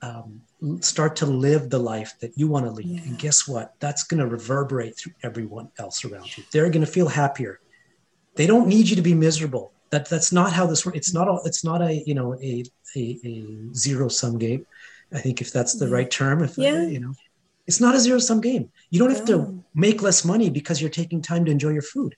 um, 0.00 0.40
start 0.80 1.16
to 1.16 1.26
live 1.26 1.68
the 1.68 1.78
life 1.78 2.14
that 2.20 2.36
you 2.36 2.48
want 2.48 2.64
to 2.64 2.70
lead 2.70 2.86
yeah. 2.86 3.02
and 3.02 3.18
guess 3.18 3.46
what 3.46 3.74
that's 3.78 4.04
going 4.04 4.20
to 4.20 4.26
reverberate 4.26 4.96
through 4.96 5.12
everyone 5.22 5.68
else 5.78 6.04
around 6.04 6.36
you 6.36 6.42
they're 6.50 6.70
going 6.70 6.84
to 6.84 6.90
feel 6.90 7.08
happier 7.08 7.60
they 8.36 8.46
don't 8.46 8.66
need 8.66 8.88
you 8.88 8.96
to 8.96 9.02
be 9.02 9.14
miserable 9.14 9.72
that 9.90 10.08
that's 10.08 10.32
not 10.32 10.52
how 10.52 10.66
this 10.66 10.84
works. 10.84 10.98
It's 10.98 11.14
not 11.14 11.28
a, 11.28 11.38
it's 11.44 11.64
not 11.64 11.82
a 11.82 12.02
you 12.06 12.14
know 12.14 12.34
a 12.42 12.64
a, 12.96 13.20
a 13.24 13.74
zero 13.74 14.08
sum 14.08 14.38
game. 14.38 14.66
I 15.12 15.20
think 15.20 15.40
if 15.40 15.52
that's 15.52 15.78
the 15.78 15.88
right 15.88 16.10
term, 16.10 16.42
if 16.42 16.58
yeah. 16.58 16.82
you 16.82 17.00
know, 17.00 17.14
it's 17.66 17.80
not 17.80 17.94
a 17.94 18.00
zero 18.00 18.18
sum 18.18 18.40
game. 18.40 18.70
You 18.90 18.98
don't 18.98 19.10
have 19.10 19.26
to 19.26 19.62
make 19.74 20.02
less 20.02 20.24
money 20.24 20.50
because 20.50 20.80
you're 20.80 20.90
taking 20.90 21.22
time 21.22 21.44
to 21.44 21.52
enjoy 21.52 21.70
your 21.70 21.82
food. 21.82 22.14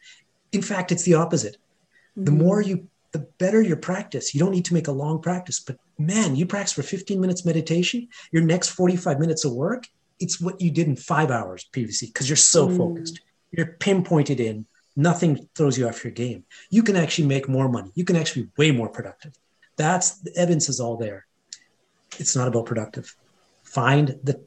In 0.52 0.62
fact, 0.62 0.92
it's 0.92 1.02
the 1.02 1.14
opposite. 1.14 1.56
Mm-hmm. 1.56 2.24
The 2.24 2.30
more 2.32 2.62
you, 2.62 2.88
the 3.12 3.20
better 3.38 3.60
your 3.60 3.76
practice. 3.76 4.34
You 4.34 4.40
don't 4.40 4.52
need 4.52 4.64
to 4.66 4.74
make 4.74 4.88
a 4.88 4.92
long 4.92 5.20
practice, 5.20 5.60
but 5.60 5.76
man, 5.98 6.36
you 6.36 6.46
practice 6.46 6.72
for 6.72 6.82
15 6.82 7.20
minutes 7.20 7.44
meditation. 7.44 8.08
Your 8.30 8.42
next 8.42 8.70
45 8.70 9.18
minutes 9.18 9.44
of 9.44 9.52
work, 9.52 9.86
it's 10.20 10.40
what 10.40 10.60
you 10.60 10.70
did 10.70 10.86
in 10.86 10.96
five 10.96 11.30
hours 11.30 11.64
previously 11.64 12.08
because 12.08 12.28
you're 12.28 12.36
so 12.36 12.68
mm. 12.68 12.76
focused. 12.76 13.20
You're 13.50 13.76
pinpointed 13.78 14.40
in 14.40 14.66
nothing 14.98 15.48
throws 15.54 15.78
you 15.78 15.88
off 15.88 16.04
your 16.04 16.12
game. 16.12 16.44
You 16.70 16.82
can 16.82 16.96
actually 16.96 17.28
make 17.28 17.48
more 17.48 17.68
money. 17.68 17.90
You 17.94 18.04
can 18.04 18.16
actually 18.16 18.42
be 18.42 18.50
way 18.58 18.70
more 18.72 18.88
productive. 18.88 19.32
That's 19.76 20.18
the 20.18 20.36
evidence 20.36 20.68
is 20.68 20.80
all 20.80 20.96
there. 20.96 21.26
It's 22.18 22.34
not 22.34 22.48
about 22.48 22.66
productive. 22.66 23.14
Find 23.62 24.18
the 24.24 24.44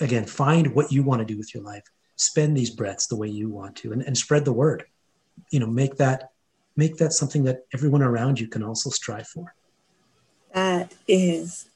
again, 0.00 0.26
find 0.26 0.74
what 0.74 0.90
you 0.90 1.04
want 1.04 1.20
to 1.20 1.24
do 1.24 1.38
with 1.38 1.54
your 1.54 1.62
life. 1.62 1.84
Spend 2.16 2.56
these 2.56 2.70
breaths 2.70 3.06
the 3.06 3.16
way 3.16 3.28
you 3.28 3.48
want 3.48 3.76
to 3.76 3.92
and, 3.92 4.02
and 4.02 4.18
spread 4.18 4.44
the 4.44 4.52
word. 4.52 4.84
You 5.50 5.60
know, 5.60 5.66
make 5.66 5.96
that 5.96 6.30
make 6.76 6.96
that 6.96 7.12
something 7.12 7.44
that 7.44 7.60
everyone 7.72 8.02
around 8.02 8.40
you 8.40 8.48
can 8.48 8.64
also 8.64 8.90
strive 8.90 9.28
for. 9.28 9.54
That 10.54 10.92
is 11.08 11.66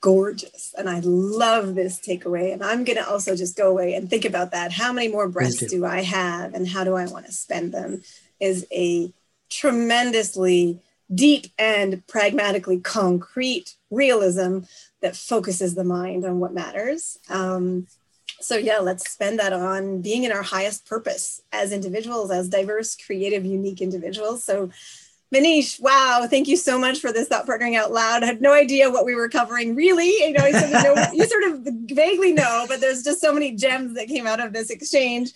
gorgeous. 0.00 0.74
And 0.76 0.88
I 0.88 1.00
love 1.00 1.74
this 1.74 1.98
takeaway. 1.98 2.52
And 2.52 2.62
I'm 2.62 2.84
going 2.84 2.98
to 2.98 3.08
also 3.08 3.34
just 3.34 3.56
go 3.56 3.70
away 3.70 3.94
and 3.94 4.08
think 4.08 4.24
about 4.24 4.52
that. 4.52 4.72
How 4.72 4.92
many 4.92 5.08
more 5.08 5.28
breaths 5.28 5.58
do. 5.58 5.68
do 5.68 5.86
I 5.86 6.02
have 6.02 6.54
and 6.54 6.68
how 6.68 6.84
do 6.84 6.94
I 6.94 7.06
want 7.06 7.26
to 7.26 7.32
spend 7.32 7.72
them 7.72 8.02
is 8.38 8.66
a 8.72 9.12
tremendously 9.48 10.80
deep 11.12 11.46
and 11.58 12.06
pragmatically 12.06 12.80
concrete 12.80 13.74
realism 13.90 14.60
that 15.00 15.16
focuses 15.16 15.74
the 15.74 15.84
mind 15.84 16.24
on 16.24 16.40
what 16.40 16.52
matters. 16.52 17.18
Um, 17.28 17.86
so, 18.40 18.56
yeah, 18.56 18.78
let's 18.78 19.10
spend 19.10 19.38
that 19.38 19.52
on 19.52 20.02
being 20.02 20.24
in 20.24 20.32
our 20.32 20.42
highest 20.42 20.86
purpose 20.86 21.40
as 21.52 21.72
individuals, 21.72 22.30
as 22.30 22.48
diverse, 22.48 22.94
creative, 22.94 23.46
unique 23.46 23.80
individuals. 23.80 24.44
So, 24.44 24.70
Manthan, 25.34 25.80
wow, 25.80 26.26
thank 26.30 26.46
you 26.46 26.56
so 26.56 26.78
much 26.78 27.00
for 27.00 27.12
this 27.12 27.28
thought 27.28 27.46
partnering 27.46 27.76
out 27.76 27.92
loud. 27.92 28.22
I 28.22 28.26
had 28.26 28.40
no 28.40 28.52
idea 28.52 28.90
what 28.90 29.04
we 29.04 29.14
were 29.14 29.28
covering, 29.28 29.74
really. 29.74 30.08
You 30.08 30.32
know, 30.32 30.46
you 30.46 30.52
sort 30.52 30.72
of, 30.72 30.82
know, 30.84 31.06
you 31.12 31.26
sort 31.26 31.44
of 31.44 31.60
vaguely 31.90 32.32
know, 32.32 32.64
but 32.68 32.80
there's 32.80 33.02
just 33.02 33.20
so 33.20 33.32
many 33.32 33.52
gems 33.52 33.94
that 33.94 34.08
came 34.08 34.26
out 34.26 34.40
of 34.40 34.52
this 34.52 34.70
exchange. 34.70 35.32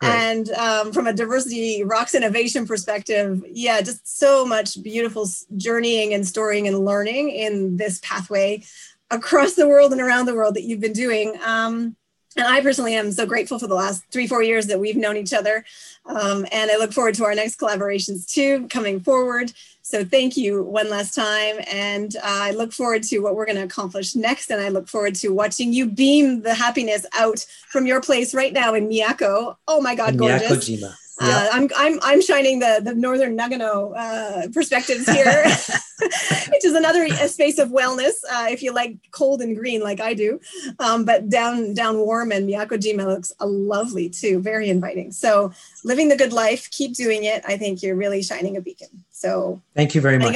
Right. 0.00 0.10
And 0.10 0.50
um, 0.50 0.92
from 0.92 1.06
a 1.06 1.12
diversity 1.12 1.84
rocks 1.84 2.14
innovation 2.14 2.66
perspective, 2.66 3.44
yeah, 3.48 3.80
just 3.82 4.18
so 4.18 4.44
much 4.44 4.80
beautiful 4.82 5.28
journeying 5.56 6.14
and 6.14 6.26
storying 6.26 6.66
and 6.66 6.84
learning 6.84 7.30
in 7.30 7.76
this 7.76 8.00
pathway 8.00 8.64
across 9.10 9.54
the 9.54 9.68
world 9.68 9.92
and 9.92 10.00
around 10.00 10.26
the 10.26 10.34
world 10.34 10.54
that 10.54 10.62
you've 10.62 10.80
been 10.80 10.92
doing. 10.92 11.36
Um, 11.44 11.96
and 12.36 12.46
I 12.46 12.60
personally 12.60 12.94
am 12.94 13.12
so 13.12 13.26
grateful 13.26 13.58
for 13.58 13.66
the 13.66 13.74
last 13.74 14.04
three, 14.10 14.26
four 14.26 14.42
years 14.42 14.66
that 14.66 14.80
we've 14.80 14.96
known 14.96 15.16
each 15.16 15.32
other. 15.32 15.64
Um, 16.06 16.46
and 16.50 16.70
I 16.70 16.76
look 16.76 16.92
forward 16.92 17.14
to 17.16 17.24
our 17.24 17.34
next 17.34 17.58
collaborations 17.58 18.30
too 18.30 18.66
coming 18.68 19.00
forward. 19.00 19.52
So 19.82 20.04
thank 20.04 20.36
you 20.36 20.62
one 20.62 20.88
last 20.88 21.14
time. 21.14 21.56
And 21.70 22.16
uh, 22.16 22.20
I 22.24 22.50
look 22.52 22.72
forward 22.72 23.02
to 23.04 23.18
what 23.18 23.34
we're 23.34 23.46
going 23.46 23.56
to 23.56 23.64
accomplish 23.64 24.14
next. 24.14 24.50
And 24.50 24.60
I 24.60 24.68
look 24.68 24.88
forward 24.88 25.14
to 25.16 25.28
watching 25.30 25.72
you 25.72 25.86
beam 25.86 26.42
the 26.42 26.54
happiness 26.54 27.04
out 27.14 27.44
from 27.68 27.86
your 27.86 28.00
place 28.00 28.32
right 28.32 28.52
now 28.52 28.74
in 28.74 28.88
Miyako. 28.88 29.56
Oh 29.68 29.80
my 29.80 29.94
God, 29.94 30.16
gorgeous. 30.16 30.50
Miyako-jima. 30.50 30.94
Uh, 31.20 31.48
I'm 31.52 31.68
I'm 31.76 31.98
I'm 32.02 32.22
shining 32.22 32.58
the 32.58 32.80
the 32.82 32.94
northern 32.94 33.36
Nagano 33.36 33.92
uh, 33.96 34.48
perspectives 34.48 35.08
here, 35.08 35.44
which 36.50 36.64
is 36.64 36.74
another 36.74 37.08
space 37.28 37.58
of 37.58 37.68
wellness 37.68 38.12
uh, 38.30 38.46
if 38.48 38.62
you 38.62 38.72
like 38.72 38.96
cold 39.10 39.42
and 39.42 39.56
green 39.56 39.82
like 39.82 40.00
I 40.00 40.14
do. 40.14 40.40
Um, 40.78 41.04
but 41.04 41.28
down 41.28 41.74
down 41.74 41.98
warm 41.98 42.32
and 42.32 42.48
Miyako-jima 42.48 43.04
looks 43.04 43.32
lovely 43.40 44.08
too, 44.08 44.40
very 44.40 44.68
inviting. 44.68 45.12
So 45.12 45.52
living 45.84 46.08
the 46.08 46.16
good 46.16 46.32
life, 46.32 46.70
keep 46.70 46.94
doing 46.94 47.24
it. 47.24 47.44
I 47.46 47.56
think 47.56 47.82
you're 47.82 47.96
really 47.96 48.22
shining 48.22 48.56
a 48.56 48.60
beacon. 48.60 49.04
So 49.22 49.62
thank 49.76 49.94
you 49.94 50.00
very 50.00 50.18
much. 50.18 50.34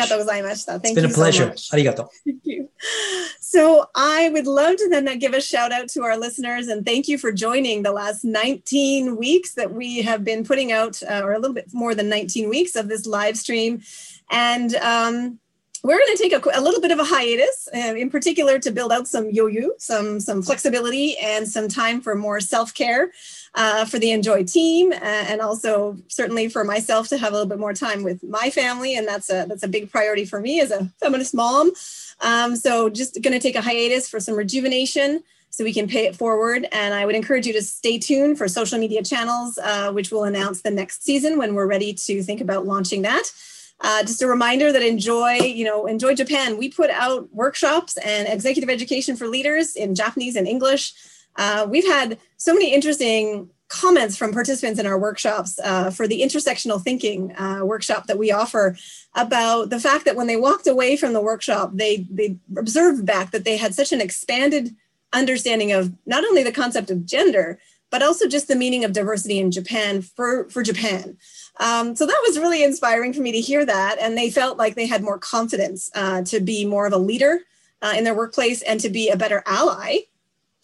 Thank 0.80 0.96
it's 0.96 1.02
been 1.02 1.10
a 1.10 1.12
pleasure. 1.12 1.56
So 1.56 1.76
Arigato. 1.76 2.08
Thank 2.24 2.40
you. 2.44 2.68
So 3.40 3.86
I 3.96 4.28
would 4.28 4.46
love 4.46 4.76
to 4.76 4.88
then 4.88 5.18
give 5.18 5.34
a 5.34 5.40
shout 5.40 5.72
out 5.72 5.88
to 5.88 6.04
our 6.04 6.16
listeners 6.16 6.68
and 6.68 6.86
thank 6.86 7.08
you 7.08 7.18
for 7.18 7.32
joining 7.32 7.82
the 7.82 7.90
last 7.90 8.24
19 8.24 9.16
weeks 9.16 9.54
that 9.54 9.72
we 9.72 10.02
have 10.02 10.22
been 10.22 10.44
putting 10.44 10.70
out, 10.70 11.02
uh, 11.02 11.22
or 11.24 11.32
a 11.32 11.40
little 11.40 11.54
bit 11.54 11.72
more 11.72 11.96
than 11.96 12.08
19 12.08 12.48
weeks 12.48 12.76
of 12.76 12.88
this 12.88 13.06
live 13.06 13.36
stream. 13.36 13.82
And 14.30 14.76
um, 14.76 15.40
we're 15.82 15.98
going 15.98 16.16
to 16.16 16.22
take 16.22 16.32
a, 16.32 16.58
a, 16.58 16.60
little 16.60 16.80
bit 16.80 16.90
of 16.90 16.98
a 16.98 17.04
hiatus, 17.04 17.68
uh, 17.74 17.94
in 17.94 18.10
particular 18.10 18.58
to 18.60 18.70
build 18.70 18.92
out 18.92 19.08
some 19.08 19.30
yoyu, 19.32 19.70
some 19.78 20.20
some 20.20 20.42
flexibility, 20.42 21.16
and 21.18 21.48
some 21.48 21.68
time 21.68 22.00
for 22.00 22.14
more 22.14 22.40
self-care 22.40 23.10
uh, 23.56 23.86
for 23.86 23.98
the 23.98 24.10
Enjoy 24.10 24.44
team, 24.44 24.92
uh, 24.92 24.96
and 25.00 25.40
also 25.40 25.96
certainly 26.08 26.48
for 26.48 26.62
myself 26.62 27.08
to 27.08 27.18
have 27.18 27.32
a 27.32 27.36
little 27.36 27.48
bit 27.48 27.58
more 27.58 27.72
time 27.72 28.04
with 28.04 28.22
my 28.22 28.50
family, 28.50 28.94
and 28.94 29.08
that's 29.08 29.30
a 29.30 29.46
that's 29.48 29.62
a 29.62 29.68
big 29.68 29.90
priority 29.90 30.26
for 30.26 30.40
me 30.40 30.60
as 30.60 30.70
a 30.70 30.90
feminist 31.00 31.34
mom. 31.34 31.72
Um, 32.20 32.54
so 32.54 32.88
just 32.88 33.20
going 33.22 33.32
to 33.32 33.40
take 33.40 33.56
a 33.56 33.62
hiatus 33.62 34.08
for 34.08 34.20
some 34.20 34.36
rejuvenation 34.36 35.22
so 35.50 35.64
we 35.64 35.72
can 35.72 35.88
pay 35.88 36.04
it 36.04 36.14
forward. 36.14 36.66
And 36.70 36.92
I 36.92 37.06
would 37.06 37.14
encourage 37.14 37.46
you 37.46 37.52
to 37.54 37.62
stay 37.62 37.98
tuned 37.98 38.36
for 38.36 38.46
social 38.46 38.78
media 38.78 39.02
channels, 39.02 39.58
uh, 39.58 39.90
which 39.90 40.10
will 40.10 40.24
announce 40.24 40.60
the 40.60 40.70
next 40.70 41.02
season 41.02 41.38
when 41.38 41.54
we're 41.54 41.66
ready 41.66 41.94
to 41.94 42.22
think 42.22 42.42
about 42.42 42.66
launching 42.66 43.02
that. 43.02 43.24
Uh, 43.80 44.02
just 44.02 44.22
a 44.22 44.26
reminder 44.26 44.72
that 44.72 44.82
enjoy, 44.82 45.34
you 45.34 45.64
know, 45.64 45.86
enjoy 45.86 46.14
Japan. 46.14 46.58
We 46.58 46.68
put 46.70 46.90
out 46.90 47.32
workshops 47.32 47.96
and 47.98 48.28
executive 48.28 48.70
education 48.70 49.16
for 49.16 49.26
leaders 49.28 49.76
in 49.76 49.94
Japanese 49.94 50.36
and 50.36 50.46
English. 50.46 50.94
Uh, 51.36 51.66
we've 51.68 51.86
had 51.86 52.18
so 52.36 52.52
many 52.52 52.72
interesting 52.72 53.50
comments 53.68 54.16
from 54.16 54.32
participants 54.32 54.78
in 54.78 54.86
our 54.86 54.98
workshops 54.98 55.58
uh, 55.64 55.90
for 55.90 56.06
the 56.06 56.22
intersectional 56.22 56.80
thinking 56.80 57.34
uh, 57.36 57.60
workshop 57.64 58.06
that 58.06 58.18
we 58.18 58.30
offer 58.30 58.76
about 59.14 59.70
the 59.70 59.80
fact 59.80 60.04
that 60.04 60.14
when 60.14 60.28
they 60.28 60.36
walked 60.36 60.68
away 60.68 60.96
from 60.96 61.12
the 61.12 61.20
workshop, 61.20 61.70
they 61.74 62.06
they 62.10 62.36
observed 62.56 63.04
back 63.04 63.32
that 63.32 63.44
they 63.44 63.56
had 63.56 63.74
such 63.74 63.92
an 63.92 64.00
expanded 64.00 64.74
understanding 65.12 65.72
of 65.72 65.92
not 66.06 66.24
only 66.24 66.42
the 66.42 66.52
concept 66.52 66.90
of 66.90 67.06
gender, 67.06 67.58
but 67.90 68.02
also 68.02 68.28
just 68.28 68.48
the 68.48 68.56
meaning 68.56 68.84
of 68.84 68.92
diversity 68.92 69.38
in 69.38 69.50
Japan 69.50 70.02
for, 70.02 70.48
for 70.50 70.62
Japan. 70.62 71.16
Um, 71.58 71.96
so 71.96 72.06
that 72.06 72.22
was 72.26 72.38
really 72.38 72.62
inspiring 72.62 73.12
for 73.12 73.20
me 73.20 73.32
to 73.32 73.40
hear 73.40 73.64
that. 73.64 73.96
And 74.00 74.16
they 74.16 74.30
felt 74.30 74.58
like 74.58 74.74
they 74.74 74.86
had 74.86 75.02
more 75.02 75.18
confidence 75.18 75.90
uh, 75.94 76.22
to 76.22 76.40
be 76.40 76.66
more 76.66 76.86
of 76.86 76.92
a 76.92 76.98
leader 76.98 77.40
uh, 77.82 77.94
in 77.96 78.04
their 78.04 78.14
workplace 78.14 78.62
and 78.62 78.80
to 78.80 78.90
be 78.90 79.08
a 79.08 79.16
better 79.16 79.42
ally. 79.46 80.00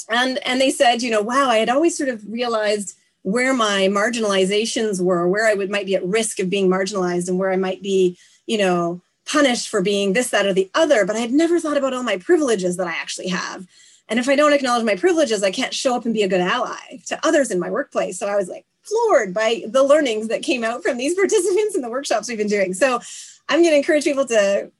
And, 0.09 0.39
and 0.47 0.61
they 0.61 0.71
said, 0.71 1.03
you 1.03 1.11
know, 1.11 1.23
wow, 1.23 1.49
I 1.49 1.59
had 1.59 1.69
always 1.69 1.97
sort 1.97 2.09
of 2.09 2.23
realized 2.31 2.97
where 3.23 3.55
my 3.55 3.89
marginalizations 3.91 5.01
were, 5.01 5.29
where 5.29 5.47
I 5.47 5.55
would 5.55 5.71
might 5.71 5.87
be 5.87 5.95
at 5.95 6.05
risk 6.05 6.41
of 6.41 6.51
being 6.51 6.69
marginalized 6.69 7.29
and 7.29 7.39
where 7.39 7.53
I 7.53 7.57
might 7.57 7.83
be, 7.83 8.19
you 8.47 8.59
know, 8.59 9.01
punished 9.25 9.69
for 9.69 9.81
being 9.81 10.13
this, 10.13 10.31
that, 10.31 10.47
or 10.47 10.53
the 10.53 10.71
other. 10.75 11.07
But 11.07 11.17
I 11.17 11.21
had 11.21 11.33
never 11.33 11.61
thought 11.61 11.77
about 11.77 11.95
all 11.95 12.03
my 12.03 12.17
privileges 12.17 12.77
that 12.77 12.89
I 12.89 12.93
actually 12.93 13.29
have. 13.29 13.67
And 14.09 14.19
if 14.19 14.29
I 14.29 14.37
don't 14.37 14.53
acknowledge 14.53 14.85
my 14.85 14.97
privileges, 14.97 15.43
I 15.43 15.53
can't 15.53 15.73
show 15.73 15.95
up 15.95 16.05
and 16.05 16.13
be 16.13 16.25
a 16.25 16.29
good 16.29 16.41
ally 16.41 17.01
to 17.07 17.19
others 17.27 17.51
in 17.51 17.61
my 17.61 17.71
workplace. 17.71 18.19
So 18.19 18.27
I 18.27 18.37
was 18.37 18.49
like, 18.49 18.67
floored 18.83 19.33
by 19.33 19.63
the 19.67 19.83
learnings 19.83 20.29
that 20.29 20.43
came 20.43 20.65
out 20.65 20.83
from 20.83 20.97
these 20.97 21.15
participants 21.19 21.75
in 21.75 21.83
the 21.83 21.91
workshops 21.91 22.29
we've 22.29 22.39
been 22.39 22.49
doing. 22.49 22.75
So 22.75 23.01
I'm 23.49 23.61
going 23.61 23.71
to 23.71 23.77
encourage 23.77 24.05
people 24.05 24.27
to 24.27 24.71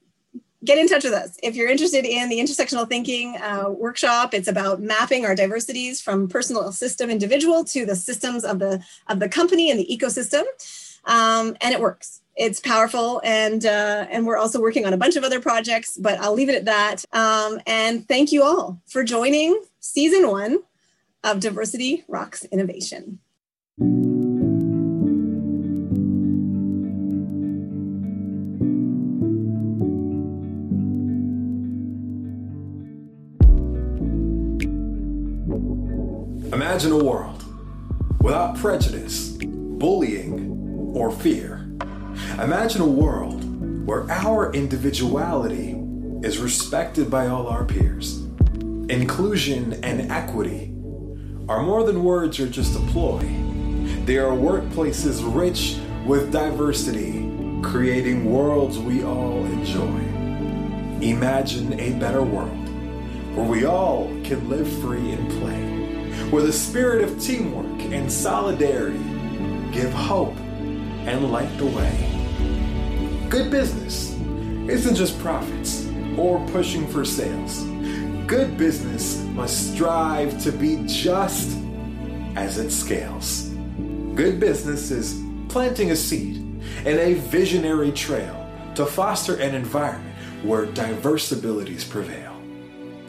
get 0.63 0.77
in 0.77 0.87
touch 0.87 1.03
with 1.03 1.13
us. 1.13 1.37
If 1.43 1.55
you're 1.55 1.69
interested 1.69 2.05
in 2.05 2.29
the 2.29 2.39
intersectional 2.39 2.87
thinking 2.87 3.37
uh, 3.37 3.69
workshop 3.69 4.33
it's 4.33 4.47
about 4.47 4.81
mapping 4.81 5.25
our 5.25 5.35
diversities 5.35 6.01
from 6.01 6.27
personal 6.27 6.71
system 6.71 7.09
individual 7.09 7.63
to 7.65 7.85
the 7.85 7.95
systems 7.95 8.43
of 8.43 8.59
the 8.59 8.83
of 9.07 9.19
the 9.19 9.29
company 9.29 9.69
and 9.69 9.79
the 9.79 9.87
ecosystem. 9.89 10.43
Um, 11.05 11.57
and 11.61 11.73
it 11.73 11.81
works. 11.81 12.21
It's 12.35 12.59
powerful 12.59 13.21
and 13.23 13.65
uh, 13.65 14.07
and 14.09 14.25
we're 14.25 14.37
also 14.37 14.61
working 14.61 14.85
on 14.85 14.93
a 14.93 14.97
bunch 14.97 15.15
of 15.15 15.23
other 15.23 15.39
projects 15.39 15.97
but 15.97 16.19
i'll 16.19 16.33
leave 16.33 16.49
it 16.49 16.55
at 16.55 16.65
that. 16.65 17.05
Um, 17.13 17.59
and 17.67 18.07
thank 18.07 18.31
you 18.31 18.43
all 18.43 18.81
for 18.87 19.03
joining 19.03 19.61
season 19.79 20.27
one 20.27 20.59
of 21.23 21.39
diversity 21.39 22.03
rocks 22.07 22.45
innovation 22.45 23.19
Imagine 36.83 36.99
a 36.99 37.05
world 37.05 37.45
without 38.21 38.57
prejudice, 38.57 39.37
bullying, 39.39 40.91
or 40.93 41.11
fear. 41.11 41.65
Imagine 42.33 42.81
a 42.81 42.85
world 42.85 43.41
where 43.87 44.05
our 44.11 44.51
individuality 44.51 45.77
is 46.27 46.39
respected 46.39 47.09
by 47.09 47.27
all 47.27 47.47
our 47.47 47.63
peers. 47.63 48.25
Inclusion 48.89 49.81
and 49.81 50.11
equity 50.11 50.73
are 51.47 51.63
more 51.63 51.85
than 51.85 52.03
words 52.03 52.37
or 52.41 52.49
just 52.49 52.75
a 52.75 52.81
ploy. 52.91 53.21
They 54.03 54.17
are 54.17 54.35
workplaces 54.35 55.23
rich 55.33 55.77
with 56.05 56.33
diversity, 56.33 57.31
creating 57.61 58.29
worlds 58.29 58.77
we 58.77 59.05
all 59.05 59.45
enjoy. 59.45 60.01
Imagine 61.01 61.79
a 61.79 61.93
better 61.93 62.23
world 62.23 62.67
where 63.37 63.47
we 63.47 63.63
all 63.63 64.07
can 64.25 64.49
live 64.49 64.67
free 64.81 65.11
and 65.11 65.31
play, 65.39 65.62
where 66.29 66.43
the 66.43 66.53
spirit 66.53 67.03
of 67.03 67.21
teamwork 67.21 67.81
and 67.91 68.11
solidarity 68.11 68.97
give 69.71 69.91
hope 69.91 70.35
and 71.05 71.31
light 71.31 71.57
the 71.57 71.65
way. 71.65 73.27
Good 73.29 73.51
business 73.51 74.11
isn't 74.69 74.95
just 74.95 75.19
profits 75.19 75.87
or 76.17 76.45
pushing 76.47 76.87
for 76.87 77.03
sales. 77.03 77.63
Good 78.27 78.57
business 78.57 79.21
must 79.33 79.73
strive 79.73 80.41
to 80.43 80.51
be 80.51 80.83
just 80.87 81.57
as 82.35 82.57
it 82.57 82.71
scales. 82.71 83.49
Good 84.15 84.39
business 84.39 84.91
is 84.91 85.21
planting 85.49 85.91
a 85.91 85.95
seed 85.95 86.37
in 86.85 86.99
a 86.99 87.13
visionary 87.15 87.91
trail 87.91 88.49
to 88.75 88.85
foster 88.85 89.35
an 89.35 89.53
environment 89.55 90.15
where 90.43 90.65
diverse 90.65 91.31
abilities 91.31 91.83
prevail. 91.83 92.35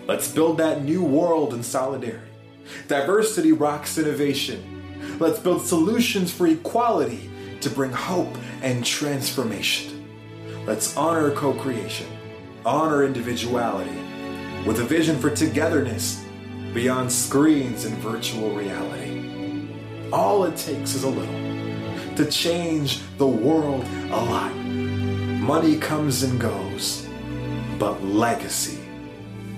Let's 0.07 0.31
build 0.31 0.59
that 0.59 0.85
new 0.85 1.03
world 1.03 1.55
in 1.55 1.63
solidarity. 1.63 2.34
Diversity 2.89 3.53
rocks 3.53 3.99
innovation. 3.99 5.19
Let's 5.19 5.39
build 5.39 5.65
solutions 5.65 6.33
for 6.33 6.47
equality 6.47 7.31
to 7.61 7.71
bring 7.71 7.93
hope 7.93 8.37
and 8.63 8.85
transformation. 8.85 10.07
Let's 10.67 10.97
honor 10.97 11.31
co 11.31 11.53
creation, 11.55 12.07
honor 12.65 13.05
individuality, 13.05 13.99
with 14.67 14.81
a 14.81 14.85
vision 14.85 15.19
for 15.19 15.31
togetherness 15.31 16.25
beyond 16.73 17.11
screens 17.11 17.85
and 17.85 17.97
virtual 17.99 18.51
reality. 18.51 19.69
All 20.13 20.45
it 20.45 20.57
takes 20.57 20.95
is 20.95 21.05
a 21.05 21.09
little 21.09 21.45
to 22.17 22.31
change 22.31 23.01
the 23.19 23.27
world 23.27 23.85
a 24.11 24.25
lot. 24.25 24.55
Money 24.55 25.77
comes 25.79 26.23
and 26.23 26.41
goes, 26.41 27.07
but 27.79 28.03
legacy 28.03 28.79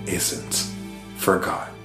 isn't 0.05 0.71
forgotten. 1.17 1.76